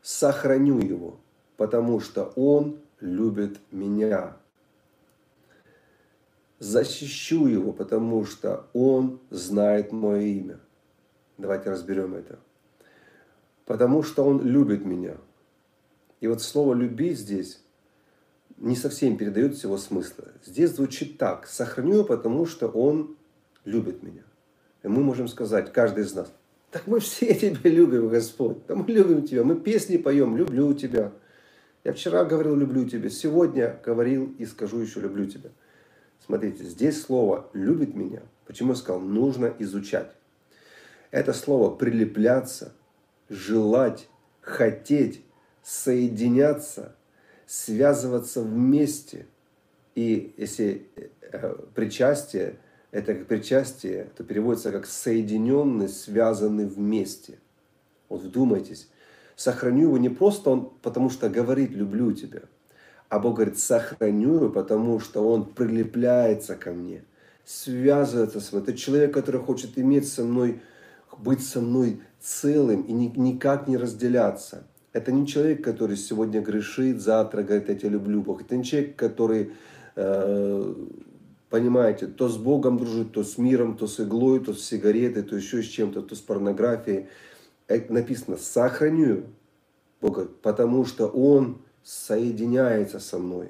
Сохраню 0.00 0.78
его, 0.78 1.20
потому 1.56 2.00
что 2.00 2.32
он 2.36 2.80
любит 3.00 3.60
меня. 3.70 4.36
Защищу 6.58 7.46
его, 7.46 7.72
потому 7.72 8.24
что 8.24 8.66
он 8.72 9.20
знает 9.30 9.92
мое 9.92 10.20
имя. 10.20 10.60
Давайте 11.36 11.70
разберем 11.70 12.14
это. 12.14 12.38
Потому 13.66 14.02
что 14.02 14.24
он 14.24 14.42
любит 14.42 14.84
меня. 14.84 15.16
И 16.20 16.26
вот 16.26 16.42
слово 16.42 16.74
«любить» 16.74 17.18
здесь 17.18 17.60
не 18.56 18.76
совсем 18.76 19.16
передает 19.16 19.56
всего 19.56 19.76
смысла. 19.78 20.28
Здесь 20.44 20.70
звучит 20.70 21.18
так. 21.18 21.46
Сохраню, 21.46 22.04
потому 22.04 22.46
что 22.46 22.68
он 22.68 23.16
любит 23.64 24.02
меня. 24.02 24.22
И 24.82 24.88
мы 24.88 25.02
можем 25.02 25.28
сказать, 25.28 25.72
каждый 25.72 26.04
из 26.04 26.14
нас, 26.14 26.32
так 26.70 26.86
мы 26.86 27.00
все 27.00 27.34
тебя 27.34 27.70
любим, 27.70 28.08
Господь. 28.08 28.58
Да 28.66 28.74
мы 28.74 28.84
любим 28.86 29.26
тебя. 29.26 29.44
Мы 29.44 29.56
песни 29.56 29.96
поем, 29.96 30.36
люблю 30.36 30.72
тебя. 30.74 31.12
Я 31.82 31.92
вчера 31.92 32.24
говорил, 32.24 32.56
люблю 32.56 32.88
тебя. 32.88 33.10
Сегодня 33.10 33.78
говорил 33.84 34.34
и 34.38 34.46
скажу 34.46 34.78
еще, 34.80 35.00
люблю 35.00 35.26
тебя. 35.26 35.50
Смотрите, 36.24 36.64
здесь 36.64 37.02
слово 37.02 37.48
«любит 37.52 37.94
меня». 37.94 38.22
Почему 38.46 38.70
я 38.70 38.76
сказал, 38.76 39.00
нужно 39.00 39.54
изучать. 39.58 40.10
Это 41.10 41.32
слово 41.32 41.74
«прилепляться», 41.74 42.72
«желать», 43.28 44.08
«хотеть», 44.40 45.24
«соединяться», 45.62 46.94
связываться 47.46 48.42
вместе. 48.42 49.26
И 49.94 50.34
если 50.36 50.88
э, 50.96 51.54
причастие, 51.74 52.58
это 52.90 53.14
как 53.14 53.26
причастие, 53.26 54.10
то 54.16 54.24
переводится 54.24 54.72
как 54.72 54.86
соединенный, 54.86 55.88
связанный 55.88 56.66
вместе. 56.66 57.38
Вот 58.08 58.22
вдумайтесь, 58.22 58.88
сохраню 59.36 59.82
его 59.84 59.98
не 59.98 60.08
просто 60.08 60.50
он, 60.50 60.70
потому 60.82 61.10
что 61.10 61.28
говорит 61.28 61.70
«люблю 61.70 62.12
тебя», 62.12 62.42
а 63.14 63.20
Бог 63.20 63.36
говорит 63.36 63.60
«сохраню 63.60 64.50
потому 64.50 64.98
что 64.98 65.24
он 65.24 65.44
прилепляется 65.44 66.56
ко 66.56 66.72
мне, 66.72 67.04
связывается 67.44 68.40
со 68.40 68.56
мной. 68.56 68.64
Это 68.64 68.76
человек, 68.76 69.14
который 69.14 69.40
хочет 69.40 69.78
иметь 69.78 70.08
со 70.08 70.24
мной, 70.24 70.60
быть 71.16 71.46
со 71.46 71.60
мной 71.60 72.00
целым 72.20 72.82
и 72.82 72.92
никак 72.92 73.68
не 73.68 73.76
разделяться. 73.76 74.66
Это 74.92 75.12
не 75.12 75.28
человек, 75.28 75.62
который 75.62 75.96
сегодня 75.96 76.40
грешит, 76.40 77.00
завтра 77.00 77.44
говорит, 77.44 77.68
я 77.68 77.76
тебя 77.76 77.90
люблю, 77.90 78.20
Бог. 78.20 78.42
Это 78.42 78.56
не 78.56 78.64
человек, 78.64 78.96
который, 78.96 79.52
э, 79.94 80.74
понимаете, 81.50 82.08
то 82.08 82.28
с 82.28 82.36
Богом 82.36 82.78
дружит, 82.78 83.12
то 83.12 83.22
с 83.22 83.38
миром, 83.38 83.76
то 83.76 83.86
с 83.86 84.00
иглой, 84.00 84.40
то 84.40 84.54
с 84.54 84.64
сигаретой, 84.64 85.22
то 85.22 85.36
еще 85.36 85.62
с 85.62 85.66
чем-то, 85.66 86.02
то 86.02 86.16
с 86.16 86.20
порнографией. 86.20 87.06
Это 87.68 87.92
написано, 87.92 88.38
сохраню 88.38 89.26
Бога, 90.00 90.28
потому 90.42 90.84
что 90.84 91.06
Он 91.06 91.63
соединяется 91.84 92.98
со 92.98 93.18
мной. 93.18 93.48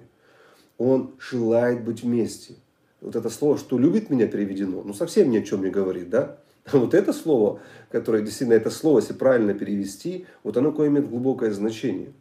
Он 0.77 1.15
желает 1.19 1.85
быть 1.85 2.03
вместе. 2.03 2.57
Вот 3.01 3.17
это 3.17 3.31
слово, 3.31 3.57
что 3.57 3.79
любит 3.79 4.11
меня, 4.11 4.27
переведено, 4.27 4.83
ну 4.83 4.93
совсем 4.93 5.31
ни 5.31 5.39
о 5.39 5.43
чем 5.43 5.63
не 5.63 5.71
говорит, 5.71 6.11
да? 6.11 6.39
Вот 6.73 6.95
это 6.95 7.13
слово, 7.13 7.61
которое 7.91 8.23
действительно, 8.23 8.55
это 8.55 8.71
слово, 8.71 9.01
если 9.01 9.13
правильно 9.13 9.55
перевести, 9.55 10.27
вот 10.43 10.57
оно 10.57 10.71
какое 10.71 10.89
имеет 10.89 11.09
глубокое 11.09 11.53
значение. 11.53 12.13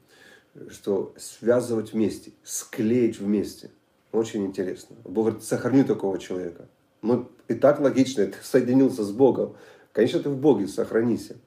Что 0.70 1.14
связывать 1.18 1.94
вместе, 1.94 2.32
склеить 2.44 3.20
вместе. 3.20 3.72
Очень 4.12 4.46
интересно. 4.46 4.96
Бог 5.04 5.26
говорит, 5.26 5.44
сохраню 5.44 5.84
такого 5.84 6.20
человека. 6.20 6.68
Ну, 7.02 7.30
и 7.48 7.56
так 7.56 7.80
логично, 7.80 8.26
ты 8.28 8.36
соединился 8.44 9.04
с 9.04 9.12
Богом. 9.12 9.56
Конечно, 9.92 10.20
ты 10.20 10.30
в 10.30 10.38
Боге, 10.38 10.68
сохранися. 10.68 11.38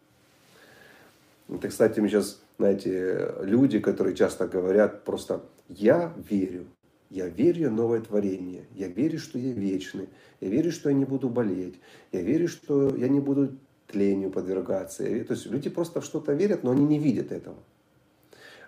Это, 1.48 1.68
кстати, 1.68 2.00
мы 2.00 2.08
сейчас, 2.08 2.40
знаете, 2.58 3.34
люди, 3.42 3.80
которые 3.80 4.16
часто 4.16 4.48
говорят 4.48 5.04
просто 5.04 5.42
«я 5.68 6.12
верю». 6.16 6.66
Я 7.08 7.28
верю 7.28 7.70
в 7.70 7.72
новое 7.72 8.00
творение. 8.00 8.64
Я 8.74 8.88
верю, 8.88 9.20
что 9.20 9.38
я 9.38 9.52
вечный. 9.52 10.08
Я 10.40 10.48
верю, 10.48 10.72
что 10.72 10.88
я 10.88 10.94
не 10.94 11.04
буду 11.04 11.28
болеть. 11.28 11.78
Я 12.10 12.22
верю, 12.22 12.48
что 12.48 12.96
я 12.96 13.08
не 13.08 13.20
буду 13.20 13.56
тлению 13.86 14.30
подвергаться. 14.30 15.04
То 15.04 15.34
есть 15.34 15.46
люди 15.46 15.70
просто 15.70 16.00
в 16.00 16.04
что-то 16.04 16.32
верят, 16.32 16.64
но 16.64 16.72
они 16.72 16.84
не 16.84 16.98
видят 16.98 17.30
этого. 17.30 17.58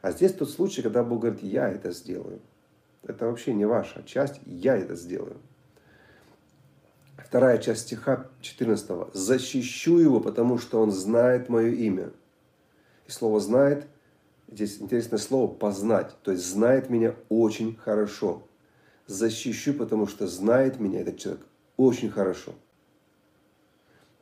А 0.02 0.12
здесь 0.12 0.32
тот 0.32 0.50
случай, 0.50 0.82
когда 0.82 1.02
Бог 1.02 1.22
говорит, 1.22 1.42
я 1.42 1.68
это 1.68 1.90
сделаю. 1.90 2.40
Это 3.02 3.26
вообще 3.26 3.54
не 3.54 3.64
ваша 3.64 4.04
часть, 4.04 4.40
я 4.46 4.76
это 4.76 4.94
сделаю. 4.94 5.38
Вторая 7.16 7.58
часть 7.58 7.82
стиха 7.82 8.26
14. 8.40 9.12
«Защищу 9.12 9.98
его, 9.98 10.20
потому 10.20 10.58
что 10.58 10.80
он 10.80 10.92
знает 10.92 11.48
мое 11.48 11.72
имя». 11.72 12.10
И 13.08 13.10
слово 13.10 13.40
«знает» 13.40 13.88
Здесь 14.50 14.80
интересное 14.80 15.18
слово 15.18 15.52
«познать», 15.52 16.16
то 16.22 16.32
есть 16.32 16.44
знает 16.44 16.88
меня 16.88 17.14
очень 17.28 17.76
хорошо. 17.76 18.42
Защищу, 19.06 19.74
потому 19.74 20.06
что 20.06 20.26
знает 20.26 20.80
меня 20.80 21.00
этот 21.00 21.18
человек 21.18 21.42
очень 21.76 22.10
хорошо. 22.10 22.54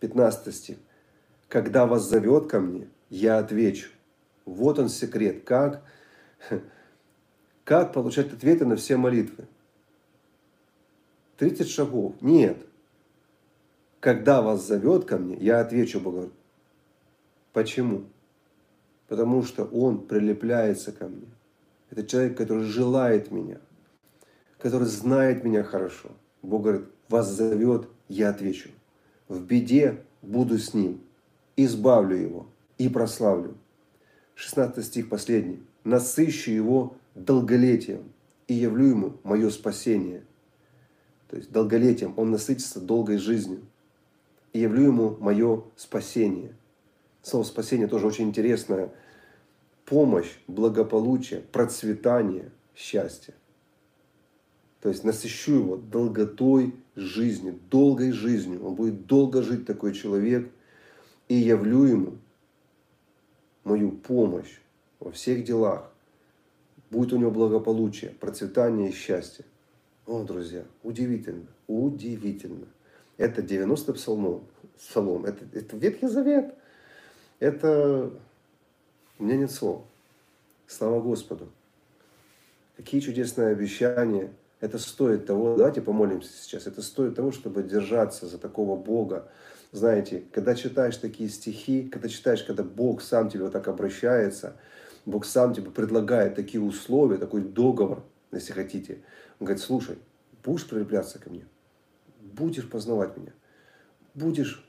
15 0.01 0.55
стих. 0.55 0.78
Когда 1.49 1.87
вас 1.87 2.09
зовет 2.09 2.51
ко 2.51 2.61
мне, 2.61 2.89
я 3.09 3.39
отвечу. 3.39 3.89
Вот 4.45 4.80
он 4.80 4.89
секрет, 4.89 5.45
как, 5.45 5.84
как 7.64 7.93
получать 7.93 8.32
ответы 8.32 8.66
на 8.66 8.74
все 8.74 8.97
молитвы. 8.97 9.47
30 11.39 11.68
шагов. 11.68 12.14
Нет. 12.20 12.59
Когда 14.01 14.43
вас 14.43 14.66
зовет 14.66 15.05
ко 15.05 15.18
мне, 15.18 15.37
я 15.37 15.61
отвечу 15.61 16.01
Богу. 16.01 16.30
Почему? 17.53 18.07
Потому 19.09 19.43
что 19.43 19.65
он 19.65 20.07
прилепляется 20.07 20.93
ко 20.93 21.09
мне. 21.09 21.29
Это 21.91 22.05
человек, 22.05 22.37
который 22.37 22.65
желает 22.65 23.31
меня, 23.31 23.61
который 24.59 24.89
знает 24.89 25.45
меня 25.45 25.63
хорошо. 25.63 26.11
Бог 26.43 26.63
говорит, 26.63 26.87
вас 27.09 27.29
зовет, 27.31 27.89
я 28.09 28.31
отвечу. 28.31 28.71
В 29.29 29.43
беде 29.43 30.05
буду 30.23 30.59
с 30.59 30.75
ним, 30.75 31.01
избавлю 31.57 32.17
его 32.17 32.47
и 32.79 32.89
прославлю. 32.89 33.57
16 34.35 34.85
стих 34.85 35.09
последний. 35.09 35.63
Насыщу 35.85 36.51
его 36.51 36.97
долголетием 37.15 38.13
и 38.49 38.55
явлю 38.55 38.87
ему 38.87 39.17
мое 39.23 39.51
спасение. 39.51 40.25
То 41.29 41.37
есть 41.37 41.51
долголетием 41.51 42.13
он 42.17 42.31
насытится 42.31 42.81
долгой 42.81 43.19
жизнью. 43.19 43.63
И 44.53 44.61
явлю 44.61 44.87
ему 44.87 45.17
мое 45.21 45.63
спасение– 45.77 46.55
Слово 47.27 47.43
спасение 47.43 47.89
тоже 47.89 48.07
очень 48.07 48.29
интересное. 48.29 48.89
Помощь, 49.85 50.31
благополучие, 50.47 51.41
процветание, 51.41 52.53
счастье. 52.77 53.35
То 54.81 54.91
есть 54.91 55.03
насыщу 55.03 55.55
его 55.55 55.77
долготой 55.77 56.77
жизни, 56.95 57.59
долгой 57.68 58.12
жизнью. 58.12 58.64
Он 58.64 58.77
будет 58.77 59.07
долго 59.07 59.43
жить, 59.43 59.66
такой 59.66 59.93
человек. 59.93 60.49
И 61.27 61.35
явлю 61.35 61.83
ему 61.83 62.18
мою 63.64 63.91
помощь 63.91 64.61
во 65.01 65.11
всех 65.11 65.43
делах. 65.43 65.91
Будет 66.93 67.12
у 67.12 67.16
него 67.16 67.33
благополучие, 67.33 68.12
процветание 68.12 68.91
и 68.91 68.95
счастье. 68.95 69.45
О, 70.07 70.22
друзья, 70.22 70.62
удивительно, 70.85 71.49
удивительно. 71.66 72.68
Это 73.16 73.43
90 73.43 73.95
псалом. 73.95 74.47
псалом. 74.79 75.24
Это, 75.24 75.45
это 75.53 75.77
Ветхий 75.77 76.07
Завет. 76.07 76.55
Это... 77.39 78.11
У 79.18 79.24
меня 79.24 79.37
нет 79.37 79.51
слов. 79.51 79.84
Слава 80.66 81.01
Господу. 81.01 81.51
Какие 82.76 83.01
чудесные 83.01 83.49
обещания. 83.49 84.32
Это 84.61 84.78
стоит 84.78 85.26
того, 85.26 85.55
давайте 85.55 85.82
помолимся 85.82 86.32
сейчас, 86.32 86.66
это 86.66 86.80
стоит 86.80 87.14
того, 87.14 87.30
чтобы 87.30 87.62
держаться 87.62 88.26
за 88.26 88.39
такого 88.39 88.74
Бога. 88.74 89.30
Знаете, 89.70 90.24
когда 90.32 90.55
читаешь 90.55 90.97
такие 90.97 91.28
стихи, 91.28 91.87
когда 91.89 92.09
читаешь, 92.09 92.43
когда 92.43 92.62
Бог 92.62 93.03
сам 93.03 93.28
тебе 93.28 93.45
вот 93.45 93.53
так 93.53 93.68
обращается, 93.68 94.57
Бог 95.05 95.26
сам 95.26 95.53
тебе 95.53 95.70
предлагает 95.70 96.37
такие 96.37 96.62
условия, 96.62 97.18
такой 97.18 97.43
договор, 97.43 98.03
если 98.32 98.55
хотите. 98.55 99.03
Он 99.39 99.47
говорит, 99.47 99.62
слушай, 99.62 99.99
будешь 100.43 100.66
прилепляться 100.66 101.18
ко 101.18 101.28
мне, 101.28 101.47
будешь 102.22 102.68
познавать 102.68 103.14
меня, 103.18 103.34
будешь 104.14 104.66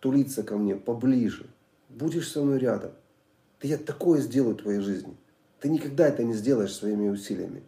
тулиться 0.00 0.42
ко 0.42 0.56
мне 0.56 0.74
поближе, 0.74 1.46
будешь 1.88 2.30
со 2.30 2.42
мной 2.42 2.58
рядом. 2.58 2.92
Да 3.60 3.68
я 3.68 3.78
такое 3.78 4.20
сделаю 4.20 4.54
в 4.54 4.62
твоей 4.62 4.80
жизни. 4.80 5.16
Ты 5.60 5.68
никогда 5.68 6.08
это 6.08 6.22
не 6.22 6.34
сделаешь 6.34 6.74
своими 6.74 7.08
усилиями. 7.08 7.62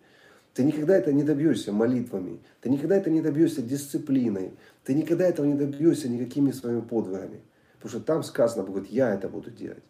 Ты 0.55 0.65
никогда 0.65 0.97
это 0.97 1.13
не 1.13 1.23
добьешься 1.23 1.73
молитвами. 1.73 2.41
Ты 2.61 2.69
никогда 2.69 2.97
это 2.97 3.11
не 3.11 3.21
добьешься 3.21 3.63
дисциплиной. 3.63 4.53
Ты 4.85 4.95
никогда 4.95 5.27
этого 5.27 5.47
не 5.47 5.55
добьешься 5.55 6.09
никакими 6.09 6.51
своими 6.51 6.81
подвигами. 6.81 7.41
Потому 7.75 7.91
что 7.91 8.01
там 8.01 8.23
сказано 8.23 8.65
будет, 8.65 8.91
я 8.91 9.15
это 9.15 9.29
буду 9.29 9.51
делать. 9.51 9.85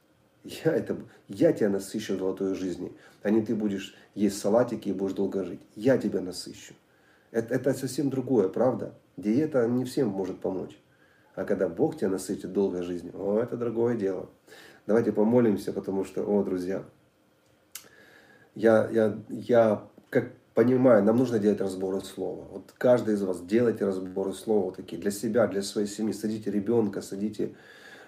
Я, 0.45 0.73
это, 0.73 0.97
я 1.29 1.53
тебя 1.53 1.69
насыщу 1.69 2.17
золотой 2.17 2.55
жизни, 2.55 2.93
а 3.23 3.31
не 3.31 3.45
ты 3.45 3.55
будешь 3.55 3.95
есть 4.15 4.39
салатики 4.39 4.89
и 4.89 4.93
будешь 4.93 5.15
долго 5.15 5.45
жить. 5.45 5.61
Я 5.75 5.99
тебя 5.99 6.21
насыщу. 6.21 6.75
Это, 7.31 7.55
это 7.55 7.75
совсем 7.75 8.09
другое, 8.09 8.49
правда? 8.49 8.95
Диета 9.17 9.67
не 9.67 9.85
всем 9.85 10.09
может 10.09 10.39
помочь. 10.41 10.79
А 11.39 11.45
когда 11.45 11.69
Бог 11.69 11.97
тебя 11.97 12.09
насытит 12.09 12.53
долгой 12.53 12.83
жизнью, 12.83 13.13
о, 13.17 13.39
это 13.39 13.57
другое 13.57 13.95
дело. 13.95 14.29
Давайте 14.89 15.13
помолимся, 15.13 15.73
потому 15.73 16.05
что, 16.05 16.25
о, 16.25 16.43
друзья, 16.43 16.83
я, 18.57 18.89
я, 18.91 19.17
я 19.29 19.85
как 20.11 20.33
понимаю, 20.55 21.05
нам 21.05 21.17
нужно 21.17 21.39
делать 21.39 21.61
разборы 21.61 22.01
слова. 22.01 22.45
Вот 22.51 22.75
каждый 22.77 23.15
из 23.15 23.23
вас 23.23 23.41
делайте 23.41 23.85
разборы 23.85 24.33
слова 24.33 24.65
вот 24.65 24.77
такие 24.79 25.01
для 25.01 25.13
себя, 25.13 25.47
для 25.47 25.63
своей 25.63 25.87
семьи. 25.87 26.13
Садите 26.13 26.51
ребенка, 26.51 27.03
садите 27.03 27.55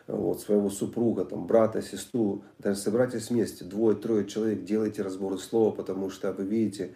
вот, 0.08 0.40
своего 0.40 0.68
супруга, 0.68 1.24
там, 1.24 1.46
брата, 1.46 1.82
сестру, 1.82 2.42
даже 2.58 2.80
собирайтесь 2.80 3.30
вместе, 3.30 3.64
двое, 3.64 3.94
трое 3.94 4.26
человек, 4.26 4.64
делайте 4.64 5.02
разборы 5.02 5.38
слова, 5.38 5.70
потому 5.70 6.10
что 6.10 6.32
вы 6.32 6.42
видите, 6.42 6.94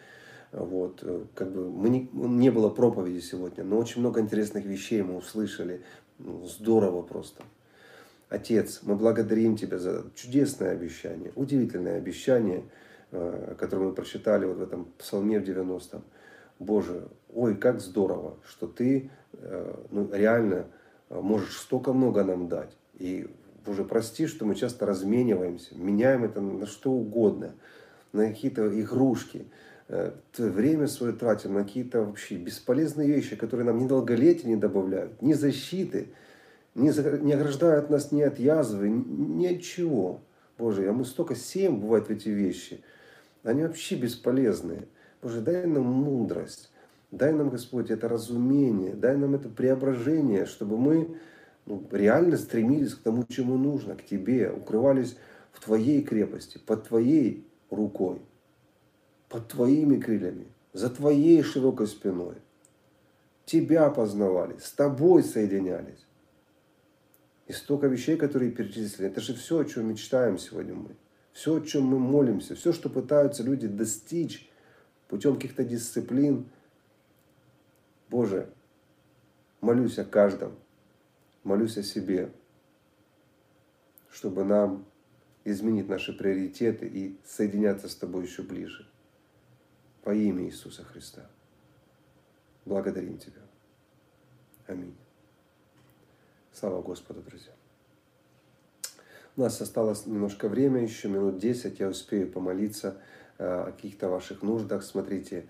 вот, 0.54 1.00
э, 1.02 1.24
как 1.34 1.52
бы 1.52 1.70
мы 1.70 1.88
не, 1.88 2.08
не 2.12 2.50
было 2.50 2.70
проповеди 2.70 3.20
сегодня, 3.20 3.64
но 3.64 3.78
очень 3.78 4.00
много 4.00 4.20
интересных 4.20 4.64
вещей 4.64 5.02
мы 5.02 5.16
услышали. 5.16 5.82
Ну, 6.18 6.44
здорово 6.44 7.02
просто. 7.02 7.42
Отец, 8.28 8.80
мы 8.82 8.94
благодарим 8.94 9.56
Тебя 9.56 9.78
за 9.78 10.04
чудесное 10.14 10.72
обещание, 10.72 11.32
удивительное 11.34 11.98
обещание, 11.98 12.64
э, 13.10 13.54
которое 13.58 13.86
мы 13.86 13.92
прочитали 13.92 14.44
вот 14.44 14.58
в 14.58 14.62
этом 14.62 14.86
псалме 14.98 15.40
в 15.40 15.44
90-м. 15.44 16.02
Боже, 16.58 17.08
ой, 17.32 17.56
как 17.56 17.80
здорово, 17.80 18.36
что 18.48 18.66
Ты 18.66 19.10
э, 19.32 19.74
ну, 19.90 20.08
реально 20.12 20.66
э, 21.10 21.20
можешь 21.20 21.58
столько 21.58 21.92
много 21.92 22.22
нам 22.24 22.48
дать. 22.48 22.76
И, 22.94 23.28
Боже, 23.66 23.84
прости, 23.84 24.26
что 24.26 24.44
мы 24.44 24.54
часто 24.54 24.86
размениваемся, 24.86 25.76
меняем 25.76 26.24
это 26.24 26.40
на 26.40 26.66
что 26.66 26.92
угодно, 26.92 27.54
на 28.12 28.28
какие-то 28.28 28.80
игрушки, 28.80 29.46
время 30.36 30.86
свое 30.86 31.12
тратим 31.12 31.54
на 31.54 31.64
какие-то 31.64 32.02
вообще 32.02 32.36
бесполезные 32.36 33.08
вещи, 33.08 33.36
которые 33.36 33.66
нам 33.66 33.78
ни 33.78 33.86
долголетия 33.86 34.48
не 34.48 34.56
добавляют, 34.56 35.20
ни 35.20 35.34
защиты, 35.34 36.08
не, 36.74 36.90
не 37.22 37.32
ограждают 37.32 37.90
нас 37.90 38.10
ни 38.10 38.22
от 38.22 38.38
язвы, 38.38 38.88
ни 38.88 39.46
от 39.46 39.62
чего. 39.62 40.20
Боже, 40.58 40.88
а 40.88 40.92
мы 40.92 41.04
столько 41.04 41.34
сеем, 41.34 41.80
бывает, 41.80 42.06
в 42.06 42.10
эти 42.10 42.28
вещи. 42.28 42.82
Они 43.42 43.62
вообще 43.62 43.96
бесполезные. 43.96 44.86
Боже, 45.22 45.40
дай 45.40 45.66
нам 45.66 45.84
мудрость. 45.84 46.70
Дай 47.14 47.32
нам, 47.32 47.50
Господь, 47.50 47.90
это 47.90 48.08
разумение, 48.08 48.94
дай 48.94 49.16
нам 49.16 49.36
это 49.36 49.48
преображение, 49.48 50.46
чтобы 50.46 50.76
мы 50.76 51.16
ну, 51.64 51.86
реально 51.92 52.36
стремились 52.36 52.94
к 52.94 53.02
тому, 53.02 53.24
чему 53.28 53.56
нужно, 53.56 53.94
к 53.94 54.04
Тебе, 54.04 54.50
укрывались 54.50 55.16
в 55.52 55.64
Твоей 55.64 56.02
крепости, 56.02 56.58
под 56.58 56.88
Твоей 56.88 57.46
рукой, 57.70 58.20
под 59.34 59.48
Твоими 59.48 59.98
крыльями, 59.98 60.46
за 60.72 60.88
Твоей 60.88 61.42
широкой 61.42 61.88
спиной. 61.88 62.36
Тебя 63.44 63.90
познавали, 63.90 64.56
с 64.58 64.70
Тобой 64.70 65.24
соединялись. 65.24 66.06
И 67.48 67.52
столько 67.52 67.88
вещей, 67.88 68.16
которые 68.16 68.52
перечислили, 68.52 69.08
это 69.08 69.20
же 69.20 69.34
все, 69.34 69.58
о 69.58 69.64
чем 69.64 69.88
мечтаем 69.88 70.38
сегодня 70.38 70.74
мы. 70.74 70.94
Все, 71.32 71.56
о 71.56 71.60
чем 71.60 71.82
мы 71.82 71.98
молимся, 71.98 72.54
все, 72.54 72.72
что 72.72 72.88
пытаются 72.88 73.42
люди 73.42 73.66
достичь 73.66 74.48
путем 75.08 75.34
каких-то 75.34 75.64
дисциплин. 75.64 76.48
Боже, 78.10 78.48
молюсь 79.60 79.98
о 79.98 80.04
каждом, 80.04 80.54
молюсь 81.42 81.76
о 81.76 81.82
себе, 81.82 82.30
чтобы 84.12 84.44
нам 84.44 84.84
изменить 85.42 85.88
наши 85.88 86.12
приоритеты 86.12 86.86
и 86.86 87.18
соединяться 87.26 87.88
с 87.88 87.96
Тобой 87.96 88.26
еще 88.26 88.42
ближе. 88.42 88.86
Во 90.04 90.12
имя 90.12 90.44
Иисуса 90.44 90.84
Христа. 90.84 91.22
Благодарим 92.66 93.16
Тебя. 93.16 93.40
Аминь. 94.66 94.94
Слава 96.52 96.82
Господу, 96.82 97.22
друзья. 97.22 97.52
У 99.36 99.40
нас 99.40 99.60
осталось 99.62 100.04
немножко 100.04 100.48
время, 100.48 100.82
еще 100.82 101.08
минут 101.08 101.38
10, 101.38 101.80
я 101.80 101.88
успею 101.88 102.30
помолиться 102.30 103.00
э, 103.38 103.46
о 103.46 103.72
каких-то 103.72 104.10
ваших 104.10 104.42
нуждах. 104.42 104.84
Смотрите, 104.84 105.48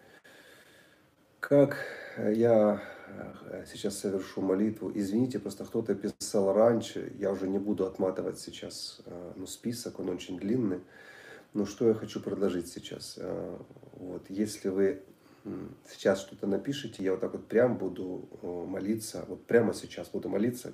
как 1.41 1.77
я 2.17 2.81
э, 3.51 3.65
сейчас 3.67 3.99
совершу 3.99 4.41
молитву. 4.41 4.91
Извините, 4.95 5.41
просто 5.41 5.65
кто-то 5.65 5.97
писал 5.97 6.53
раньше, 6.53 7.13
я 7.19 7.33
уже 7.33 7.49
не 7.49 7.59
буду 7.59 7.87
отматывать 7.87 8.39
сейчас 8.39 9.03
э, 9.05 9.33
ну, 9.35 9.47
список, 9.47 9.99
он 9.99 10.11
очень 10.11 10.39
длинный. 10.39 10.81
Но 11.55 11.65
что 11.67 11.89
я 11.89 11.95
хочу 11.95 12.21
предложить 12.21 12.69
сейчас? 12.69 13.19
Вот, 13.93 14.29
если 14.29 14.69
вы 14.69 15.03
сейчас 15.89 16.21
что-то 16.21 16.47
напишите, 16.47 17.03
я 17.03 17.13
вот 17.13 17.21
так 17.21 17.33
вот 17.33 17.47
прям 17.47 17.79
буду 17.79 18.29
молиться, 18.43 19.25
вот 19.29 19.45
прямо 19.45 19.73
сейчас 19.73 20.09
буду 20.09 20.29
молиться, 20.29 20.73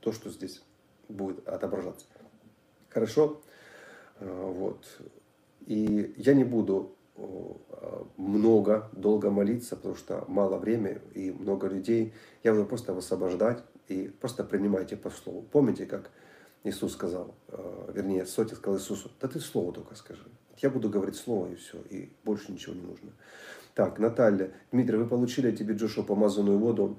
то, 0.00 0.12
что 0.12 0.30
здесь 0.30 0.62
будет 1.08 1.46
отображаться. 1.46 2.06
Хорошо? 2.88 3.40
А, 4.18 4.50
вот. 4.50 4.86
И 5.66 6.14
я 6.16 6.34
не 6.34 6.44
буду 6.44 6.92
много, 8.16 8.90
долго 8.92 9.30
молиться, 9.30 9.76
потому 9.76 9.94
что 9.94 10.24
мало 10.28 10.58
времени 10.58 11.00
и 11.14 11.30
много 11.30 11.68
людей. 11.68 12.12
Я 12.42 12.52
буду 12.52 12.66
просто 12.66 12.92
высвобождать 12.92 13.62
и 13.88 14.08
просто 14.08 14.44
принимайте 14.44 14.96
по 14.96 15.10
слову. 15.10 15.42
Помните, 15.42 15.86
как 15.86 16.10
Иисус 16.68 16.92
сказал, 16.92 17.34
а, 17.48 17.90
вернее, 17.92 18.26
Сотик 18.26 18.58
сказал 18.58 18.78
Иисусу, 18.78 19.10
да 19.20 19.28
ты 19.28 19.40
слово 19.40 19.72
только 19.72 19.94
скажи. 19.94 20.24
Я 20.58 20.70
буду 20.70 20.88
говорить 20.88 21.16
слово 21.16 21.52
и 21.52 21.54
все, 21.54 21.78
и 21.90 22.12
больше 22.24 22.52
ничего 22.52 22.74
не 22.74 22.82
нужно. 22.82 23.10
Так, 23.74 23.98
Наталья, 23.98 24.52
Дмитрий, 24.72 24.96
вы 24.96 25.06
получили 25.06 25.54
тебе 25.54 25.74
Джошуа 25.74 26.02
помазанную 26.02 26.58
воду 26.58 26.98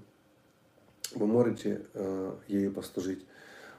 вы 1.15 1.27
можете 1.27 1.81
э, 1.93 2.35
ею 2.47 2.71
послужить. 2.73 3.25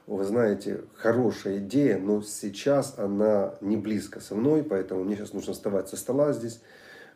Вы 0.07 0.23
знаете, 0.23 0.83
хорошая 0.95 1.59
идея, 1.59 1.99
но 1.99 2.21
сейчас 2.21 2.97
она 2.97 3.55
не 3.61 3.77
близко 3.77 4.19
со 4.19 4.35
мной, 4.35 4.63
поэтому 4.63 5.03
мне 5.03 5.15
сейчас 5.15 5.33
нужно 5.33 5.53
вставать 5.53 5.87
со 5.87 5.97
стола 5.97 6.33
здесь. 6.33 6.61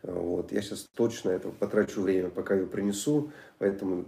Вот. 0.03 0.51
Я 0.51 0.61
сейчас 0.61 0.85
точно 0.95 1.31
это 1.31 1.49
потрачу 1.49 2.01
время, 2.01 2.29
пока 2.29 2.55
ее 2.55 2.67
принесу, 2.67 3.31
поэтому 3.57 4.05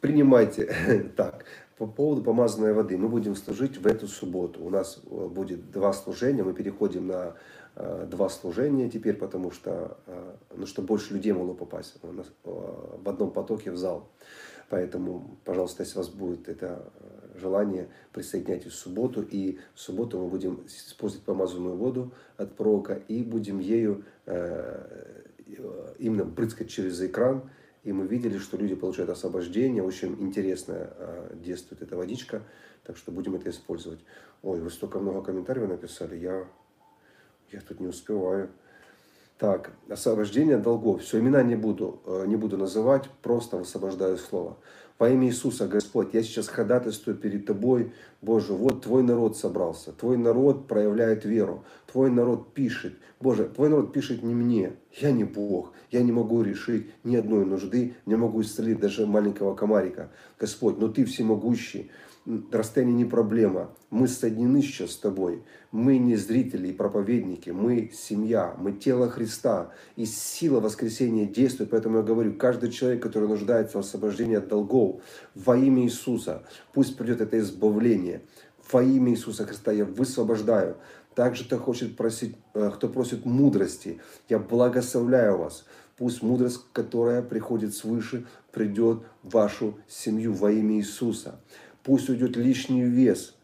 принимайте. 0.00 0.74
Так, 1.16 1.44
по 1.76 1.86
поводу 1.86 2.22
помазанной 2.22 2.72
воды. 2.72 2.96
Мы 2.96 3.08
будем 3.08 3.36
служить 3.36 3.76
в 3.76 3.86
эту 3.86 4.08
субботу. 4.08 4.64
У 4.64 4.70
нас 4.70 5.00
э, 5.04 5.28
будет 5.28 5.70
два 5.70 5.92
служения, 5.92 6.42
мы 6.42 6.54
переходим 6.54 7.06
на 7.08 7.34
э, 7.74 8.06
два 8.10 8.28
служения 8.30 8.88
теперь, 8.88 9.14
потому 9.14 9.50
что, 9.50 9.98
э, 10.06 10.34
ну, 10.56 10.66
чтобы 10.66 10.88
больше 10.88 11.12
людей 11.14 11.32
могло 11.32 11.54
попасть 11.54 11.96
в 12.02 13.08
одном 13.08 13.30
потоке 13.30 13.70
в 13.70 13.76
зал. 13.76 14.08
Поэтому, 14.70 15.38
пожалуйста, 15.44 15.82
если 15.82 15.98
у 15.98 16.02
вас 16.02 16.08
будет 16.08 16.48
это 16.48 16.90
желание, 17.36 17.88
присоединяйтесь 18.12 18.72
в 18.72 18.76
субботу. 18.76 19.22
И 19.22 19.58
в 19.74 19.80
субботу 19.80 20.18
мы 20.18 20.28
будем 20.28 20.64
использовать 20.66 21.24
помазанную 21.24 21.76
воду 21.76 22.12
от 22.36 22.56
пророка 22.56 22.94
и 23.06 23.22
будем 23.22 23.60
ею 23.60 24.02
именно 25.98 26.24
брызгать 26.24 26.68
через 26.68 27.00
экран. 27.00 27.48
И 27.86 27.92
мы 27.92 28.04
видели, 28.08 28.38
что 28.38 28.56
люди 28.56 28.74
получают 28.74 29.10
освобождение. 29.10 29.80
Очень 29.80 30.20
интересно 30.20 30.90
э, 30.98 31.36
действует 31.36 31.82
эта 31.82 31.96
водичка. 31.96 32.42
Так 32.82 32.96
что 32.96 33.12
будем 33.12 33.36
это 33.36 33.48
использовать. 33.48 34.00
Ой, 34.42 34.60
вы 34.60 34.70
столько 34.70 34.98
много 34.98 35.22
комментариев 35.22 35.68
написали. 35.68 36.16
Я, 36.16 36.48
я 37.52 37.60
тут 37.60 37.78
не 37.78 37.86
успеваю. 37.86 38.50
Так, 39.38 39.70
освобождение 39.88 40.58
долгов. 40.58 41.00
Все, 41.00 41.20
имена 41.20 41.44
не 41.44 41.54
буду, 41.54 42.02
э, 42.06 42.24
не 42.26 42.34
буду 42.34 42.58
называть, 42.58 43.08
просто 43.22 43.56
высвобождаю 43.56 44.18
слово. 44.18 44.56
Во 44.98 45.10
имя 45.10 45.26
Иисуса, 45.26 45.68
Господь, 45.68 46.14
я 46.14 46.22
сейчас 46.22 46.48
ходатайствую 46.48 47.18
перед 47.18 47.44
Тобой, 47.44 47.92
Боже, 48.22 48.54
вот 48.54 48.82
Твой 48.82 49.02
народ 49.02 49.36
собрался, 49.36 49.92
Твой 49.92 50.16
народ 50.16 50.66
проявляет 50.68 51.26
веру, 51.26 51.64
Твой 51.90 52.10
народ 52.10 52.54
пишет. 52.54 52.94
Боже, 53.20 53.44
Твой 53.44 53.68
народ 53.68 53.92
пишет 53.92 54.22
не 54.22 54.34
мне, 54.34 54.72
я 54.98 55.12
не 55.12 55.24
Бог, 55.24 55.74
я 55.90 56.02
не 56.02 56.12
могу 56.12 56.42
решить 56.42 56.86
ни 57.04 57.14
одной 57.16 57.44
нужды, 57.44 57.94
не 58.06 58.16
могу 58.16 58.40
исцелить 58.40 58.80
даже 58.80 59.06
маленького 59.06 59.54
комарика. 59.54 60.10
Господь, 60.38 60.78
но 60.78 60.88
Ты 60.88 61.04
всемогущий, 61.04 61.90
расстояние 62.50 62.96
не 62.96 63.04
проблема. 63.04 63.70
Мы 63.90 64.08
соединены 64.08 64.60
сейчас 64.62 64.92
с 64.92 64.96
тобой. 64.96 65.44
Мы 65.70 65.98
не 65.98 66.16
зрители 66.16 66.68
и 66.68 66.72
проповедники, 66.72 67.50
мы 67.50 67.90
семья, 67.94 68.54
мы 68.58 68.72
тело 68.72 69.08
Христа. 69.08 69.70
И 69.94 70.04
сила 70.06 70.60
воскресения 70.60 71.26
действует. 71.26 71.70
Поэтому 71.70 71.98
я 71.98 72.02
говорю, 72.02 72.34
каждый 72.34 72.70
человек, 72.70 73.02
который 73.02 73.28
нуждается 73.28 73.78
в 73.78 73.80
освобождении 73.80 74.36
от 74.36 74.48
долгов, 74.48 75.00
во 75.34 75.56
имя 75.56 75.84
Иисуса, 75.84 76.42
пусть 76.72 76.96
придет 76.96 77.20
это 77.20 77.38
избавление. 77.38 78.22
Во 78.70 78.82
имя 78.82 79.12
Иисуса 79.12 79.46
Христа 79.46 79.70
я 79.72 79.84
высвобождаю. 79.84 80.76
Также 81.14 81.44
кто 81.44 81.58
хочет 81.58 81.96
просить, 81.96 82.36
э, 82.54 82.70
кто 82.74 82.88
просит 82.88 83.24
мудрости, 83.24 84.00
я 84.28 84.38
благословляю 84.38 85.38
вас. 85.38 85.64
Пусть 85.96 86.22
мудрость, 86.22 86.60
которая 86.74 87.22
приходит 87.22 87.74
свыше, 87.74 88.26
придет 88.52 89.02
в 89.22 89.30
вашу 89.30 89.78
семью 89.88 90.34
во 90.34 90.50
имя 90.50 90.76
Иисуса. 90.76 91.40
Пусть 91.86 92.08
уйдет 92.08 92.36
лишний 92.36 92.82
вес 92.82 93.36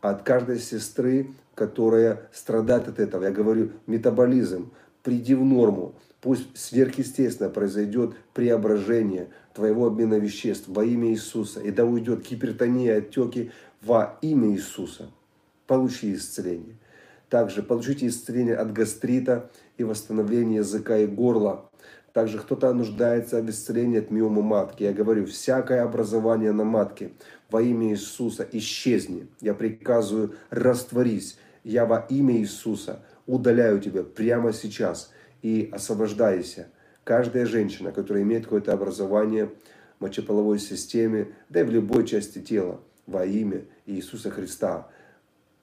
от 0.00 0.22
каждой 0.22 0.58
сестры, 0.58 1.34
которая 1.54 2.30
страдает 2.32 2.88
от 2.88 2.98
этого. 2.98 3.24
Я 3.24 3.30
говорю, 3.30 3.72
метаболизм, 3.86 4.72
приди 5.02 5.34
в 5.34 5.44
норму. 5.44 5.94
Пусть 6.22 6.56
сверхъестественно 6.56 7.50
произойдет 7.50 8.14
преображение 8.32 9.28
твоего 9.52 9.86
обмена 9.86 10.14
веществ 10.14 10.68
во 10.68 10.82
имя 10.82 11.10
Иисуса. 11.10 11.60
И 11.60 11.70
да 11.70 11.84
уйдет 11.84 12.26
гипертония, 12.26 12.96
отеки 12.96 13.50
во 13.82 14.18
имя 14.22 14.50
Иисуса. 14.50 15.10
Получи 15.66 16.14
исцеление. 16.14 16.76
Также 17.28 17.62
получите 17.62 18.06
исцеление 18.06 18.56
от 18.56 18.72
гастрита 18.72 19.50
и 19.76 19.84
восстановление 19.84 20.60
языка 20.60 20.96
и 20.96 21.06
горла. 21.06 21.69
Также 22.12 22.38
кто-то 22.38 22.72
нуждается 22.72 23.40
в 23.40 23.48
исцелении 23.48 24.00
от 24.00 24.10
миомы 24.10 24.42
матки. 24.42 24.82
Я 24.82 24.92
говорю, 24.92 25.26
всякое 25.26 25.82
образование 25.82 26.52
на 26.52 26.64
матке 26.64 27.12
во 27.50 27.62
имя 27.62 27.90
Иисуса 27.90 28.46
исчезни. 28.52 29.28
Я 29.40 29.54
приказываю, 29.54 30.34
растворись. 30.50 31.38
Я 31.62 31.86
во 31.86 31.98
имя 32.08 32.36
Иисуса 32.36 33.02
удаляю 33.26 33.80
тебя 33.80 34.02
прямо 34.02 34.52
сейчас 34.52 35.12
и 35.42 35.68
освобождайся. 35.72 36.68
Каждая 37.04 37.46
женщина, 37.46 37.92
которая 37.92 38.24
имеет 38.24 38.44
какое-то 38.44 38.72
образование 38.72 39.46
в 39.98 40.02
мочеполовой 40.02 40.58
системе, 40.58 41.28
да 41.48 41.60
и 41.60 41.64
в 41.64 41.70
любой 41.70 42.06
части 42.06 42.40
тела, 42.40 42.80
во 43.06 43.24
имя 43.24 43.64
Иисуса 43.86 44.30
Христа, 44.30 44.88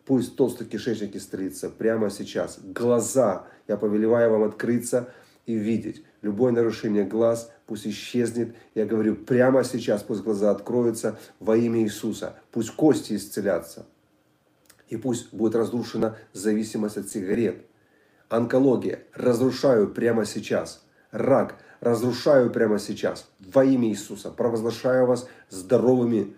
пусть 0.05 0.35
толстый 0.35 0.65
кишечник 0.65 1.15
исцелится 1.15 1.69
прямо 1.69 2.09
сейчас. 2.09 2.59
Глаза, 2.61 3.47
я 3.67 3.77
повелеваю 3.77 4.31
вам 4.31 4.43
открыться 4.43 5.09
и 5.45 5.55
видеть. 5.55 6.03
Любое 6.22 6.51
нарушение 6.51 7.05
глаз 7.05 7.51
пусть 7.68 7.86
исчезнет. 7.88 8.55
Я 8.74 8.86
говорю 8.86 9.15
прямо 9.15 9.63
сейчас, 9.63 10.03
пусть 10.03 10.24
глаза 10.24 10.51
откроются 10.51 11.20
во 11.39 11.55
имя 11.55 11.82
Иисуса. 11.82 12.36
Пусть 12.51 12.72
кости 12.72 13.15
исцелятся. 13.15 13.86
И 14.89 14.97
пусть 14.97 15.34
будет 15.34 15.55
разрушена 15.55 16.18
зависимость 16.34 16.97
от 16.97 17.09
сигарет. 17.09 17.65
Онкология 18.30 19.03
разрушаю 19.13 19.89
прямо 19.89 20.26
сейчас. 20.26 20.84
Рак 21.11 21.55
разрушаю 21.80 22.49
прямо 22.51 22.80
сейчас. 22.80 23.30
Во 23.39 23.63
имя 23.63 23.89
Иисуса 23.89 24.32
провозглашаю 24.32 25.05
вас 25.05 25.28
здоровыми. 25.49 26.36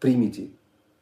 Примите, 0.00 0.50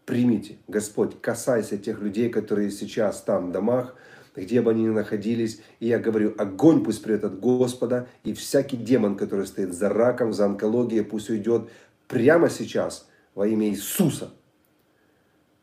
примите. 0.04 0.58
Господь, 0.68 1.20
касайся 1.20 1.78
тех 1.78 2.00
людей, 2.00 2.28
которые 2.28 2.70
сейчас 2.70 3.22
там 3.22 3.48
в 3.48 3.52
домах, 3.52 3.94
где 4.34 4.62
бы 4.62 4.70
они 4.70 4.84
ни 4.84 4.88
находились. 4.88 5.60
И 5.80 5.88
я 5.88 5.98
говорю, 5.98 6.34
огонь 6.38 6.82
пусть 6.84 7.02
придет 7.02 7.24
от 7.24 7.40
Господа, 7.40 8.08
и 8.24 8.32
всякий 8.32 8.76
демон, 8.76 9.16
который 9.16 9.46
стоит 9.46 9.74
за 9.74 9.88
раком, 9.88 10.32
за 10.32 10.46
онкологией, 10.46 11.04
пусть 11.04 11.30
уйдет 11.30 11.68
прямо 12.08 12.48
сейчас 12.50 13.08
во 13.34 13.46
имя 13.46 13.68
Иисуса. 13.68 14.30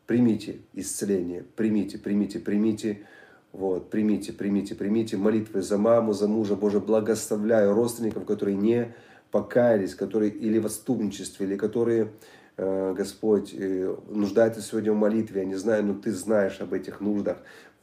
Примите 0.06 0.58
исцеление, 0.72 1.44
примите, 1.56 1.98
примите, 1.98 2.40
примите. 2.40 3.06
Вот, 3.52 3.90
примите, 3.90 4.32
примите, 4.32 4.76
примите 4.76 5.16
молитвы 5.16 5.62
за 5.62 5.76
маму, 5.76 6.12
за 6.12 6.28
мужа. 6.28 6.54
Боже, 6.54 6.78
благословляю 6.78 7.74
родственников, 7.74 8.24
которые 8.24 8.56
не 8.56 8.94
покаялись, 9.30 9.94
которые 9.94 10.30
или 10.30 10.58
в 10.58 10.66
отступничестве, 10.66 11.46
или 11.46 11.56
которые, 11.56 12.12
э, 12.56 12.94
Господь, 12.96 13.52
э, 13.52 13.96
нуждаются 14.08 14.62
сегодня 14.62 14.92
в 14.92 14.96
молитве. 14.96 15.40
Я 15.40 15.46
не 15.46 15.56
знаю, 15.56 15.84
но 15.84 15.94
Ты 15.94 16.12
знаешь 16.12 16.60
об 16.60 16.72
этих 16.72 17.00
нуждах 17.00 17.38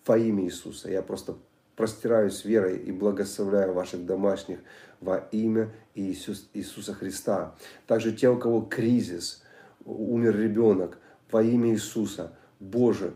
во 0.07 0.17
имя 0.17 0.45
Иисуса. 0.45 0.89
Я 0.89 1.01
просто 1.01 1.35
простираюсь 1.75 2.43
верой 2.43 2.77
и 2.77 2.91
благословляю 2.91 3.73
ваших 3.73 4.05
домашних 4.05 4.59
во 4.99 5.17
имя 5.31 5.71
Иисус, 5.93 6.49
Иисуса 6.53 6.93
Христа. 6.93 7.55
Также 7.85 8.11
те, 8.13 8.29
у 8.29 8.37
кого 8.37 8.61
кризис, 8.61 9.43
умер 9.85 10.37
ребенок, 10.37 10.97
во 11.31 11.43
имя 11.43 11.71
Иисуса. 11.71 12.33
Боже, 12.59 13.13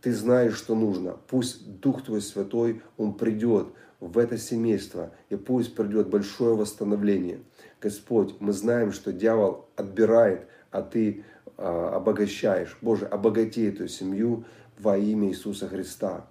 Ты 0.00 0.12
знаешь, 0.12 0.54
что 0.54 0.74
нужно. 0.74 1.16
Пусть 1.28 1.80
Дух 1.80 2.04
Твой 2.04 2.20
Святой, 2.20 2.82
Он 2.96 3.14
придет 3.14 3.68
в 4.00 4.18
это 4.18 4.36
семейство, 4.36 5.12
и 5.30 5.36
пусть 5.36 5.74
придет 5.74 6.08
большое 6.08 6.54
восстановление. 6.54 7.40
Господь, 7.80 8.36
мы 8.38 8.52
знаем, 8.52 8.92
что 8.92 9.12
дьявол 9.12 9.66
отбирает, 9.76 10.46
а 10.70 10.82
Ты 10.82 11.24
а, 11.56 11.96
обогащаешь. 11.96 12.76
Боже, 12.82 13.06
обогати 13.06 13.64
эту 13.64 13.88
семью 13.88 14.44
во 14.78 14.98
имя 14.98 15.28
Иисуса 15.28 15.68
Христа. 15.68 16.26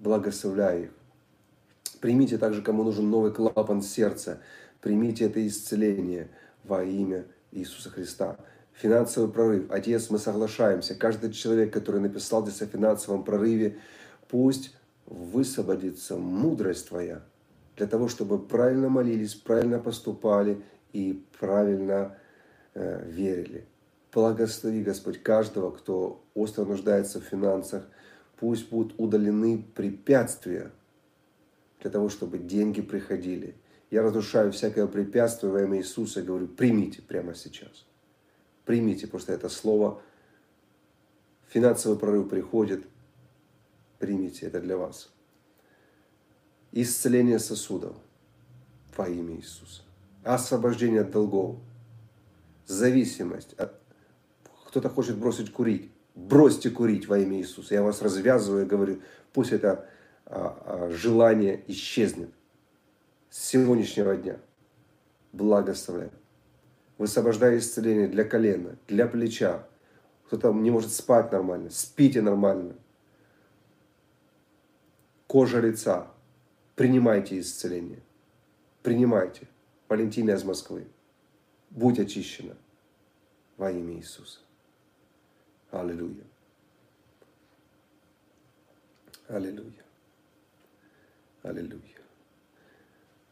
Благословляй 0.00 0.84
их. 0.84 0.90
Примите 2.00 2.38
также, 2.38 2.62
кому 2.62 2.82
нужен 2.82 3.08
новый 3.08 3.32
клапан 3.32 3.82
сердца. 3.82 4.40
Примите 4.80 5.26
это 5.26 5.46
исцеление 5.46 6.30
во 6.64 6.82
имя 6.82 7.26
Иисуса 7.52 7.90
Христа. 7.90 8.38
Финансовый 8.72 9.30
прорыв. 9.30 9.70
Отец, 9.70 10.10
мы 10.10 10.18
соглашаемся. 10.18 10.94
Каждый 10.94 11.32
человек, 11.32 11.72
который 11.72 12.00
написал 12.00 12.42
здесь 12.42 12.62
о 12.62 12.66
финансовом 12.66 13.22
прорыве, 13.22 13.78
пусть 14.28 14.74
высвободится 15.06 16.16
мудрость 16.16 16.88
Твоя 16.88 17.22
для 17.76 17.86
того, 17.86 18.08
чтобы 18.08 18.38
правильно 18.38 18.88
молились, 18.88 19.34
правильно 19.34 19.78
поступали 19.78 20.62
и 20.92 21.24
правильно 21.38 22.16
э, 22.74 23.06
верили. 23.06 23.66
Благослови, 24.12 24.82
Господь, 24.82 25.22
каждого, 25.22 25.70
кто 25.70 26.22
остро 26.34 26.64
нуждается 26.64 27.20
в 27.20 27.24
финансах. 27.24 27.84
Пусть 28.40 28.70
будут 28.70 28.98
удалены 28.98 29.62
препятствия 29.74 30.72
для 31.80 31.90
того, 31.90 32.08
чтобы 32.08 32.38
деньги 32.38 32.80
приходили. 32.80 33.54
Я 33.90 34.02
разрушаю 34.02 34.50
всякое 34.50 34.86
препятствие 34.86 35.52
во 35.52 35.62
имя 35.62 35.78
Иисуса 35.78 36.20
и 36.20 36.24
говорю, 36.24 36.48
примите 36.48 37.02
прямо 37.02 37.34
сейчас. 37.34 37.84
Примите, 38.64 39.06
что 39.06 39.32
это 39.32 39.50
слово, 39.50 40.00
финансовый 41.48 41.98
прорыв 41.98 42.30
приходит, 42.30 42.86
примите, 43.98 44.46
это 44.46 44.60
для 44.60 44.78
вас. 44.78 45.10
Исцеление 46.72 47.40
сосудов 47.40 47.96
во 48.96 49.06
имя 49.06 49.36
Иисуса. 49.36 49.82
Освобождение 50.24 51.02
от 51.02 51.10
долгов. 51.10 51.56
Зависимость. 52.66 53.52
От... 53.54 53.74
Кто-то 54.66 54.88
хочет 54.88 55.18
бросить 55.18 55.52
курить. 55.52 55.89
Бросьте 56.28 56.70
курить 56.70 57.08
во 57.08 57.18
имя 57.18 57.38
Иисуса. 57.38 57.74
Я 57.74 57.82
вас 57.82 58.02
развязываю 58.02 58.64
и 58.64 58.68
говорю, 58.68 59.00
пусть 59.32 59.52
это 59.52 59.88
а, 60.26 60.86
а, 60.86 60.90
желание 60.90 61.64
исчезнет 61.66 62.30
с 63.30 63.48
сегодняшнего 63.48 64.16
дня. 64.16 64.38
Благословляю. 65.32 66.12
Высвобождаю 66.98 67.58
исцеление 67.58 68.08
для 68.08 68.24
колена, 68.24 68.76
для 68.86 69.06
плеча. 69.06 69.66
Кто-то 70.26 70.52
не 70.52 70.70
может 70.70 70.92
спать 70.92 71.32
нормально. 71.32 71.70
Спите 71.70 72.20
нормально. 72.20 72.74
Кожа 75.26 75.60
лица. 75.60 76.08
Принимайте 76.76 77.40
исцеление. 77.40 78.02
Принимайте. 78.82 79.48
Валентина 79.88 80.32
из 80.32 80.44
Москвы. 80.44 80.86
Будь 81.70 81.98
очищена 81.98 82.56
во 83.56 83.70
имя 83.70 83.94
Иисуса. 83.94 84.40
Аллилуйя. 85.70 86.24
Аллилуйя. 89.28 89.84
Аллилуйя. 91.42 92.00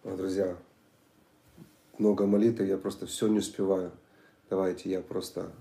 Друзья, 0.04 0.56
много 1.98 2.26
молитв, 2.26 2.60
я 2.60 2.78
просто 2.78 3.06
все 3.06 3.26
не 3.26 3.38
успеваю. 3.38 3.92
Давайте 4.48 4.88
я 4.88 5.00
просто 5.00 5.52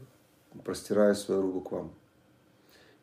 простираю 0.64 1.16
свою 1.16 1.42
руку 1.42 1.62
к 1.62 1.72
вам. 1.72 1.94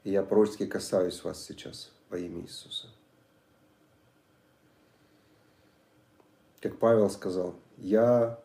И 0.04 0.10
я 0.10 0.22
пророчески 0.22 0.66
касаюсь 0.66 1.24
вас 1.24 1.44
сейчас 1.44 1.92
во 2.10 2.18
имя 2.18 2.42
Иисуса. 2.42 2.88
Как 6.60 6.78
Павел 6.78 7.10
сказал, 7.10 7.58
я 7.76 8.38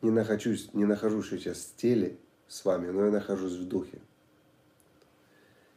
не 0.00 0.10
нахожусь, 0.10 0.72
не 0.72 0.86
нахожусь 0.86 1.28
сейчас 1.28 1.58
в 1.58 1.76
теле 1.76 2.18
с 2.50 2.64
вами, 2.64 2.90
но 2.90 3.04
я 3.04 3.12
нахожусь 3.12 3.54
в 3.54 3.68
духе. 3.68 4.00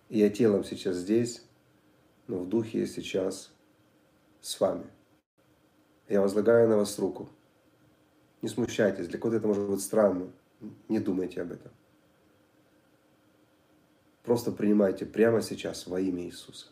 И 0.10 0.18
я 0.18 0.30
телом 0.32 0.64
сейчас 0.64 0.98
здесь, 0.98 1.44
но 2.28 2.40
в 2.40 2.50
духе 2.50 2.80
я 2.80 2.88
сейчас 2.88 3.52
с 4.42 4.60
вами. 4.60 4.88
Я 6.10 6.22
возлагаю 6.22 6.68
на 6.68 6.78
вас 6.78 6.98
руку. 6.98 7.30
Не 8.42 8.50
смущайтесь, 8.50 9.08
для 9.08 9.20
кого-то 9.20 9.38
это 9.38 9.48
может 9.48 9.70
быть 9.70 9.82
странно. 9.82 10.32
Не 10.90 11.00
думайте 11.00 11.44
об 11.44 11.52
этом. 11.52 11.72
Просто 14.24 14.52
принимайте 14.52 15.06
прямо 15.06 15.44
сейчас 15.44 15.86
во 15.86 16.00
имя 16.00 16.24
Иисуса. 16.24 16.68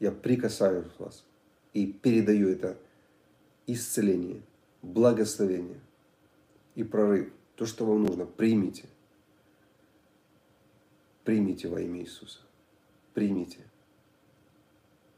Я 0.00 0.12
прикасаюсь 0.12 0.86
вас 0.98 1.24
и 1.72 1.86
передаю 1.86 2.50
это 2.50 2.76
исцеление, 3.66 4.42
благословение 4.82 5.80
и 6.74 6.84
прорыв. 6.84 7.32
То, 7.60 7.66
что 7.66 7.84
вам 7.84 8.04
нужно, 8.04 8.24
примите. 8.24 8.88
Примите 11.24 11.68
во 11.68 11.78
имя 11.78 12.00
Иисуса. 12.00 12.38
Примите. 13.12 13.68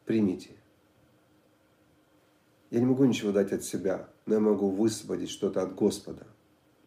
Примите. 0.06 0.50
Я 2.70 2.80
не 2.80 2.86
могу 2.86 3.04
ничего 3.04 3.30
дать 3.30 3.52
от 3.52 3.62
себя, 3.62 4.08
но 4.26 4.34
я 4.34 4.40
могу 4.40 4.70
высвободить 4.70 5.30
что-то 5.30 5.62
от 5.62 5.76
Господа. 5.76 6.26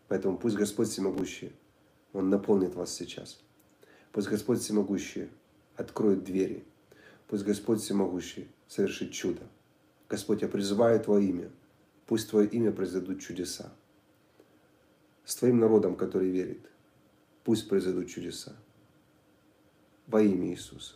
Поэтому 0.10 0.38
пусть 0.38 0.58
Господь 0.58 0.90
Всемогущий, 0.90 1.54
Он 2.12 2.30
наполнит 2.30 2.76
вас 2.76 2.94
сейчас. 2.94 3.40
Пусть 4.12 4.28
Господь 4.28 4.60
Всемогущий 4.60 5.30
откроет 5.78 6.26
двери. 6.26 6.66
Пусть 7.30 7.46
Господь 7.46 7.80
Всемогущий 7.80 8.50
совершит 8.68 9.14
чудо. 9.14 9.44
Господь, 10.10 10.42
я 10.42 10.50
призываю 10.50 11.00
Твое 11.00 11.30
имя. 11.30 11.50
Пусть 12.08 12.30
Твое 12.30 12.46
имя 12.46 12.74
произойдут 12.74 13.22
чудеса. 13.22 13.72
С 15.26 15.36
Твоим 15.36 15.60
народом, 15.60 15.96
который 15.96 16.30
верит, 16.30 16.70
пусть 17.44 17.68
произойдут 17.68 18.10
чудеса 18.10 18.56
во 20.08 20.22
имя 20.22 20.52
Иисуса. 20.52 20.96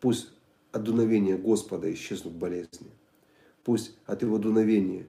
Пусть 0.00 0.30
от 0.70 0.84
дуновения 0.84 1.36
Господа 1.36 1.92
исчезнут 1.92 2.34
болезни. 2.34 2.90
Пусть 3.64 3.96
от 4.06 4.22
Его 4.22 4.38
дуновения 4.38 5.08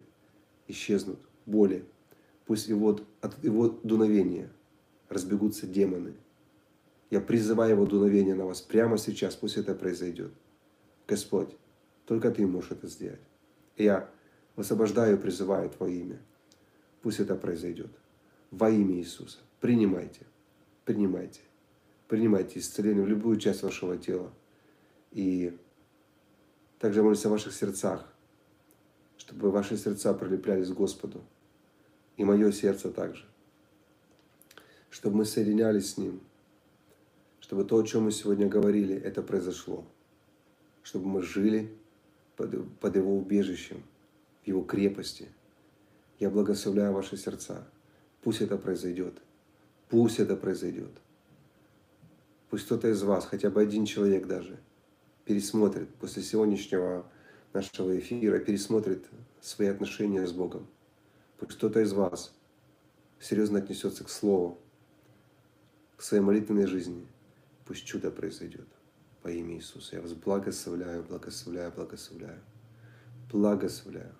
исчезнут 0.67 1.19
боли. 1.45 1.85
Пусть 2.45 2.67
его, 2.67 2.99
от 3.21 3.43
Его 3.43 3.69
дуновения 3.69 4.49
разбегутся 5.09 5.67
демоны. 5.67 6.15
Я 7.11 7.21
призываю 7.21 7.73
Его 7.73 7.85
дуновение 7.85 8.33
на 8.33 8.45
вас 8.45 8.61
прямо 8.61 8.97
сейчас. 8.97 9.35
Пусть 9.35 9.57
это 9.57 9.75
произойдет. 9.75 10.31
Господь, 11.07 11.55
только 12.05 12.31
Ты 12.31 12.47
можешь 12.47 12.71
это 12.71 12.87
сделать. 12.87 13.21
Я 13.75 14.09
высвобождаю 14.55 15.19
призываю 15.19 15.69
Твое 15.69 15.99
имя. 15.99 16.21
Пусть 17.03 17.19
это 17.19 17.35
произойдет. 17.35 17.91
Во 18.51 18.69
имя 18.69 18.95
Иисуса. 18.95 19.39
Принимайте. 19.59 20.25
Принимайте 20.85 21.41
принимайте 22.07 22.59
исцеление 22.59 23.03
в 23.03 23.07
любую 23.07 23.37
часть 23.37 23.63
вашего 23.63 23.97
тела. 23.97 24.31
И 25.11 25.57
также 26.79 27.03
молюсь 27.03 27.25
о 27.25 27.29
ваших 27.29 27.53
сердцах, 27.53 28.07
чтобы 29.17 29.51
ваши 29.51 29.77
сердца 29.77 30.13
прилеплялись 30.13 30.69
к 30.69 30.73
Господу. 30.73 31.21
И 32.17 32.23
мое 32.23 32.51
сердце 32.51 32.91
также. 32.91 33.25
Чтобы 34.89 35.17
мы 35.17 35.25
соединялись 35.25 35.91
с 35.91 35.97
Ним. 35.97 36.19
Чтобы 37.39 37.63
то, 37.63 37.77
о 37.77 37.83
чем 37.83 38.03
мы 38.03 38.11
сегодня 38.11 38.47
говорили, 38.47 38.95
это 38.95 39.21
произошло. 39.21 39.85
Чтобы 40.83 41.07
мы 41.07 41.21
жили 41.21 41.71
под, 42.35 42.79
под 42.79 42.95
Его 42.95 43.17
убежищем, 43.17 43.83
в 44.43 44.47
Его 44.47 44.63
крепости. 44.63 45.27
Я 46.19 46.29
благословляю 46.29 46.93
ваши 46.93 47.17
сердца. 47.17 47.67
Пусть 48.21 48.41
это 48.41 48.57
произойдет. 48.57 49.21
Пусть 49.89 50.19
это 50.19 50.35
произойдет. 50.35 50.91
Пусть 52.49 52.65
кто-то 52.65 52.89
из 52.89 53.03
вас, 53.03 53.25
хотя 53.25 53.49
бы 53.49 53.61
один 53.61 53.85
человек 53.85 54.27
даже, 54.27 54.59
пересмотрит 55.25 55.93
после 55.95 56.23
сегодняшнего 56.23 57.05
нашего 57.53 57.97
эфира, 57.97 58.39
пересмотрит 58.39 59.05
свои 59.41 59.67
отношения 59.67 60.25
с 60.25 60.31
Богом. 60.31 60.67
Пусть 61.37 61.53
кто-то 61.53 61.81
из 61.81 61.93
вас 61.93 62.33
серьезно 63.19 63.59
отнесется 63.59 64.03
к 64.03 64.09
Слову, 64.09 64.59
к 65.95 66.01
своей 66.01 66.23
молитвенной 66.23 66.67
жизни. 66.67 67.05
Пусть 67.65 67.85
чудо 67.85 68.11
произойдет 68.11 68.67
во 69.23 69.31
имя 69.31 69.55
Иисуса. 69.55 69.97
Я 69.97 70.01
вас 70.01 70.13
благословляю, 70.13 71.03
благословляю, 71.03 71.71
благословляю. 71.71 72.39
Благословляю. 73.29 74.15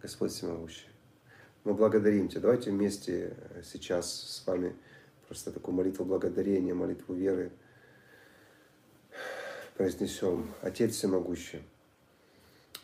Господь 0.00 0.32
Всемогущий. 0.32 0.89
Мы 1.64 1.74
благодарим 1.74 2.28
Тебя. 2.28 2.42
Давайте 2.42 2.70
вместе 2.70 3.36
сейчас 3.62 4.10
с 4.10 4.46
вами 4.46 4.74
просто 5.28 5.52
такую 5.52 5.74
молитву 5.74 6.04
благодарения, 6.04 6.74
молитву 6.74 7.14
веры 7.14 7.52
произнесем. 9.76 10.52
Отец 10.62 10.94
Всемогущий, 10.94 11.62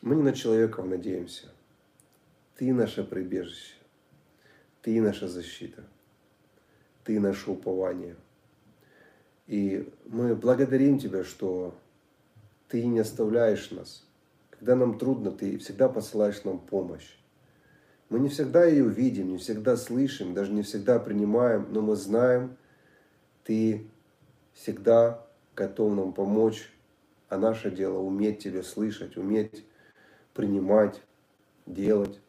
мы 0.03 0.17
не 0.17 0.23
на 0.23 0.33
человеков 0.33 0.87
надеемся. 0.87 1.49
Ты 2.57 2.73
наше 2.73 3.03
прибежище. 3.03 3.75
Ты 4.83 5.01
наша 5.01 5.27
защита. 5.27 5.85
Ты 7.05 7.19
наше 7.19 7.51
упование. 7.51 8.17
И 9.47 9.93
мы 10.07 10.35
благодарим 10.35 10.99
Тебя, 10.99 11.25
что 11.25 11.79
Ты 12.69 12.85
не 12.87 12.99
оставляешь 12.99 13.71
нас. 13.71 14.07
Когда 14.51 14.77
нам 14.77 14.99
трудно, 14.99 15.33
Ты 15.33 15.59
всегда 15.59 15.89
посылаешь 15.89 16.45
нам 16.45 16.59
помощь. 16.59 17.17
Мы 18.09 18.21
не 18.21 18.29
всегда 18.29 18.65
ее 18.65 18.89
видим, 18.89 19.31
не 19.31 19.39
всегда 19.39 19.77
слышим, 19.77 20.33
даже 20.33 20.53
не 20.53 20.63
всегда 20.63 20.99
принимаем, 20.99 21.67
но 21.71 21.81
мы 21.81 21.97
знаем, 21.97 22.57
Ты 23.43 23.87
всегда 24.53 25.27
готов 25.57 25.95
нам 25.95 26.13
помочь, 26.13 26.71
а 27.29 27.37
наше 27.37 27.71
дело 27.71 27.99
уметь 27.99 28.39
Тебя 28.39 28.63
слышать, 28.63 29.17
уметь 29.17 29.65
принимать, 30.35 31.03
делать. 31.67 32.21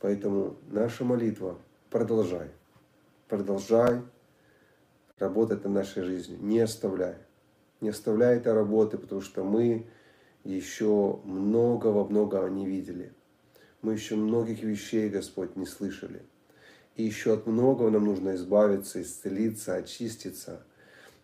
Поэтому 0.00 0.56
наша 0.68 1.04
молитва 1.04 1.58
продолжай. 1.88 2.50
Продолжай 3.28 4.02
работать 5.18 5.64
на 5.64 5.70
нашей 5.70 6.02
жизни. 6.02 6.36
Не 6.36 6.60
оставляй. 6.60 7.16
Не 7.80 7.88
оставляй 7.88 8.36
этой 8.36 8.52
работы, 8.52 8.98
потому 8.98 9.22
что 9.22 9.44
мы 9.44 9.86
еще 10.44 11.20
многого-многого 11.24 12.48
не 12.50 12.66
видели. 12.66 13.12
Мы 13.82 13.94
еще 13.94 14.14
многих 14.14 14.62
вещей, 14.62 15.08
Господь, 15.08 15.56
не 15.56 15.66
слышали. 15.66 16.22
И 16.94 17.02
еще 17.02 17.34
от 17.34 17.46
многого 17.46 17.90
нам 17.90 18.04
нужно 18.04 18.36
избавиться, 18.36 19.02
исцелиться, 19.02 19.74
очиститься. 19.74 20.62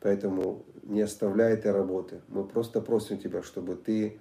Поэтому 0.01 0.65
не 0.83 1.03
оставляй 1.03 1.55
этой 1.55 1.71
работы. 1.71 2.21
Мы 2.29 2.45
просто 2.45 2.81
просим 2.81 3.19
Тебя, 3.19 3.43
чтобы 3.43 3.77
Ты, 3.77 4.19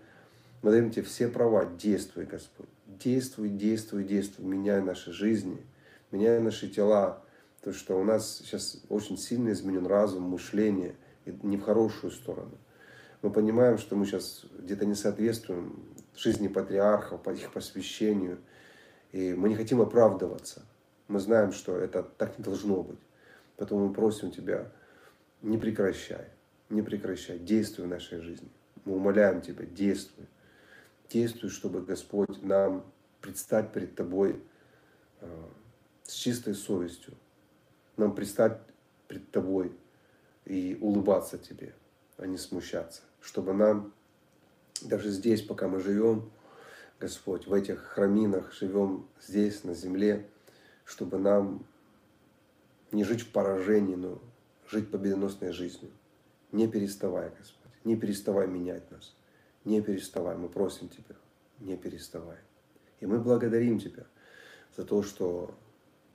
мы 0.61 0.71
даем 0.71 0.91
Тебе 0.91 1.03
все 1.03 1.27
права, 1.27 1.65
действуй, 1.65 2.25
Господь. 2.25 2.69
Действуй, 2.85 3.49
действуй, 3.49 4.03
действуй, 4.03 4.45
меняй 4.45 4.81
наши 4.81 5.11
жизни, 5.11 5.65
меняй 6.11 6.39
наши 6.39 6.67
тела, 6.69 7.23
то, 7.63 7.73
что 7.73 7.99
у 7.99 8.03
нас 8.03 8.37
сейчас 8.37 8.81
очень 8.89 9.17
сильно 9.17 9.51
изменен 9.51 9.85
разум, 9.87 10.23
мышление, 10.23 10.95
и 11.25 11.35
не 11.43 11.57
в 11.57 11.63
хорошую 11.63 12.11
сторону. 12.11 12.57
Мы 13.21 13.31
понимаем, 13.31 13.77
что 13.77 13.95
мы 13.95 14.05
сейчас 14.05 14.45
где-то 14.59 14.85
не 14.85 14.95
соответствуем 14.95 15.83
жизни 16.17 16.47
патриархов, 16.47 17.21
по 17.21 17.29
их 17.29 17.51
посвящению, 17.51 18.39
и 19.11 19.33
мы 19.33 19.49
не 19.49 19.55
хотим 19.55 19.81
оправдываться. 19.81 20.65
Мы 21.07 21.19
знаем, 21.19 21.51
что 21.51 21.77
это 21.77 22.03
так 22.03 22.37
не 22.37 22.43
должно 22.43 22.83
быть. 22.83 22.99
Поэтому 23.55 23.87
мы 23.87 23.93
просим 23.93 24.31
Тебя, 24.31 24.71
не 25.41 25.57
прекращай, 25.57 26.25
не 26.69 26.81
прекращай, 26.81 27.39
действуй 27.39 27.85
в 27.85 27.89
нашей 27.89 28.19
жизни. 28.19 28.49
Мы 28.85 28.95
умоляем 28.95 29.41
Тебя, 29.41 29.65
действуй. 29.65 30.27
Действуй, 31.09 31.49
чтобы 31.49 31.81
Господь 31.81 32.41
нам 32.43 32.85
предстать 33.21 33.71
перед 33.71 33.95
Тобой 33.95 34.41
э, 35.21 35.45
с 36.03 36.13
чистой 36.13 36.53
совестью, 36.53 37.13
нам 37.95 38.13
предстать 38.13 38.59
пред 39.07 39.31
Тобой 39.31 39.71
и 40.45 40.77
улыбаться 40.81 41.37
Тебе, 41.37 41.73
а 42.17 42.27
не 42.27 42.37
смущаться. 42.37 43.01
Чтобы 43.21 43.53
нам 43.53 43.93
даже 44.83 45.09
здесь, 45.09 45.41
пока 45.41 45.67
мы 45.67 45.79
живем, 45.79 46.31
Господь, 46.99 47.47
в 47.47 47.53
этих 47.53 47.79
храминах, 47.79 48.53
живем 48.53 49.07
здесь, 49.21 49.63
на 49.63 49.73
земле, 49.73 50.27
чтобы 50.83 51.19
нам 51.19 51.65
не 52.91 53.03
жить 53.03 53.21
в 53.21 53.31
поражении, 53.31 53.95
но 53.95 54.21
жить 54.69 54.89
победоносной 54.89 55.51
жизнью. 55.51 55.91
Не 56.51 56.67
переставай, 56.67 57.29
Господь, 57.37 57.71
не 57.83 57.95
переставай 57.95 58.47
менять 58.47 58.89
нас. 58.89 59.15
Не 59.63 59.81
переставай, 59.81 60.37
мы 60.37 60.49
просим 60.49 60.87
Тебя, 60.87 61.15
не 61.59 61.75
переставай. 61.75 62.37
И 62.99 63.05
мы 63.05 63.19
благодарим 63.19 63.79
Тебя 63.79 64.05
за 64.75 64.85
то, 64.85 65.03
что 65.03 65.53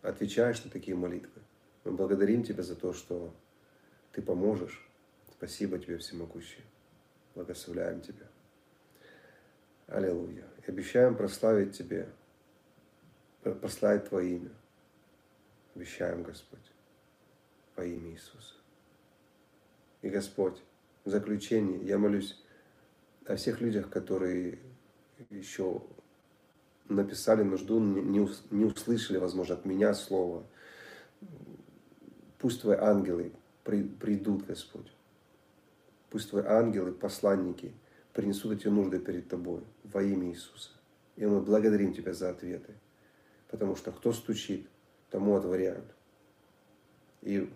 отвечаешь 0.00 0.64
на 0.64 0.70
такие 0.70 0.96
молитвы. 0.96 1.42
Мы 1.84 1.92
благодарим 1.92 2.44
Тебя 2.44 2.62
за 2.62 2.76
то, 2.76 2.92
что 2.92 3.34
Ты 4.12 4.22
поможешь. 4.22 4.88
Спасибо 5.36 5.78
Тебе, 5.78 5.98
Всемогущий. 5.98 6.64
Благословляем 7.34 8.00
Тебя. 8.00 8.31
Аллилуйя. 9.92 10.44
И 10.66 10.70
обещаем 10.70 11.16
прославить 11.16 11.76
Тебе, 11.76 12.08
прославить 13.42 14.08
Твое 14.08 14.36
имя. 14.36 14.50
Обещаем, 15.74 16.22
Господь, 16.22 16.72
во 17.76 17.84
имя 17.84 18.10
Иисуса. 18.10 18.54
И 20.02 20.08
Господь, 20.08 20.62
в 21.04 21.10
заключение 21.10 21.78
я 21.84 21.98
молюсь 21.98 22.40
о 23.26 23.36
всех 23.36 23.60
людях, 23.60 23.90
которые 23.90 24.58
еще 25.30 25.82
написали 26.88 27.42
нужду, 27.42 27.78
не 27.80 28.64
услышали, 28.64 29.18
возможно, 29.18 29.54
от 29.54 29.64
меня 29.64 29.94
слово, 29.94 30.44
Пусть 32.42 32.60
Твои 32.60 32.76
ангелы 32.76 33.30
придут, 33.62 34.44
Господь. 34.44 34.92
Пусть 36.10 36.30
Твои 36.30 36.42
ангелы, 36.44 36.90
посланники, 36.90 37.72
принесут 38.12 38.52
эти 38.52 38.68
нужды 38.68 38.98
перед 38.98 39.28
Тобой 39.28 39.62
во 39.84 40.02
имя 40.02 40.30
Иисуса. 40.30 40.70
И 41.16 41.26
мы 41.26 41.40
благодарим 41.40 41.94
Тебя 41.94 42.12
за 42.12 42.30
ответы. 42.30 42.74
Потому 43.48 43.76
что 43.76 43.92
кто 43.92 44.12
стучит, 44.12 44.68
тому 45.10 45.36
отворяют. 45.36 45.84
И 47.20 47.50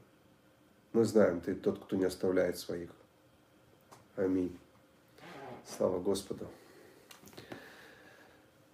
мы 0.93 1.05
знаем, 1.05 1.41
Ты 1.41 1.55
тот, 1.55 1.83
кто 1.85 1.97
не 1.97 2.05
оставляет 2.05 2.59
своих. 2.59 2.91
Аминь. 4.17 4.59
Слава 5.67 5.99
Господу. 6.01 6.47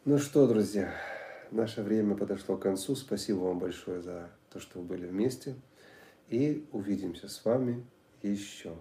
Ну 0.05 0.19
что, 0.19 0.47
друзья, 0.47 0.93
наше 1.51 1.83
время 1.83 2.17
подошло 2.17 2.57
к 2.57 2.63
концу. 2.63 2.97
Спасибо 2.97 3.39
вам 3.39 3.59
большое 3.59 4.03
за 4.03 4.31
то, 4.51 4.61
что 4.61 4.81
вы 4.81 4.85
были 4.85 5.07
вместе 5.07 5.55
и 6.29 6.67
увидимся 6.73 7.29
с 7.29 7.45
вами 7.45 7.87
еще. 8.21 8.75